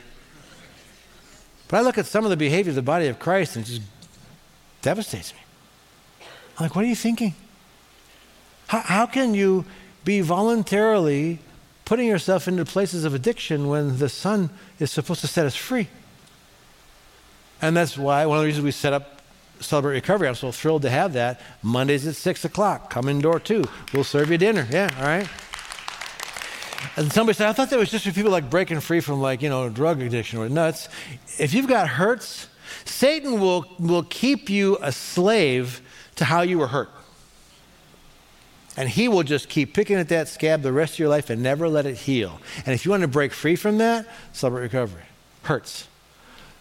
But 1.68 1.78
I 1.78 1.80
look 1.82 1.96
at 1.96 2.06
some 2.06 2.24
of 2.24 2.30
the 2.30 2.36
behavior 2.36 2.70
of 2.70 2.76
the 2.76 2.82
body 2.82 3.06
of 3.06 3.20
Christ 3.20 3.54
and 3.54 3.64
it 3.64 3.68
just 3.68 3.82
devastates 4.82 5.32
me. 5.32 5.40
I'm 6.58 6.64
like, 6.64 6.74
what 6.74 6.84
are 6.84 6.88
you 6.88 6.96
thinking? 6.96 7.34
How, 8.66 8.80
how 8.80 9.06
can 9.06 9.34
you 9.34 9.64
be 10.04 10.20
voluntarily 10.20 11.38
putting 11.90 12.06
yourself 12.06 12.46
into 12.46 12.64
places 12.64 13.04
of 13.04 13.14
addiction 13.14 13.66
when 13.66 13.98
the 13.98 14.08
Son 14.08 14.48
is 14.78 14.92
supposed 14.92 15.20
to 15.20 15.26
set 15.26 15.44
us 15.44 15.56
free? 15.56 15.88
And 17.60 17.76
that's 17.76 17.98
why 17.98 18.24
one 18.26 18.38
of 18.38 18.42
the 18.42 18.46
reasons 18.46 18.64
we 18.64 18.70
set 18.70 18.92
up 18.92 19.20
Celebrate 19.58 19.94
Recovery. 19.94 20.28
I'm 20.28 20.36
so 20.36 20.52
thrilled 20.52 20.82
to 20.82 20.90
have 20.90 21.14
that. 21.14 21.40
Mondays 21.64 22.06
at 22.06 22.14
6 22.14 22.44
o'clock. 22.44 22.90
Come 22.90 23.08
in 23.08 23.20
door 23.20 23.40
two. 23.40 23.64
We'll 23.92 24.04
serve 24.04 24.30
you 24.30 24.38
dinner. 24.38 24.68
Yeah, 24.70 24.88
all 24.98 25.04
right. 25.04 25.28
And 26.96 27.12
somebody 27.12 27.36
said, 27.36 27.48
I 27.48 27.54
thought 27.54 27.70
that 27.70 27.78
was 27.78 27.90
just 27.90 28.04
for 28.04 28.12
people 28.12 28.30
like 28.30 28.48
breaking 28.48 28.78
free 28.78 29.00
from 29.00 29.20
like, 29.20 29.42
you 29.42 29.48
know, 29.48 29.68
drug 29.68 30.00
addiction 30.00 30.38
or 30.38 30.48
nuts. 30.48 30.88
If 31.40 31.52
you've 31.52 31.66
got 31.66 31.88
hurts, 31.88 32.46
Satan 32.84 33.40
will, 33.40 33.66
will 33.80 34.04
keep 34.04 34.48
you 34.48 34.78
a 34.80 34.92
slave 34.92 35.82
to 36.14 36.24
how 36.24 36.42
you 36.42 36.60
were 36.60 36.68
hurt. 36.68 36.90
And 38.76 38.88
he 38.88 39.08
will 39.08 39.24
just 39.24 39.48
keep 39.48 39.74
picking 39.74 39.96
at 39.96 40.08
that 40.08 40.28
scab 40.28 40.62
the 40.62 40.72
rest 40.72 40.94
of 40.94 40.98
your 41.00 41.08
life 41.08 41.28
and 41.28 41.42
never 41.42 41.68
let 41.68 41.86
it 41.86 41.96
heal. 41.96 42.40
And 42.64 42.68
if 42.74 42.84
you 42.84 42.90
want 42.90 43.02
to 43.02 43.08
break 43.08 43.32
free 43.32 43.56
from 43.56 43.78
that, 43.78 44.06
celebrate 44.32 44.62
recovery. 44.62 45.02
Hurts. 45.42 45.88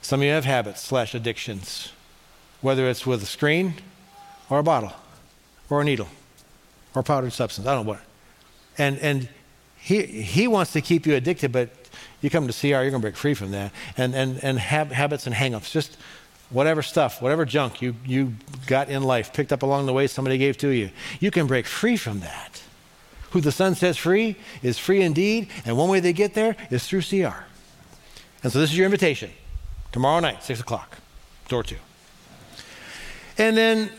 Some 0.01 0.21
of 0.21 0.25
you 0.25 0.31
have 0.31 0.45
habits 0.45 0.81
slash 0.81 1.13
addictions. 1.13 1.91
whether 2.61 2.89
it's 2.89 3.05
with 3.05 3.23
a 3.23 3.25
screen 3.25 3.75
or 4.49 4.59
a 4.59 4.63
bottle 4.63 4.93
or 5.69 5.81
a 5.81 5.83
needle 5.83 6.07
or 6.95 7.03
powdered 7.03 7.31
substance. 7.31 7.67
I 7.67 7.73
don't 7.73 7.85
know 7.85 7.91
what. 7.91 8.01
And, 8.77 8.97
and 8.99 9.29
he, 9.77 10.03
he 10.03 10.47
wants 10.47 10.73
to 10.73 10.81
keep 10.81 11.05
you 11.05 11.15
addicted, 11.15 11.51
but 11.51 11.69
you 12.21 12.29
come 12.29 12.47
to 12.47 12.53
CR, 12.53 12.67
you're 12.67 12.89
going 12.89 12.93
to 12.93 12.99
break 12.99 13.15
free 13.15 13.33
from 13.33 13.51
that. 13.51 13.71
And, 13.97 14.13
and, 14.13 14.43
and 14.43 14.59
have 14.59 14.91
habits 14.91 15.25
and 15.25 15.35
hangups, 15.35 15.71
just 15.71 15.97
whatever 16.49 16.81
stuff, 16.81 17.21
whatever 17.21 17.45
junk 17.45 17.81
you, 17.81 17.95
you 18.05 18.33
got 18.67 18.89
in 18.89 19.03
life, 19.03 19.33
picked 19.33 19.53
up 19.53 19.63
along 19.63 19.85
the 19.85 19.93
way, 19.93 20.07
somebody 20.07 20.37
gave 20.37 20.57
to 20.57 20.69
you, 20.69 20.89
you 21.19 21.31
can 21.31 21.47
break 21.47 21.65
free 21.65 21.97
from 21.97 22.19
that. 22.21 22.61
Who 23.31 23.41
the 23.41 23.51
Son 23.51 23.75
sets 23.75 23.97
free 23.97 24.35
is 24.63 24.79
free 24.79 25.01
indeed, 25.01 25.49
and 25.65 25.77
one 25.77 25.89
way 25.89 25.99
they 25.99 26.13
get 26.13 26.33
there 26.33 26.55
is 26.71 26.87
through 26.87 27.01
CR. 27.01 27.45
And 28.41 28.51
so 28.51 28.59
this 28.59 28.71
is 28.71 28.77
your 28.77 28.85
invitation. 28.85 29.31
Tomorrow 29.91 30.19
night, 30.21 30.43
6 30.43 30.61
o'clock, 30.61 30.97
door 31.47 31.63
two. 31.63 31.77
And 33.37 33.55
then 33.55 33.91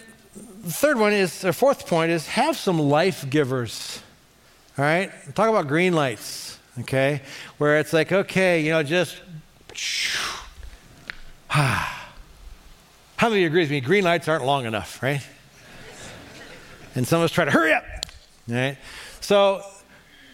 the 0.65 0.73
third 0.73 0.99
one 0.99 1.13
is, 1.13 1.45
or 1.45 1.53
fourth 1.53 1.87
point 1.87 2.11
is 2.11 2.27
have 2.29 2.57
some 2.57 2.79
life 2.79 3.29
givers. 3.31 4.03
All 4.77 4.85
right? 4.85 5.11
Talk 5.35 5.49
about 5.49 5.69
green 5.69 5.93
lights, 5.93 6.59
okay? 6.81 7.23
Where 7.59 7.79
it's 7.79 7.93
like, 7.93 8.13
okay, 8.13 8.63
you 8.63 8.71
know, 8.71 8.83
just. 8.83 9.17
Ah, 11.53 12.00
How 13.21 13.29
many 13.29 13.41
of 13.41 13.43
you 13.43 13.47
agree 13.49 13.63
with 13.65 13.71
me? 13.71 13.83
Green 13.83 14.05
lights 14.05 14.29
aren't 14.29 14.47
long 14.47 14.65
enough, 14.65 15.03
right? 15.03 15.21
And 16.95 17.07
some 17.07 17.21
of 17.21 17.25
us 17.27 17.31
try 17.31 17.45
to 17.45 17.51
hurry 17.51 17.75
up, 17.75 17.85
right? 18.49 18.79
So 19.21 19.63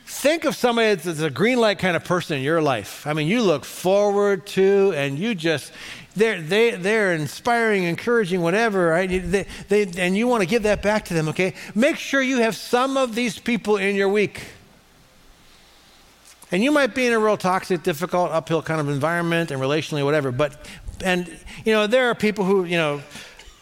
think 0.07 0.45
of 0.45 0.55
somebody 0.55 0.95
that's 0.95 1.19
a 1.19 1.29
green 1.29 1.59
light 1.59 1.81
kind 1.81 1.97
of 1.97 2.05
person 2.05 2.37
in 2.37 2.45
your 2.45 2.63
life. 2.63 3.05
I 3.05 3.13
mean, 3.13 3.27
you 3.27 3.43
look 3.43 3.65
forward 3.65 4.47
to 4.47 4.93
and 4.95 5.19
you 5.19 5.35
just, 5.35 5.73
they're, 6.15 6.41
they, 6.41 6.77
they're 6.77 7.13
inspiring, 7.13 7.83
encouraging, 7.83 8.41
whatever, 8.41 8.87
right? 8.87 9.09
They, 9.09 9.47
they, 9.67 9.91
and 9.99 10.17
you 10.17 10.29
want 10.29 10.45
to 10.45 10.49
give 10.49 10.63
that 10.63 10.81
back 10.81 11.07
to 11.07 11.15
them, 11.15 11.27
okay? 11.31 11.55
Make 11.75 11.97
sure 11.97 12.23
you 12.23 12.43
have 12.43 12.55
some 12.55 12.97
of 12.97 13.17
these 13.17 13.37
people 13.37 13.79
in 13.79 13.97
your 13.97 14.09
week. 14.09 14.45
And 16.53 16.63
you 16.63 16.71
might 16.71 16.95
be 16.95 17.05
in 17.09 17.13
a 17.13 17.19
real 17.19 17.37
toxic, 17.37 17.83
difficult, 17.83 18.31
uphill 18.31 18.63
kind 18.63 18.81
of 18.81 18.89
environment 18.89 19.51
and 19.51 19.61
relationally, 19.61 20.05
whatever. 20.05 20.31
But, 20.31 20.65
and, 21.05 21.29
you 21.65 21.73
know, 21.73 21.87
there 21.87 22.11
are 22.11 22.15
people 22.15 22.45
who, 22.45 22.65
you 22.65 22.77
know, 22.77 23.03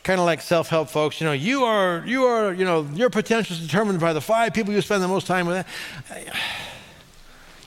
kind 0.03 0.21
of 0.21 0.27
like 0.27 0.41
self-help 0.41 0.89
folks, 0.89 1.21
you 1.21 1.27
know, 1.27 1.33
you 1.33 1.65
are, 1.65 2.05
you 2.07 2.25
are, 2.25 2.53
you 2.53 2.65
know, 2.65 2.87
your 2.93 3.11
potential 3.11 3.57
is 3.57 3.63
determined 3.63 4.01
by 4.01 4.13
the 4.13 4.21
five 4.21 4.53
people 4.53 4.73
you 4.73 4.81
spend 4.81 5.03
the 5.03 5.09
most 5.09 5.27
time 5.27 5.47
with. 5.47 5.67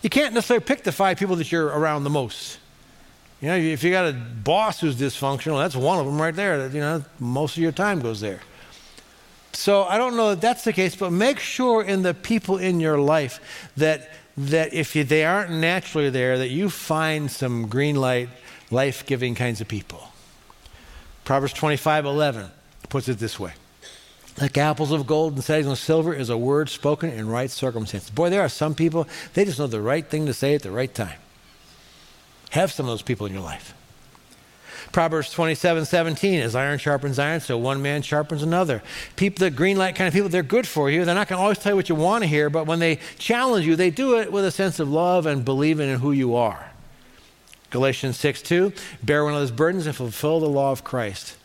You 0.01 0.09
can't 0.09 0.33
necessarily 0.33 0.63
pick 0.63 0.83
the 0.83 0.91
five 0.91 1.17
people 1.17 1.35
that 1.37 1.51
you're 1.51 1.67
around 1.67 2.03
the 2.03 2.09
most. 2.09 2.59
You 3.41 3.49
know, 3.49 3.55
if 3.55 3.83
you 3.83 3.91
got 3.91 4.05
a 4.05 4.13
boss 4.13 4.79
who's 4.79 4.95
dysfunctional, 4.95 5.59
that's 5.59 5.75
one 5.75 5.99
of 5.99 6.05
them 6.05 6.21
right 6.21 6.35
there. 6.35 6.67
You 6.69 6.79
know, 6.79 7.03
most 7.19 7.57
of 7.57 7.63
your 7.63 7.71
time 7.71 7.99
goes 7.99 8.21
there. 8.21 8.39
So 9.53 9.83
I 9.83 9.97
don't 9.97 10.15
know 10.15 10.29
that 10.29 10.41
that's 10.41 10.63
the 10.63 10.73
case, 10.73 10.95
but 10.95 11.11
make 11.11 11.39
sure 11.39 11.83
in 11.83 12.03
the 12.03 12.13
people 12.13 12.57
in 12.57 12.79
your 12.79 12.99
life 12.99 13.69
that 13.77 14.11
that 14.37 14.71
if 14.71 14.95
you, 14.95 15.03
they 15.03 15.25
aren't 15.25 15.51
naturally 15.51 16.11
there, 16.11 16.37
that 16.37 16.49
you 16.49 16.69
find 16.69 17.31
some 17.31 17.67
green 17.67 17.95
light, 17.95 18.29
life-giving 18.71 19.35
kinds 19.35 19.61
of 19.61 19.67
people. 19.67 20.09
Proverbs 21.23 21.53
25, 21.53 22.05
11 22.05 22.51
puts 22.89 23.07
it 23.09 23.19
this 23.19 23.39
way. 23.39 23.53
Like 24.39 24.57
apples 24.57 24.91
of 24.91 25.07
gold 25.07 25.33
and 25.33 25.43
settings 25.43 25.67
of 25.67 25.77
silver 25.79 26.13
is 26.13 26.29
a 26.29 26.37
word 26.37 26.69
spoken 26.69 27.09
in 27.09 27.27
right 27.27 27.49
circumstances. 27.49 28.09
Boy, 28.09 28.29
there 28.29 28.41
are 28.41 28.49
some 28.49 28.75
people, 28.75 29.07
they 29.33 29.45
just 29.45 29.57
know 29.57 29.67
the 29.67 29.81
right 29.81 30.07
thing 30.07 30.27
to 30.27 30.33
say 30.33 30.53
at 30.53 30.61
the 30.61 30.71
right 30.71 30.93
time. 30.93 31.17
Have 32.51 32.71
some 32.71 32.85
of 32.85 32.91
those 32.91 33.01
people 33.01 33.25
in 33.25 33.33
your 33.33 33.41
life. 33.41 33.73
Proverbs 34.91 35.31
27 35.31 35.85
17, 35.85 36.39
as 36.39 36.55
iron 36.55 36.79
sharpens 36.79 37.19
iron, 37.19 37.41
so 37.41 37.57
one 37.57 37.81
man 37.81 38.01
sharpens 38.01 38.41
another. 38.41 38.81
People, 39.15 39.43
the 39.43 39.51
green 39.51 39.77
light 39.77 39.95
kind 39.95 40.07
of 40.07 40.13
people, 40.13 40.29
they're 40.29 40.43
good 40.43 40.67
for 40.67 40.89
you. 40.89 41.03
They're 41.03 41.15
not 41.15 41.27
going 41.27 41.37
to 41.37 41.43
always 41.43 41.57
tell 41.57 41.73
you 41.73 41.75
what 41.75 41.89
you 41.89 41.95
want 41.95 42.23
to 42.23 42.27
hear, 42.27 42.49
but 42.49 42.67
when 42.67 42.79
they 42.79 42.99
challenge 43.17 43.65
you, 43.65 43.75
they 43.75 43.89
do 43.89 44.17
it 44.17 44.31
with 44.31 44.45
a 44.45 44.51
sense 44.51 44.79
of 44.79 44.89
love 44.89 45.25
and 45.25 45.43
believing 45.43 45.89
in 45.89 45.99
who 45.99 46.11
you 46.11 46.35
are. 46.35 46.71
Galatians 47.69 48.17
6 48.17 48.41
2, 48.41 48.73
bear 49.03 49.23
one 49.23 49.33
another's 49.33 49.51
burdens 49.51 49.85
and 49.85 49.95
fulfill 49.95 50.39
the 50.39 50.49
law 50.49 50.71
of 50.71 50.83
Christ. 50.83 51.35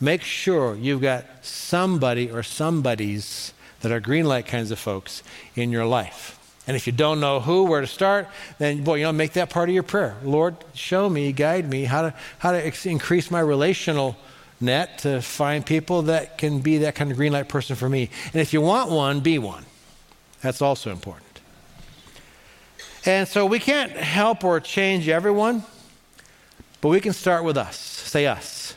Make 0.00 0.22
sure 0.22 0.74
you've 0.74 1.02
got 1.02 1.24
somebody 1.42 2.30
or 2.30 2.42
somebodies 2.42 3.52
that 3.80 3.92
are 3.92 4.00
green 4.00 4.26
light 4.26 4.46
kinds 4.46 4.70
of 4.70 4.78
folks 4.78 5.22
in 5.54 5.70
your 5.70 5.86
life. 5.86 6.38
And 6.66 6.76
if 6.76 6.86
you 6.86 6.92
don't 6.92 7.20
know 7.20 7.40
who, 7.40 7.64
where 7.64 7.80
to 7.80 7.86
start, 7.86 8.28
then, 8.58 8.84
boy, 8.84 8.96
you 8.96 9.04
know, 9.04 9.12
make 9.12 9.32
that 9.32 9.50
part 9.50 9.68
of 9.68 9.74
your 9.74 9.82
prayer. 9.82 10.16
Lord, 10.22 10.56
show 10.74 11.08
me, 11.08 11.32
guide 11.32 11.68
me 11.68 11.84
how 11.84 12.02
to, 12.02 12.14
how 12.38 12.52
to 12.52 12.64
ex- 12.64 12.86
increase 12.86 13.30
my 13.30 13.40
relational 13.40 14.16
net 14.60 14.98
to 14.98 15.20
find 15.20 15.66
people 15.66 16.02
that 16.02 16.38
can 16.38 16.60
be 16.60 16.78
that 16.78 16.94
kind 16.94 17.10
of 17.10 17.16
green 17.16 17.32
light 17.32 17.48
person 17.48 17.74
for 17.74 17.88
me. 17.88 18.10
And 18.32 18.40
if 18.40 18.52
you 18.52 18.60
want 18.60 18.90
one, 18.90 19.20
be 19.20 19.38
one. 19.38 19.64
That's 20.40 20.62
also 20.62 20.90
important. 20.90 21.40
And 23.04 23.26
so 23.26 23.44
we 23.44 23.58
can't 23.58 23.90
help 23.90 24.44
or 24.44 24.60
change 24.60 25.08
everyone, 25.08 25.64
but 26.82 26.88
we 26.88 27.00
can 27.00 27.14
start 27.14 27.44
with 27.44 27.56
us. 27.56 27.78
Say 27.78 28.26
us. 28.26 28.74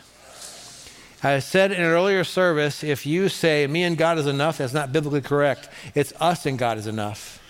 I 1.21 1.39
said 1.39 1.71
in 1.71 1.81
an 1.81 1.87
earlier 1.87 2.23
service 2.23 2.83
if 2.83 3.05
you 3.05 3.29
say, 3.29 3.65
me 3.65 3.81
and 3.83 3.97
God 3.97 4.19
is 4.19 4.27
enough, 4.27 4.59
that's 4.59 4.73
not 4.73 4.93
biblically 4.93 5.21
correct. 5.21 5.69
It's 5.95 6.13
us 6.21 6.45
and 6.45 6.57
God 6.57 6.77
is 6.77 6.85
enough. 6.85 7.41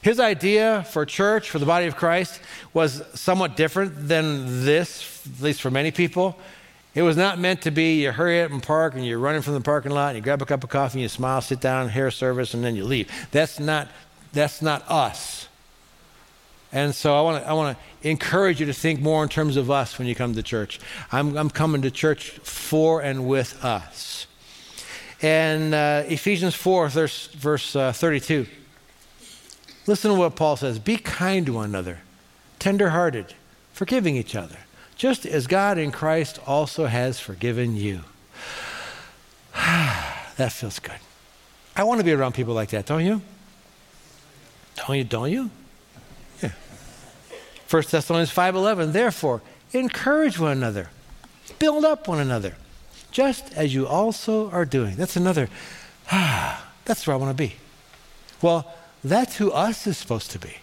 His 0.00 0.20
idea 0.20 0.86
for 0.88 1.04
church, 1.04 1.50
for 1.50 1.58
the 1.58 1.66
body 1.66 1.86
of 1.86 1.96
Christ, 1.96 2.40
was 2.72 3.02
somewhat 3.14 3.56
different 3.56 4.08
than 4.08 4.64
this, 4.64 5.26
at 5.26 5.42
least 5.42 5.60
for 5.60 5.72
many 5.72 5.90
people. 5.90 6.38
It 6.94 7.02
was 7.02 7.16
not 7.16 7.40
meant 7.40 7.62
to 7.62 7.72
be 7.72 8.02
you 8.02 8.12
hurry 8.12 8.42
up 8.42 8.52
and 8.52 8.62
park 8.62 8.94
and 8.94 9.04
you're 9.04 9.18
running 9.18 9.42
from 9.42 9.54
the 9.54 9.60
parking 9.60 9.92
lot 9.92 10.10
and 10.10 10.16
you 10.16 10.22
grab 10.22 10.40
a 10.40 10.46
cup 10.46 10.62
of 10.62 10.70
coffee 10.70 10.98
and 10.98 11.02
you 11.02 11.08
smile, 11.08 11.40
sit 11.40 11.60
down, 11.60 11.88
hair 11.88 12.12
service, 12.12 12.54
and 12.54 12.62
then 12.62 12.76
you 12.76 12.84
leave. 12.84 13.10
That's 13.32 13.58
not, 13.58 13.88
that's 14.32 14.62
not 14.62 14.88
us. 14.88 15.48
And 16.72 16.94
so 16.94 17.16
I 17.16 17.20
want 17.22 17.42
to 17.42 17.50
I 17.50 17.52
want 17.52 17.76
to 17.76 18.08
encourage 18.08 18.60
you 18.60 18.66
to 18.66 18.72
think 18.72 19.00
more 19.00 19.22
in 19.22 19.28
terms 19.28 19.56
of 19.56 19.70
us 19.70 19.98
when 19.98 20.06
you 20.06 20.14
come 20.14 20.34
to 20.34 20.42
church. 20.42 20.78
I'm, 21.10 21.36
I'm 21.36 21.50
coming 21.50 21.82
to 21.82 21.90
church 21.90 22.30
for 22.42 23.02
and 23.02 23.26
with 23.26 23.64
us. 23.64 24.26
And 25.22 25.74
uh, 25.74 26.04
Ephesians 26.06 26.54
4, 26.54 26.88
verse, 26.88 27.26
verse 27.28 27.76
uh, 27.76 27.92
32. 27.92 28.46
Listen 29.86 30.12
to 30.12 30.18
what 30.18 30.36
Paul 30.36 30.56
says 30.56 30.78
Be 30.78 30.96
kind 30.96 31.46
to 31.46 31.54
one 31.54 31.68
another, 31.68 32.00
tenderhearted, 32.58 33.34
forgiving 33.72 34.16
each 34.16 34.34
other, 34.34 34.56
just 34.96 35.26
as 35.26 35.46
God 35.46 35.76
in 35.78 35.90
Christ 35.90 36.38
also 36.46 36.86
has 36.86 37.20
forgiven 37.20 37.76
you. 37.76 38.00
that 39.54 40.52
feels 40.52 40.78
good. 40.78 40.98
I 41.76 41.84
want 41.84 41.98
to 41.98 42.04
be 42.04 42.12
around 42.12 42.34
people 42.34 42.54
like 42.54 42.70
that, 42.70 42.86
don't 42.86 43.04
you? 43.04 43.20
Don't 44.76 44.96
you? 44.96 45.04
Don't 45.04 45.30
you? 45.30 45.50
Yeah. 47.70 47.80
1 47.80 47.82
Thessalonians 47.90 48.30
5:11 48.30 48.92
Therefore, 48.92 49.42
encourage 49.72 50.38
one 50.38 50.52
another. 50.52 50.90
Build 51.58 51.84
up 51.84 52.08
one 52.08 52.18
another, 52.18 52.56
just 53.10 53.52
as 53.54 53.74
you 53.74 53.86
also 53.86 54.50
are 54.50 54.64
doing. 54.64 54.96
That's 54.96 55.16
another 55.16 55.48
ah, 56.10 56.66
that's 56.84 57.06
where 57.06 57.14
I 57.14 57.16
want 57.16 57.36
to 57.36 57.42
be. 57.42 57.56
Well, 58.42 58.72
that's 59.04 59.36
who 59.36 59.52
us 59.52 59.86
is 59.86 59.96
supposed 59.96 60.30
to 60.32 60.38
be. 60.38 60.56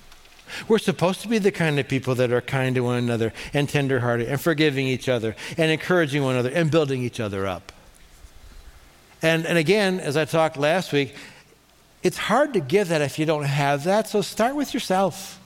We're 0.68 0.80
supposed 0.80 1.22
to 1.22 1.28
be 1.28 1.40
the 1.40 1.52
kind 1.52 1.78
of 1.78 1.88
people 1.88 2.16
that 2.16 2.32
are 2.32 2.42
kind 2.42 2.76
to 2.76 2.82
one 2.82 2.98
another 2.98 3.34
and 3.54 3.68
tenderhearted 3.68 4.28
and 4.28 4.40
forgiving 4.40 4.88
each 4.88 5.10
other 5.10 5.36
and 5.58 5.72
encouraging 5.72 6.24
one 6.24 6.36
another 6.36 6.50
and 6.50 6.72
building 6.72 7.04
each 7.04 7.20
other 7.20 7.46
up. 7.46 7.72
And, 9.22 9.46
and 9.46 9.58
again, 9.58 10.00
as 10.00 10.16
I 10.16 10.26
talked 10.26 10.58
last 10.58 10.94
week, 10.94 11.16
it's 12.02 12.18
hard 12.18 12.54
to 12.54 12.60
give 12.60 12.90
that 12.90 13.02
if 13.02 13.20
you 13.20 13.26
don't 13.26 13.44
have 13.44 13.84
that, 13.84 14.08
so 14.08 14.22
start 14.22 14.56
with 14.56 14.74
yourself. 14.74 15.40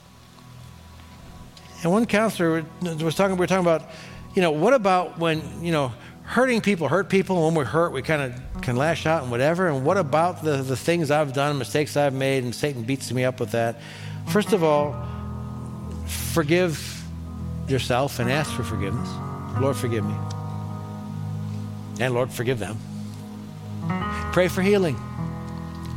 And 1.82 1.90
one 1.90 2.06
counselor 2.06 2.64
was 2.80 3.14
talking, 3.14 3.36
we 3.36 3.40
were 3.40 3.46
talking 3.46 3.64
about, 3.64 3.90
you 4.34 4.42
know, 4.42 4.52
what 4.52 4.72
about 4.72 5.18
when, 5.18 5.64
you 5.64 5.72
know, 5.72 5.92
hurting 6.24 6.60
people 6.60 6.88
hurt 6.88 7.08
people. 7.08 7.36
And 7.36 7.46
when 7.46 7.54
we're 7.54 7.70
hurt, 7.70 7.92
we 7.92 8.02
kind 8.02 8.22
of 8.22 8.62
can 8.62 8.76
lash 8.76 9.04
out 9.06 9.22
and 9.22 9.30
whatever. 9.30 9.68
And 9.68 9.84
what 9.84 9.96
about 9.96 10.42
the, 10.42 10.58
the 10.58 10.76
things 10.76 11.10
I've 11.10 11.32
done, 11.32 11.58
mistakes 11.58 11.96
I've 11.96 12.14
made, 12.14 12.44
and 12.44 12.54
Satan 12.54 12.82
beats 12.84 13.12
me 13.12 13.24
up 13.24 13.40
with 13.40 13.50
that? 13.50 13.80
First 14.28 14.52
of 14.52 14.62
all, 14.62 14.96
forgive 16.06 17.02
yourself 17.68 18.18
and 18.18 18.30
ask 18.30 18.52
for 18.52 18.62
forgiveness. 18.62 19.08
Lord, 19.60 19.76
forgive 19.76 20.04
me. 20.04 20.14
And 22.00 22.14
Lord, 22.14 22.30
forgive 22.32 22.58
them. 22.58 22.78
Pray 24.32 24.48
for 24.48 24.62
healing. 24.62 24.96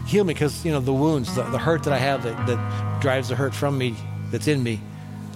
Heal 0.07 0.23
me 0.23 0.33
because, 0.33 0.65
you 0.65 0.71
know, 0.71 0.79
the 0.79 0.93
wounds, 0.93 1.33
the, 1.35 1.43
the 1.43 1.57
hurt 1.57 1.83
that 1.83 1.93
I 1.93 1.97
have 1.97 2.23
that, 2.23 2.47
that 2.47 3.01
drives 3.01 3.29
the 3.29 3.35
hurt 3.35 3.53
from 3.53 3.77
me, 3.77 3.95
that's 4.31 4.47
in 4.47 4.61
me. 4.61 4.81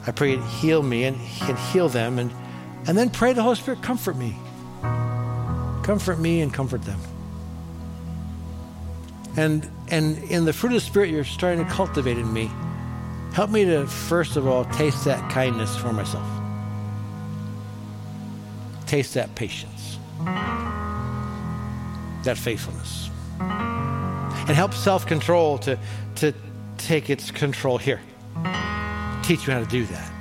I 0.07 0.11
pray 0.11 0.33
it 0.33 0.43
heal 0.43 0.81
me 0.81 1.05
and, 1.05 1.17
and 1.41 1.57
heal 1.57 1.89
them. 1.89 2.19
And, 2.19 2.31
and 2.87 2.97
then 2.97 3.09
pray 3.09 3.33
the 3.33 3.43
Holy 3.43 3.55
Spirit 3.55 3.81
comfort 3.81 4.15
me. 4.15 4.35
Comfort 5.83 6.19
me 6.19 6.41
and 6.41 6.53
comfort 6.53 6.83
them. 6.83 6.99
And, 9.37 9.69
and 9.89 10.17
in 10.25 10.45
the 10.45 10.53
fruit 10.53 10.69
of 10.69 10.75
the 10.75 10.81
Spirit 10.81 11.09
you're 11.09 11.23
starting 11.23 11.65
to 11.65 11.71
cultivate 11.71 12.17
in 12.17 12.31
me, 12.31 12.49
help 13.33 13.49
me 13.49 13.65
to, 13.65 13.87
first 13.87 14.35
of 14.35 14.47
all, 14.47 14.65
taste 14.65 15.05
that 15.05 15.31
kindness 15.31 15.75
for 15.77 15.93
myself. 15.93 16.27
Taste 18.85 19.13
that 19.13 19.33
patience. 19.35 19.99
that 22.23 22.37
faithfulness. 22.37 23.09
And 23.39 24.55
help 24.55 24.73
self 24.73 25.05
control 25.05 25.57
to, 25.59 25.77
to 26.15 26.33
take 26.77 27.09
its 27.09 27.31
control 27.31 27.77
here. 27.77 28.01
Teach 29.29 29.45
you 29.45 29.53
how 29.53 29.59
to 29.59 29.65
do 29.67 29.85
that. 29.85 30.11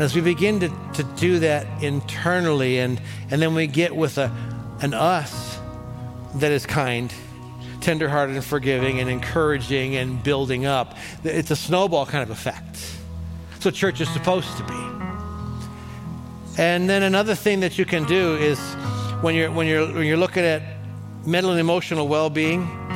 As 0.00 0.12
we 0.12 0.20
begin 0.20 0.58
to, 0.58 0.68
to 0.94 1.04
do 1.14 1.38
that 1.38 1.80
internally, 1.80 2.80
and, 2.80 3.00
and 3.30 3.40
then 3.40 3.54
we 3.54 3.68
get 3.68 3.94
with 3.94 4.18
a, 4.18 4.32
an 4.80 4.94
us 4.94 5.60
that 6.34 6.50
is 6.50 6.66
kind, 6.66 7.14
tenderhearted, 7.80 8.34
and 8.34 8.44
forgiving, 8.44 8.98
and 8.98 9.08
encouraging, 9.08 9.94
and 9.94 10.20
building 10.24 10.66
up, 10.66 10.96
it's 11.22 11.52
a 11.52 11.56
snowball 11.56 12.04
kind 12.04 12.24
of 12.24 12.30
effect. 12.30 12.80
That's 13.52 13.66
what 13.66 13.74
church 13.74 14.00
is 14.00 14.08
supposed 14.08 14.56
to 14.56 14.64
be. 14.64 16.60
And 16.60 16.90
then 16.90 17.04
another 17.04 17.36
thing 17.36 17.60
that 17.60 17.78
you 17.78 17.84
can 17.84 18.04
do 18.06 18.34
is 18.38 18.58
when 19.20 19.36
you're, 19.36 19.52
when 19.52 19.68
you're, 19.68 19.86
when 19.86 20.04
you're 20.04 20.16
looking 20.16 20.42
at 20.42 20.62
mental 21.24 21.52
and 21.52 21.60
emotional 21.60 22.08
well 22.08 22.28
being, 22.28 22.87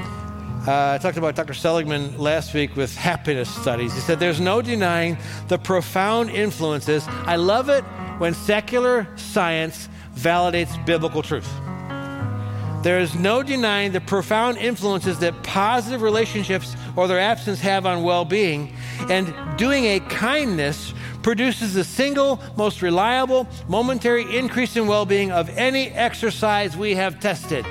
uh, 0.67 0.93
I 0.93 0.99
talked 0.99 1.19
about 1.19 1.35
Dr. 1.35 1.55
Seligman 1.55 2.17
last 2.19 2.55
week 2.55 2.77
with 2.77 2.95
happiness 2.97 3.53
studies. 3.53 3.93
He 3.95 4.01
said 4.01 4.21
there's 4.21 4.41
no 4.41 4.63
denying 4.63 5.19
the 5.49 5.59
profound 5.59 6.31
influences. 6.31 7.05
I 7.09 7.35
love 7.35 7.69
it 7.69 7.83
when 8.19 8.33
secular 8.33 9.09
science 9.17 9.89
validates 10.15 10.85
biblical 10.87 11.21
truth. 11.21 11.51
There 12.85 13.01
is 13.01 13.17
no 13.17 13.43
denying 13.43 13.91
the 13.91 14.01
profound 14.01 14.59
influences 14.59 15.19
that 15.19 15.43
positive 15.43 16.01
relationships 16.01 16.77
or 16.95 17.09
their 17.09 17.21
absence 17.21 17.61
have 17.61 17.85
on 17.85 18.05
well 18.05 18.25
being, 18.25 18.73
and 19.09 19.35
doing 19.57 19.85
a 19.87 20.01
kindness 20.01 20.95
produces 21.23 21.75
the 21.75 21.85
single 21.85 22.41
most 22.57 22.83
reliable 22.83 23.49
momentary 23.69 24.37
increase 24.37 24.77
in 24.77 24.87
well 24.87 25.07
being 25.07 25.33
of 25.33 25.49
any 25.51 25.89
exercise 25.89 26.77
we 26.77 26.95
have 26.95 27.19
tested. 27.19 27.67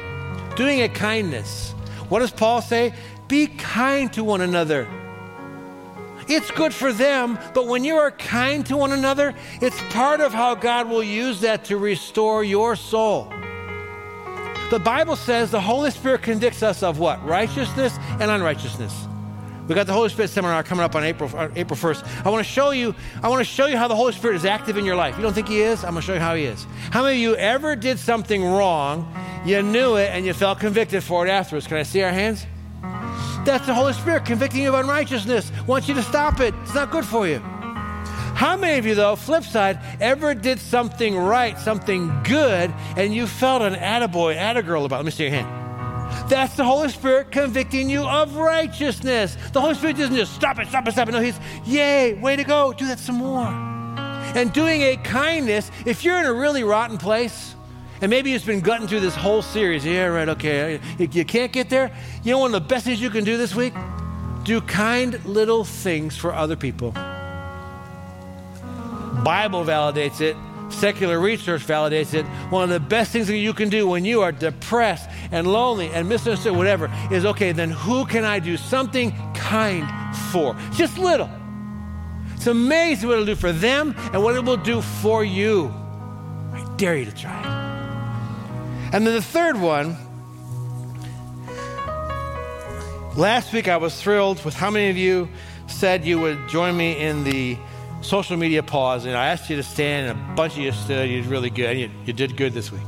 Doing 0.57 0.81
a 0.81 0.89
kindness. 0.89 1.73
What 2.11 2.19
does 2.19 2.31
Paul 2.31 2.61
say? 2.61 2.93
Be 3.29 3.47
kind 3.47 4.11
to 4.11 4.23
one 4.25 4.41
another. 4.41 4.85
It's 6.27 6.51
good 6.51 6.73
for 6.73 6.91
them, 6.91 7.39
but 7.53 7.67
when 7.67 7.85
you 7.85 7.95
are 7.95 8.11
kind 8.11 8.65
to 8.65 8.75
one 8.75 8.91
another, 8.91 9.33
it's 9.61 9.81
part 9.93 10.19
of 10.19 10.33
how 10.33 10.55
God 10.55 10.89
will 10.89 11.03
use 11.03 11.39
that 11.39 11.63
to 11.65 11.77
restore 11.77 12.43
your 12.43 12.75
soul. 12.75 13.31
The 14.71 14.81
Bible 14.83 15.15
says 15.15 15.51
the 15.51 15.61
Holy 15.61 15.89
Spirit 15.89 16.21
convicts 16.21 16.61
us 16.63 16.83
of 16.83 16.99
what? 16.99 17.25
Righteousness 17.25 17.97
and 18.19 18.29
unrighteousness. 18.29 19.07
We 19.71 19.75
got 19.75 19.87
the 19.87 19.93
Holy 19.93 20.09
Spirit 20.09 20.29
seminar 20.29 20.63
coming 20.63 20.83
up 20.83 20.95
on 20.95 21.05
April, 21.05 21.33
on 21.33 21.53
April 21.55 21.79
1st. 21.79 22.25
I 22.25 22.29
want 22.29 22.45
to 22.45 22.51
show 22.51 22.71
you, 22.71 22.93
I 23.23 23.29
want 23.29 23.39
to 23.39 23.45
show 23.45 23.67
you 23.67 23.77
how 23.77 23.87
the 23.87 23.95
Holy 23.95 24.11
Spirit 24.11 24.35
is 24.35 24.43
active 24.43 24.75
in 24.75 24.83
your 24.83 24.97
life. 24.97 25.15
You 25.15 25.23
don't 25.23 25.31
think 25.31 25.47
he 25.47 25.61
is? 25.61 25.85
I'm 25.85 25.91
going 25.91 26.01
to 26.01 26.07
show 26.07 26.13
you 26.13 26.19
how 26.19 26.35
he 26.35 26.43
is. 26.43 26.67
How 26.89 27.03
many 27.03 27.15
of 27.15 27.21
you 27.21 27.35
ever 27.37 27.77
did 27.77 27.97
something 27.97 28.43
wrong, 28.43 29.09
you 29.45 29.61
knew 29.61 29.95
it, 29.95 30.09
and 30.11 30.25
you 30.25 30.33
felt 30.33 30.59
convicted 30.59 31.05
for 31.05 31.25
it 31.25 31.29
afterwards? 31.29 31.67
Can 31.67 31.77
I 31.77 31.83
see 31.83 32.03
our 32.03 32.11
hands? 32.11 32.45
That's 33.45 33.65
the 33.65 33.73
Holy 33.73 33.93
Spirit 33.93 34.25
convicting 34.25 34.61
you 34.61 34.67
of 34.67 34.75
unrighteousness. 34.75 35.53
Wants 35.67 35.87
you 35.87 35.93
to 35.93 36.03
stop 36.03 36.41
it. 36.41 36.53
It's 36.63 36.75
not 36.75 36.91
good 36.91 37.05
for 37.05 37.25
you. 37.25 37.39
How 37.39 38.57
many 38.57 38.77
of 38.77 38.85
you, 38.85 38.93
though, 38.93 39.15
flip 39.15 39.45
side, 39.45 39.79
ever 40.01 40.35
did 40.35 40.59
something 40.59 41.15
right, 41.15 41.57
something 41.57 42.23
good, 42.23 42.73
and 42.97 43.15
you 43.15 43.25
felt 43.25 43.61
an 43.61 43.75
attaboy, 43.75 44.35
attagirl 44.35 44.83
about 44.83 44.97
it? 44.97 44.99
Let 44.99 45.05
me 45.05 45.11
see 45.11 45.23
your 45.23 45.31
hand. 45.31 45.70
That's 46.27 46.55
the 46.55 46.63
Holy 46.63 46.89
Spirit 46.89 47.31
convicting 47.31 47.89
you 47.89 48.03
of 48.03 48.35
righteousness. 48.35 49.37
The 49.53 49.61
Holy 49.61 49.75
Spirit 49.75 49.97
doesn't 49.97 50.15
just 50.15 50.33
stop 50.33 50.59
it, 50.59 50.67
stop 50.67 50.87
it, 50.87 50.91
stop 50.93 51.09
it. 51.09 51.11
No, 51.11 51.19
He's, 51.19 51.39
yay, 51.65 52.13
way 52.13 52.35
to 52.35 52.43
go, 52.43 52.73
do 52.73 52.87
that 52.87 52.99
some 52.99 53.15
more. 53.15 53.47
And 53.47 54.53
doing 54.53 54.81
a 54.81 54.97
kindness, 54.97 55.71
if 55.85 56.03
you're 56.03 56.17
in 56.17 56.25
a 56.25 56.33
really 56.33 56.63
rotten 56.63 56.97
place, 56.97 57.55
and 58.01 58.09
maybe 58.09 58.33
it's 58.33 58.45
been 58.45 58.61
gutting 58.61 58.87
through 58.87 59.01
this 59.01 59.15
whole 59.15 59.41
series, 59.41 59.85
yeah, 59.85 60.05
right, 60.05 60.29
okay, 60.29 60.79
you 60.97 61.25
can't 61.25 61.51
get 61.51 61.69
there. 61.69 61.91
You 62.23 62.31
know, 62.31 62.39
one 62.39 62.55
of 62.55 62.61
the 62.63 62.67
best 62.67 62.85
things 62.85 63.01
you 63.01 63.09
can 63.09 63.23
do 63.23 63.37
this 63.37 63.53
week? 63.53 63.73
Do 64.43 64.61
kind 64.61 65.23
little 65.25 65.63
things 65.63 66.17
for 66.17 66.33
other 66.33 66.55
people. 66.55 66.91
Bible 69.23 69.63
validates 69.65 70.21
it 70.21 70.35
Secular 70.71 71.19
research 71.19 71.65
validates 71.65 72.13
it. 72.13 72.25
One 72.51 72.63
of 72.63 72.69
the 72.69 72.79
best 72.79 73.11
things 73.11 73.27
that 73.27 73.37
you 73.37 73.53
can 73.53 73.69
do 73.69 73.87
when 73.87 74.05
you 74.05 74.21
are 74.21 74.31
depressed 74.31 75.09
and 75.31 75.45
lonely 75.45 75.89
and 75.89 76.09
misunderstood, 76.09 76.55
whatever, 76.55 76.91
is 77.11 77.25
okay, 77.25 77.51
then 77.51 77.69
who 77.69 78.05
can 78.05 78.23
I 78.23 78.39
do 78.39 78.57
something 78.57 79.11
kind 79.33 79.87
for? 80.31 80.55
Just 80.73 80.97
little. 80.97 81.29
It's 82.35 82.47
amazing 82.47 83.07
what 83.07 83.13
it'll 83.13 83.25
do 83.25 83.35
for 83.35 83.51
them 83.51 83.93
and 84.13 84.23
what 84.23 84.35
it 84.35 84.43
will 84.43 84.57
do 84.57 84.81
for 84.81 85.23
you. 85.23 85.71
I 86.53 86.65
dare 86.77 86.97
you 86.97 87.05
to 87.05 87.15
try 87.15 87.39
it. 87.39 87.45
And 88.93 89.05
then 89.05 89.13
the 89.13 89.21
third 89.21 89.57
one, 89.57 89.95
last 93.15 93.53
week 93.53 93.67
I 93.67 93.77
was 93.77 94.01
thrilled 94.01 94.43
with 94.43 94.55
how 94.55 94.71
many 94.71 94.89
of 94.89 94.97
you 94.97 95.29
said 95.67 96.03
you 96.03 96.19
would 96.19 96.49
join 96.49 96.75
me 96.75 96.97
in 96.97 97.23
the 97.23 97.57
social 98.01 98.37
media 98.37 98.63
pause, 98.63 99.05
and 99.05 99.15
I 99.15 99.27
asked 99.27 99.49
you 99.49 99.55
to 99.55 99.63
stand, 99.63 100.09
and 100.09 100.31
a 100.31 100.35
bunch 100.35 100.53
of 100.53 100.59
you 100.59 100.71
stood. 100.71 101.09
You 101.09 101.21
did 101.21 101.29
really 101.29 101.49
good. 101.49 101.77
You, 101.77 101.89
you 102.05 102.13
did 102.13 102.35
good 102.35 102.53
this 102.53 102.71
week. 102.71 102.81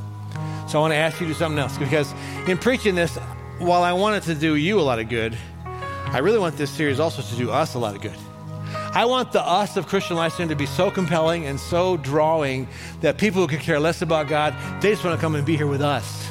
So 0.68 0.78
I 0.78 0.80
want 0.80 0.92
to 0.92 0.96
ask 0.96 1.20
you 1.20 1.26
to 1.26 1.32
do 1.32 1.38
something 1.38 1.58
else 1.58 1.78
because 1.78 2.12
in 2.48 2.58
preaching 2.58 2.94
this, 2.94 3.16
while 3.58 3.82
I 3.82 3.92
wanted 3.92 4.24
to 4.24 4.34
do 4.34 4.56
you 4.56 4.80
a 4.80 4.82
lot 4.82 4.98
of 4.98 5.08
good, 5.08 5.36
I 5.64 6.18
really 6.18 6.38
want 6.38 6.56
this 6.56 6.70
series 6.70 7.00
also 7.00 7.22
to 7.22 7.36
do 7.36 7.50
us 7.50 7.74
a 7.74 7.78
lot 7.78 7.94
of 7.94 8.00
good. 8.00 8.16
I 8.92 9.04
want 9.04 9.32
the 9.32 9.40
us 9.40 9.76
of 9.76 9.86
Christian 9.86 10.16
Life 10.16 10.36
to 10.36 10.54
be 10.54 10.66
so 10.66 10.90
compelling 10.90 11.46
and 11.46 11.58
so 11.58 11.96
drawing 11.96 12.68
that 13.00 13.18
people 13.18 13.42
who 13.42 13.48
could 13.48 13.60
care 13.60 13.80
less 13.80 14.02
about 14.02 14.28
God, 14.28 14.54
they 14.80 14.90
just 14.90 15.04
want 15.04 15.18
to 15.18 15.20
come 15.20 15.34
and 15.34 15.44
be 15.44 15.56
here 15.56 15.66
with 15.66 15.82
us. 15.82 16.28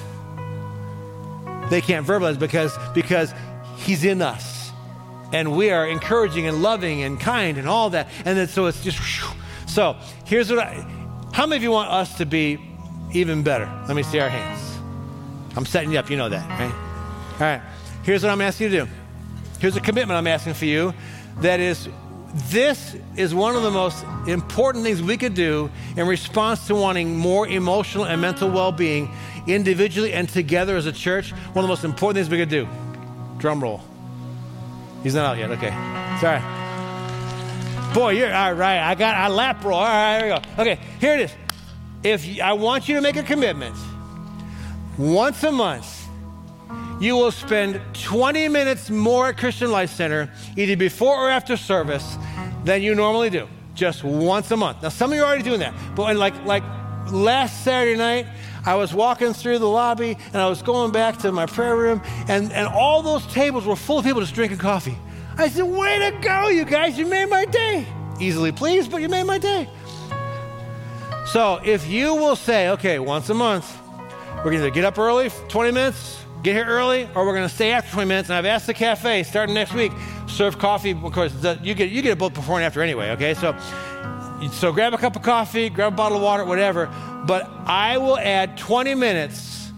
They 1.70 1.82
can't 1.82 2.06
verbalize 2.06 2.40
because 2.40 2.78
because 2.94 3.34
He's 3.78 4.04
in 4.06 4.22
us 4.22 4.62
and 5.34 5.58
we 5.58 5.72
are 5.72 5.86
encouraging 5.86 6.48
and 6.48 6.62
loving 6.62 7.04
and 7.04 7.20
kind 7.20 7.58
and 7.58 7.68
all 7.68 7.90
that. 7.90 8.08
And 8.24 8.38
then 8.38 8.48
so 8.48 8.68
it's 8.68 8.82
just, 8.82 9.00
whew. 9.00 9.38
so 9.68 9.98
here's 10.26 10.50
what 10.50 10.60
I, 10.60 10.86
how 11.34 11.46
many 11.46 11.58
of 11.58 11.64
you 11.64 11.72
want 11.72 11.90
us 11.90 12.18
to 12.20 12.26
be 12.26 12.60
even 13.12 13.44
better? 13.44 13.70
Let 13.88 13.96
me 13.96 14.04
see 14.04 14.20
our 14.20 14.30
hands. 14.30 14.62
I'm 15.58 15.66
setting 15.66 15.92
you 15.92 16.00
up, 16.00 16.10
you 16.10 16.18
know 16.18 16.30
that, 16.30 16.48
right? 16.48 16.74
All 17.34 17.40
right, 17.40 17.62
here's 18.04 18.24
what 18.24 18.32
I'm 18.32 18.42
asking 18.42 18.72
you 18.72 18.80
to 18.80 18.86
do. 18.86 18.92
Here's 19.60 19.76
a 19.76 19.82
commitment 19.82 20.18
I'm 20.18 20.28
asking 20.28 20.54
for 20.54 20.66
you 20.66 20.94
that 21.40 21.60
is, 21.60 21.90
this 22.50 22.96
is 23.16 23.34
one 23.34 23.56
of 23.56 23.64
the 23.64 23.72
most 23.72 24.04
important 24.28 24.84
things 24.84 25.02
we 25.02 25.18
could 25.18 25.34
do 25.34 25.70
in 25.96 26.08
response 26.08 26.68
to 26.68 26.76
wanting 26.76 27.16
more 27.16 27.48
emotional 27.48 28.06
and 28.06 28.20
mental 28.22 28.50
well 28.50 28.72
being 28.72 29.12
individually 29.48 30.14
and 30.14 30.28
together 30.28 30.76
as 30.76 30.86
a 30.86 30.92
church. 30.92 31.32
One 31.32 31.58
of 31.58 31.64
the 31.64 31.68
most 31.68 31.84
important 31.84 32.18
things 32.18 32.30
we 32.30 32.38
could 32.38 32.50
do. 32.50 32.68
Drum 33.38 33.62
roll. 33.62 33.82
He's 35.04 35.16
not 35.16 35.26
out 35.26 35.38
yet. 35.38 35.51
Okay. 35.51 35.70
Sorry. 36.20 36.41
Boy, 37.93 38.14
you're 38.14 38.34
all 38.34 38.54
right. 38.54 38.80
I 38.80 38.95
got 38.95 39.30
a 39.30 39.34
lap 39.34 39.64
roll. 39.64 39.78
All 39.78 39.84
right, 39.84 40.18
here 40.18 40.34
we 40.34 40.36
go. 40.36 40.62
Okay, 40.62 40.80
here 40.99 41.14
it 41.14 41.20
is. 41.20 41.34
If 42.04 42.26
you, 42.26 42.41
I 42.41 42.54
want 42.54 42.89
you 42.89 42.95
to 42.95 43.01
make 43.01 43.18
a 43.18 43.24
commitment, 43.24 43.76
once 44.97 45.43
a 45.43 45.51
month, 45.51 46.08
you 46.99 47.16
will 47.16 47.32
spend 47.32 47.80
20 47.93 48.47
minutes 48.47 48.89
more 48.89 49.28
at 49.28 49.38
Christian 49.38 49.72
Life 49.72 49.91
Center, 49.91 50.32
either 50.58 50.76
before 50.76 51.16
or 51.16 51.30
after 51.30 51.56
service, 51.56 52.18
than 52.64 52.82
you 52.82 52.95
normally 52.95 53.30
do. 53.30 53.47
Just 53.76 54.04
once 54.04 54.49
a 54.51 54.58
month. 54.58 54.82
Now, 54.82 54.89
some 54.89 55.12
of 55.12 55.18
you 55.18 55.24
are 55.24 55.28
already 55.28 55.43
doing 55.43 55.60
that, 55.60 55.74
but 55.95 56.16
like 56.16 56.34
like 56.45 56.64
last 57.12 57.64
Saturday 57.64 57.97
night, 57.97 58.28
I 58.66 58.76
was 58.76 58.93
walking 58.93 59.34
through 59.34 59.59
the 59.59 59.68
lobby 59.68 60.18
and 60.28 60.38
I 60.38 60.47
was 60.47 60.61
going 60.61 60.91
back 60.91 61.18
to 61.20 61.32
my 61.32 61.45
prayer 61.45 61.76
room, 61.76 62.01
and, 62.28 62.51
and 62.53 62.68
all 62.68 63.01
those 63.01 63.26
tables 63.28 63.66
were 63.66 63.76
full 63.76 63.99
of 63.99 64.05
people 64.05 64.22
just 64.22 64.34
drinking 64.34 64.59
coffee. 64.59 64.97
I 65.38 65.49
said, 65.49 65.64
Way 65.64 65.99
to 65.99 66.18
go, 66.20 66.49
you 66.49 66.66
guys, 66.66 66.97
you 66.97 67.05
made 67.05 67.30
my 67.30 67.45
day. 67.45 67.86
Easily 68.20 68.51
pleased, 68.51 68.91
but 68.91 69.01
you 69.01 69.09
made 69.09 69.24
my 69.24 69.38
day. 69.38 69.68
So 71.26 71.59
if 71.64 71.88
you 71.88 72.14
will 72.14 72.36
say, 72.36 72.70
okay, 72.70 72.99
once 72.99 73.30
a 73.30 73.34
month, 73.34 73.80
we're 74.38 74.51
going 74.51 74.61
to 74.61 74.72
get 74.72 74.84
up 74.86 74.99
early, 74.99 75.30
20 75.47 75.72
minutes, 75.72 76.24
get 76.43 76.53
here 76.53 76.66
early, 76.66 77.09
or 77.16 77.26
we're 77.26 77.34
going 77.34 77.47
to 77.47 77.53
stay 77.53 77.72
after 77.72 77.91
20 77.91 78.07
minutes. 78.07 78.30
And 78.30 78.36
I've 78.36 78.45
asked 78.45 78.68
the 78.68 78.74
cafe 78.74 79.24
starting 79.24 79.55
next 79.55 79.74
week, 79.74 79.91
serve 80.28 80.59
coffee. 80.59 80.91
Of 80.91 81.14
course, 81.14 81.34
you 81.61 81.74
get 81.74 81.89
you 81.89 82.01
get 82.01 82.18
both 82.18 82.34
before 82.34 82.57
and 82.57 82.66
after 82.66 82.82
anyway. 82.82 83.11
Okay, 83.11 83.34
so 83.34 83.55
so 84.52 84.72
grab 84.72 84.94
a 84.94 84.98
cup 84.98 85.16
of 85.16 85.22
coffee, 85.22 85.70
grab 85.70 85.94
a 85.94 85.96
bottle 85.96 86.18
of 86.18 86.24
water, 86.24 86.46
whatever. 86.46 86.88
But 87.26 87.50
I 87.66 87.98
will 87.98 88.18
add 88.18 88.58
20 88.58 88.96
minutes 88.96 89.72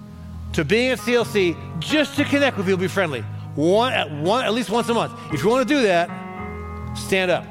to 0.53 0.63
being 0.63 0.91
at 0.91 0.99
CLC 0.99 1.55
just 1.79 2.15
to 2.15 2.23
connect 2.23 2.57
with 2.57 2.65
people, 2.65 2.79
be 2.79 2.87
friendly. 2.87 3.21
One 3.55 3.93
at 3.93 4.11
one 4.11 4.43
at 4.43 4.53
least 4.53 4.69
once 4.69 4.89
a 4.89 4.93
month. 4.93 5.13
If 5.33 5.43
you 5.43 5.49
want 5.49 5.67
to 5.67 5.73
do 5.73 5.81
that, 5.83 6.09
stand 6.97 7.31
up. 7.31 7.45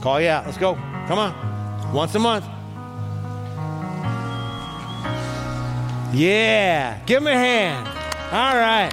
Call 0.00 0.20
you 0.20 0.28
out. 0.28 0.46
Let's 0.46 0.58
go. 0.58 0.74
Come 1.06 1.18
on. 1.18 1.92
Once 1.92 2.14
a 2.14 2.18
month. 2.18 2.44
Yeah. 6.12 7.00
Give 7.06 7.22
me 7.22 7.32
a 7.32 7.36
hand. 7.36 7.86
All 8.32 8.56
right. 8.56 8.92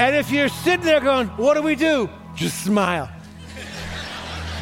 And 0.00 0.14
if 0.14 0.30
you're 0.30 0.48
sitting 0.48 0.86
there 0.86 1.00
going, 1.00 1.26
what 1.30 1.54
do 1.54 1.62
we 1.62 1.74
do? 1.74 2.08
Just 2.34 2.64
smile. 2.64 3.10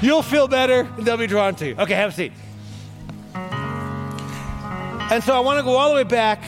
You'll 0.02 0.22
feel 0.22 0.46
better, 0.46 0.80
and 0.80 1.06
they'll 1.06 1.16
be 1.16 1.26
drawn 1.26 1.54
to 1.56 1.68
you. 1.68 1.74
Okay, 1.78 1.94
have 1.94 2.10
a 2.10 2.12
seat. 2.12 2.32
And 5.08 5.24
so 5.24 5.34
I 5.34 5.40
want 5.40 5.58
to 5.58 5.64
go 5.64 5.76
all 5.76 5.88
the 5.88 5.94
way 5.94 6.04
back. 6.04 6.42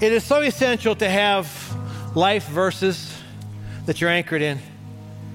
It 0.00 0.12
is 0.12 0.24
so 0.24 0.40
essential 0.40 0.94
to 0.96 1.08
have 1.08 1.46
life 2.14 2.46
verses 2.48 3.12
that 3.86 4.00
you're 4.00 4.10
anchored 4.10 4.40
in. 4.40 4.58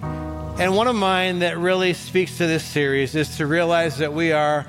And 0.02 0.76
one 0.76 0.88
of 0.88 0.96
mine 0.96 1.40
that 1.40 1.58
really 1.58 1.94
speaks 1.94 2.38
to 2.38 2.48
this 2.48 2.64
series 2.64 3.16
is 3.16 3.38
to 3.38 3.46
realize 3.46 3.98
that 3.98 4.14
we 4.14 4.32
are, 4.32 4.66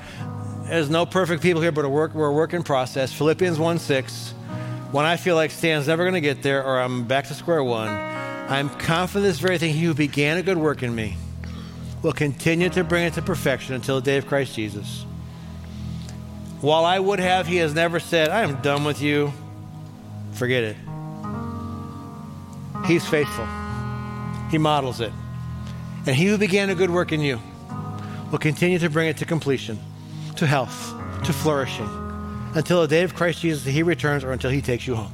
there's 0.65 0.91
no 0.91 1.07
perfect 1.07 1.43
people 1.43 1.63
here, 1.63 1.73
but 1.73 1.85
a 1.85 1.89
work, 1.89 2.15
we're 2.15 2.27
a 2.27 2.33
work 2.33 2.53
in 2.53 2.63
process. 2.63 3.13
Philippians 3.13 3.59
1 3.59 3.79
6. 3.79 4.31
When 4.91 5.07
I 5.07 5.17
feel 5.17 5.37
like 5.37 5.51
Stan's 5.51 5.87
never 5.87 6.05
going 6.05 6.15
to 6.15 6.21
get 6.21 6.43
there 6.43 6.65
or 6.65 6.81
I'm 6.81 7.05
back 7.05 7.29
to 7.29 7.35
square 7.35 7.65
one, 7.65 7.89
I'm 7.89 8.69
confident 8.69 9.25
this 9.25 9.39
very 9.39 9.59
thing, 9.59 9.73
he 9.73 9.85
who 9.85 9.95
began 9.95 10.37
a 10.37 10.43
good 10.43 10.59
work 10.59 10.83
in 10.83 10.95
me 10.95 11.17
will 12.05 12.13
continue 12.13 12.69
to 12.69 12.85
bring 12.85 13.05
it 13.05 13.15
to 13.15 13.23
perfection 13.23 13.75
until 13.75 13.97
the 13.97 14.03
day 14.03 14.19
of 14.19 14.27
Christ 14.27 14.55
Jesus. 14.55 15.07
While 16.61 16.85
I 16.85 16.99
would 16.99 17.19
have, 17.19 17.47
he 17.47 17.57
has 17.57 17.75
never 17.75 17.99
said, 17.99 18.29
I 18.29 18.43
am 18.43 18.61
done 18.61 18.85
with 18.85 19.01
you. 19.01 19.33
Forget 20.33 20.65
it. 20.65 20.77
He's 22.87 23.07
faithful. 23.09 23.47
He 24.51 24.59
models 24.59 25.01
it. 25.01 25.13
And 26.07 26.15
he 26.15 26.27
who 26.27 26.37
began 26.37 26.69
a 26.69 26.75
good 26.75 26.91
work 26.91 27.11
in 27.11 27.23
you 27.23 27.41
will 28.31 28.39
continue 28.39 28.79
to 28.81 28.91
bring 28.91 29.09
it 29.09 29.17
to 29.19 29.25
completion, 29.25 29.79
to 30.37 30.47
health, 30.47 30.93
to 31.25 31.33
flourishing, 31.33 31.89
until 32.55 32.83
the 32.83 32.89
day 32.89 33.03
of 33.03 33.15
Christ 33.15 33.41
Jesus, 33.41 33.65
that 33.65 33.71
he 33.71 33.83
returns 33.83 34.25
or 34.25 34.33
until 34.33 34.51
he 34.51 34.61
takes 34.61 34.87
you 34.87 34.95
home. 34.95 35.13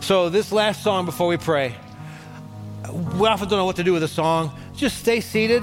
So, 0.00 0.30
this 0.30 0.52
last 0.52 0.82
song 0.82 1.04
before 1.04 1.28
we 1.28 1.36
pray, 1.36 1.76
we 2.90 3.28
often 3.28 3.48
don't 3.48 3.58
know 3.58 3.66
what 3.66 3.76
to 3.76 3.84
do 3.84 3.92
with 3.92 4.02
a 4.02 4.08
song. 4.08 4.56
Just 4.82 4.98
stay 4.98 5.20
seated 5.20 5.62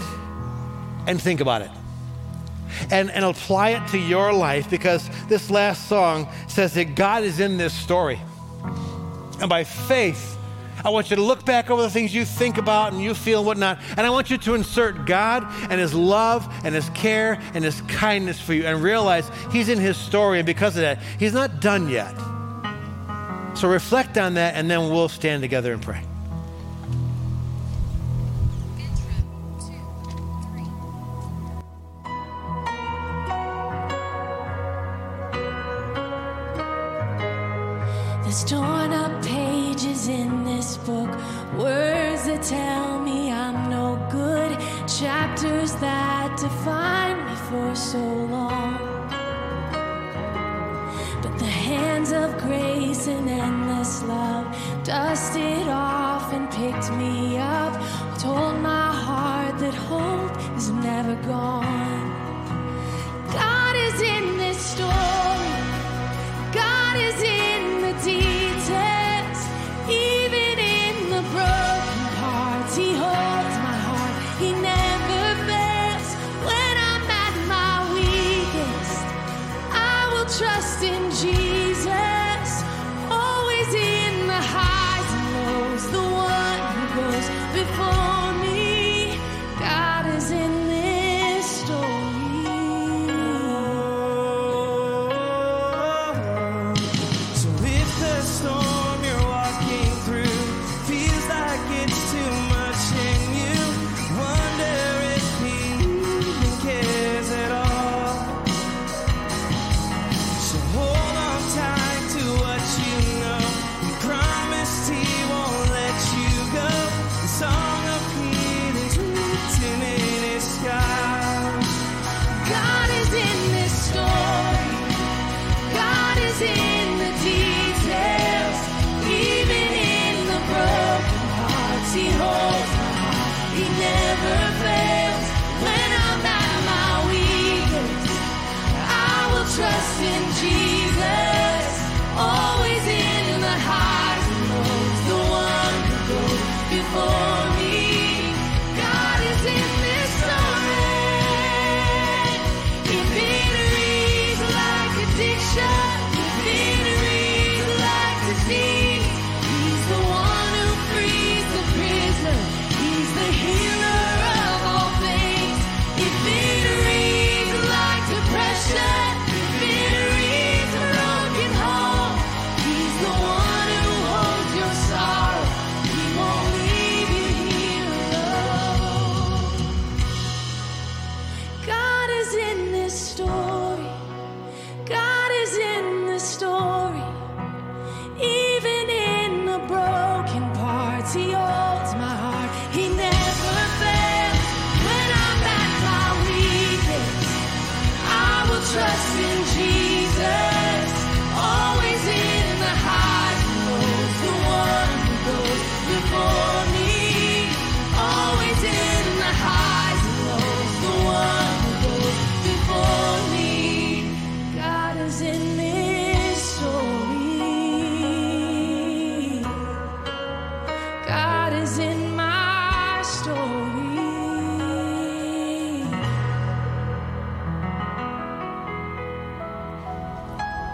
and 1.05 1.22
think 1.22 1.41
about 1.41 1.61
it. 1.61 1.70
And, 2.89 3.11
and 3.11 3.26
apply 3.26 3.72
it 3.72 3.86
to 3.89 3.97
your 3.97 4.32
life 4.32 4.70
because 4.70 5.09
this 5.28 5.49
last 5.49 5.89
song 5.89 6.30
says 6.47 6.74
that 6.76 6.95
God 6.95 7.26
is 7.26 7.41
in 7.41 7.57
this 7.57 7.74
story. 7.74 8.17
And 9.41 9.49
by 9.49 9.65
faith, 9.65 10.38
I 10.86 10.89
want 10.89 11.09
you 11.09 11.17
to 11.17 11.22
look 11.22 11.43
back 11.43 11.70
over 11.70 11.82
the 11.82 11.89
things 11.89 12.15
you 12.15 12.24
think 12.24 12.57
about 12.57 12.93
and 12.93 13.01
you 13.01 13.13
feel 13.13 13.39
and 13.39 13.47
whatnot. 13.47 13.80
And 13.97 14.07
I 14.07 14.09
want 14.09 14.30
you 14.30 14.38
to 14.38 14.53
insert 14.53 15.05
God 15.05 15.45
and 15.70 15.82
His 15.82 15.93
love 15.93 16.47
and 16.63 16.74
His 16.74 16.89
care 16.91 17.41
and 17.53 17.61
His 17.61 17.82
kindness 17.89 18.39
for 18.39 18.53
you 18.53 18.63
and 18.63 18.82
realize 18.82 19.30
He's 19.51 19.67
in 19.67 19.80
His 19.80 19.97
story. 19.97 20.39
And 20.39 20.45
because 20.45 20.78
of 20.78 20.84
that, 20.84 20.97
He's 21.20 21.34
not 21.34 21.59
done 21.59 21.89
yet. 21.89 22.15
So 23.57 23.67
reflect 23.67 24.17
on 24.17 24.36
that 24.36 24.55
and 24.55 24.72
then 24.72 24.89
we'll 24.89 25.09
stand 25.09 25.41
together 25.41 25.74
and 25.74 25.82
pray. 25.82 26.09
There's 38.30 38.44
torn 38.44 38.94
up 38.94 39.26
pages 39.26 40.08
in 40.08 40.44
this 40.44 40.78
book, 40.78 41.10
words 41.58 42.26
that 42.26 42.44
tell 42.44 43.00
me 43.00 43.32
I'm 43.32 43.72
no 43.72 43.98
good, 44.12 44.52
chapters 44.88 45.74
that 45.78 46.38
define 46.38 47.26
me 47.26 47.36
for 47.50 47.74
so 47.74 47.98
long. 47.98 48.78
But 51.24 51.40
the 51.40 51.52
hands 51.70 52.12
of 52.12 52.38
grace 52.38 53.08
and 53.08 53.28
endless 53.28 54.04
love 54.04 54.46
dusted 54.84 55.68
off 55.68 56.32
and 56.32 56.52
picked 56.52 56.92
me 56.98 57.40
up, 57.40 57.74
told 58.20 58.58
my 58.62 58.94
heart 58.94 59.58
that 59.58 59.74
hope 59.74 60.38
is 60.56 60.70
never 60.70 61.16
gone. 61.24 62.12
God 63.34 63.76
is 63.76 64.00
in 64.04 64.38
this 64.38 64.60
story. 64.60 65.18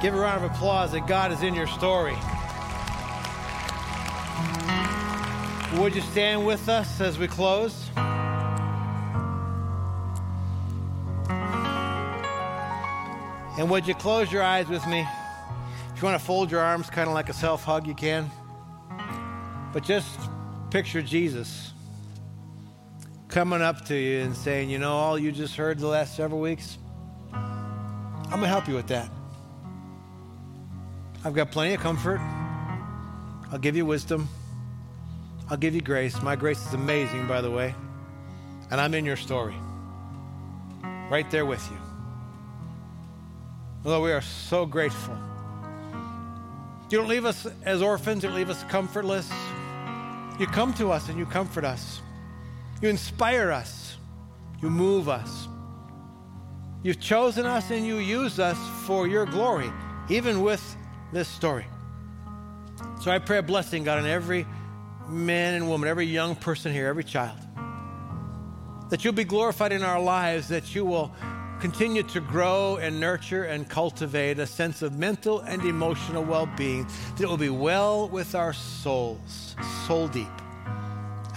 Give 0.06 0.14
a 0.14 0.20
round 0.20 0.46
of 0.46 0.52
applause 0.52 0.92
that 0.92 1.08
God 1.08 1.32
is 1.32 1.42
in 1.42 1.56
your 1.56 1.66
story. 1.66 2.16
Would 5.82 5.96
you 5.96 6.02
stand 6.02 6.46
with 6.46 6.70
us 6.70 7.02
as 7.02 7.18
we 7.18 7.28
close? 7.28 7.90
And 13.58 13.68
would 13.68 13.88
you 13.88 13.96
close 13.96 14.32
your 14.32 14.44
eyes 14.44 14.68
with 14.68 14.86
me? 14.86 15.08
If 15.96 16.04
you 16.04 16.06
want 16.08 16.20
to 16.20 16.24
fold 16.24 16.52
your 16.52 16.62
arms 16.62 16.88
kind 16.92 17.08
of 17.08 17.16
like 17.16 17.30
a 17.30 17.34
self 17.34 17.64
hug, 17.64 17.88
you 17.88 17.96
can. 17.96 18.30
But 19.74 19.84
just 19.84 20.20
picture 20.70 21.02
Jesus 21.02 21.74
coming 23.28 23.64
up 23.64 23.86
to 23.86 23.96
you 23.96 24.20
and 24.20 24.36
saying, 24.36 24.70
You 24.70 24.78
know, 24.78 24.94
all 24.94 25.18
you 25.18 25.32
just 25.32 25.56
heard 25.56 25.80
the 25.80 25.88
last 25.88 26.16
several 26.16 26.42
weeks, 26.42 26.78
I'm 27.34 28.30
going 28.30 28.42
to 28.42 28.48
help 28.48 28.68
you 28.68 28.76
with 28.76 28.90
that. 28.90 29.10
I've 31.26 31.34
got 31.34 31.50
plenty 31.50 31.74
of 31.74 31.82
comfort. 31.82 32.20
I'll 33.52 33.58
give 33.58 33.76
you 33.76 33.84
wisdom. 33.84 34.30
I'll 35.50 35.58
give 35.58 35.74
you 35.74 35.82
grace. 35.82 36.22
My 36.22 36.36
grace 36.36 36.64
is 36.68 36.76
amazing, 36.76 37.28
by 37.28 37.42
the 37.42 37.50
way. 37.50 37.74
And 38.70 38.80
I'm 38.80 38.94
in 38.94 39.06
your 39.06 39.16
story, 39.16 39.56
right 41.10 41.26
there 41.32 41.48
with 41.48 41.68
you. 41.72 41.78
Lord, 43.84 44.04
we 44.04 44.12
are 44.12 44.22
so 44.22 44.68
grateful. 44.68 45.18
You 46.92 47.00
don't 47.00 47.08
leave 47.08 47.26
us 47.26 47.48
as 47.64 47.82
orphans, 47.82 48.22
you 48.22 48.30
don't 48.30 48.38
leave 48.38 48.52
us 48.52 48.64
comfortless. 48.66 49.28
You 50.40 50.46
come 50.46 50.76
to 50.76 50.92
us 50.92 51.10
and 51.10 51.18
you 51.18 51.26
comfort 51.26 51.66
us. 51.66 52.02
You 52.84 52.90
inspire 52.90 53.52
us. 53.52 53.98
You 54.62 54.70
move 54.70 55.10
us. 55.10 55.48
You've 56.84 57.00
chosen 57.00 57.48
us 57.48 57.72
and 57.72 57.84
you 57.84 57.98
use 57.98 58.40
us 58.40 58.60
for 58.86 59.08
your 59.08 59.26
glory, 59.26 59.72
even 60.08 60.44
with 60.44 60.78
this 61.16 61.30
story. 61.30 61.66
So 63.02 63.10
I 63.10 63.20
pray 63.20 63.38
a 63.38 63.42
blessing, 63.42 63.86
God, 63.86 64.00
on 64.00 64.06
every 64.06 64.46
man 65.08 65.54
and 65.54 65.70
woman, 65.70 65.88
every 65.88 66.06
young 66.06 66.36
person 66.36 66.74
here, 66.74 66.88
every 66.88 67.06
child. 67.06 67.40
That 68.90 69.04
you'll 69.04 69.14
be 69.14 69.24
glorified 69.24 69.72
in 69.72 69.82
our 69.82 70.02
lives, 70.02 70.50
that 70.50 70.76
you 70.76 70.84
will 70.84 71.16
continue 71.62 72.04
to 72.04 72.20
grow 72.20 72.76
and 72.82 73.00
nurture 73.00 73.46
and 73.46 73.68
cultivate 73.70 74.40
a 74.40 74.46
sense 74.46 74.82
of 74.82 75.00
mental 75.00 75.40
and 75.40 75.64
emotional 75.64 76.22
well 76.22 76.50
being, 76.58 76.86
that 77.16 77.22
it 77.22 77.30
will 77.30 77.38
be 77.38 77.50
well 77.50 78.10
with 78.10 78.36
our 78.36 78.52
souls, 78.52 79.56
soul 79.88 80.10
deep. 80.10 80.28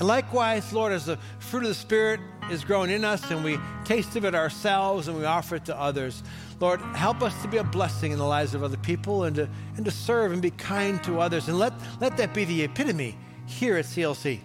And 0.00 0.08
likewise, 0.08 0.72
Lord, 0.72 0.92
as 0.92 1.06
the 1.06 1.18
fruit 1.38 1.62
of 1.62 1.68
the 1.68 1.74
Spirit 1.74 2.20
is 2.50 2.64
growing 2.64 2.90
in 2.90 3.04
us 3.04 3.30
and 3.30 3.44
we 3.44 3.60
taste 3.84 4.16
of 4.16 4.24
it 4.24 4.34
ourselves 4.34 5.06
and 5.06 5.16
we 5.16 5.24
offer 5.24 5.54
it 5.54 5.66
to 5.66 5.78
others, 5.78 6.24
Lord, 6.60 6.80
help 6.80 7.22
us 7.22 7.40
to 7.42 7.48
be 7.48 7.58
a 7.58 7.64
blessing 7.64 8.10
in 8.10 8.18
the 8.18 8.24
lives 8.24 8.54
of 8.54 8.64
other 8.64 8.76
people 8.78 9.24
and 9.24 9.36
to, 9.36 9.48
and 9.76 9.84
to 9.84 9.90
serve 9.90 10.32
and 10.32 10.42
be 10.42 10.50
kind 10.50 11.02
to 11.04 11.20
others. 11.20 11.48
And 11.48 11.58
let, 11.58 11.72
let 12.00 12.16
that 12.16 12.34
be 12.34 12.44
the 12.44 12.64
epitome 12.64 13.16
here 13.46 13.76
at 13.76 13.84
CLC. 13.84 14.40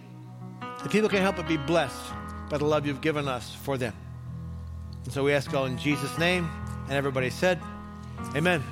The 0.84 0.90
people 0.90 1.10
can 1.10 1.22
help 1.22 1.38
but 1.38 1.48
be 1.48 1.58
blessed 1.58 2.14
by 2.50 2.58
the 2.58 2.66
love 2.66 2.86
you've 2.86 3.02
given 3.02 3.28
us 3.28 3.56
for 3.56 3.78
them. 3.78 3.94
And 5.06 5.14
so 5.14 5.24
we 5.24 5.34
ask 5.34 5.54
all 5.54 5.66
in 5.66 5.78
Jesus' 5.78 6.18
name. 6.20 6.50
And 6.84 6.92
everybody 6.92 7.30
said, 7.30 7.60
Amen. 8.36 8.64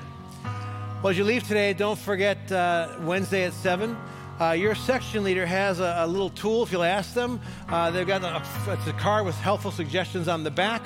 Well, 1.01 1.09
as 1.09 1.17
you 1.17 1.23
leave 1.23 1.47
today, 1.47 1.73
don't 1.73 1.97
forget 1.97 2.51
uh, 2.51 2.95
Wednesday 3.01 3.45
at 3.45 3.53
7. 3.53 3.97
Uh, 4.39 4.51
your 4.51 4.75
section 4.75 5.23
leader 5.23 5.45
has 5.45 5.79
a, 5.79 5.95
a, 5.99 6.07
little 6.07 6.29
tool 6.29 6.63
if 6.63 6.71
you'll 6.71 6.83
ask 6.83 7.13
them. 7.13 7.39
Uh, 7.69 7.89
they've 7.91 8.07
got 8.07 8.23
a, 8.23 8.43
it's 8.71 8.87
a 8.87 8.93
card 8.93 9.25
with 9.25 9.35
helpful 9.35 9.71
suggestions 9.71 10.27
on 10.27 10.43
the 10.43 10.51
back. 10.51 10.81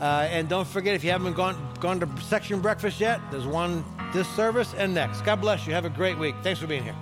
Uh, 0.00 0.28
and 0.30 0.48
don't 0.48 0.68
forget, 0.68 0.94
if 0.94 1.02
you 1.02 1.10
haven't 1.10 1.34
gone, 1.34 1.56
gone 1.80 1.98
to 2.00 2.08
section 2.22 2.60
breakfast 2.60 3.00
yet, 3.00 3.20
there's 3.30 3.46
one 3.46 3.84
this 4.12 4.28
service 4.28 4.74
and 4.74 4.94
next. 4.94 5.22
God 5.22 5.40
bless 5.40 5.66
you. 5.66 5.72
Have 5.72 5.84
a 5.84 5.90
great 5.90 6.18
week. 6.18 6.34
Thanks 6.42 6.60
for 6.60 6.66
being 6.66 6.84
here. 6.84 6.96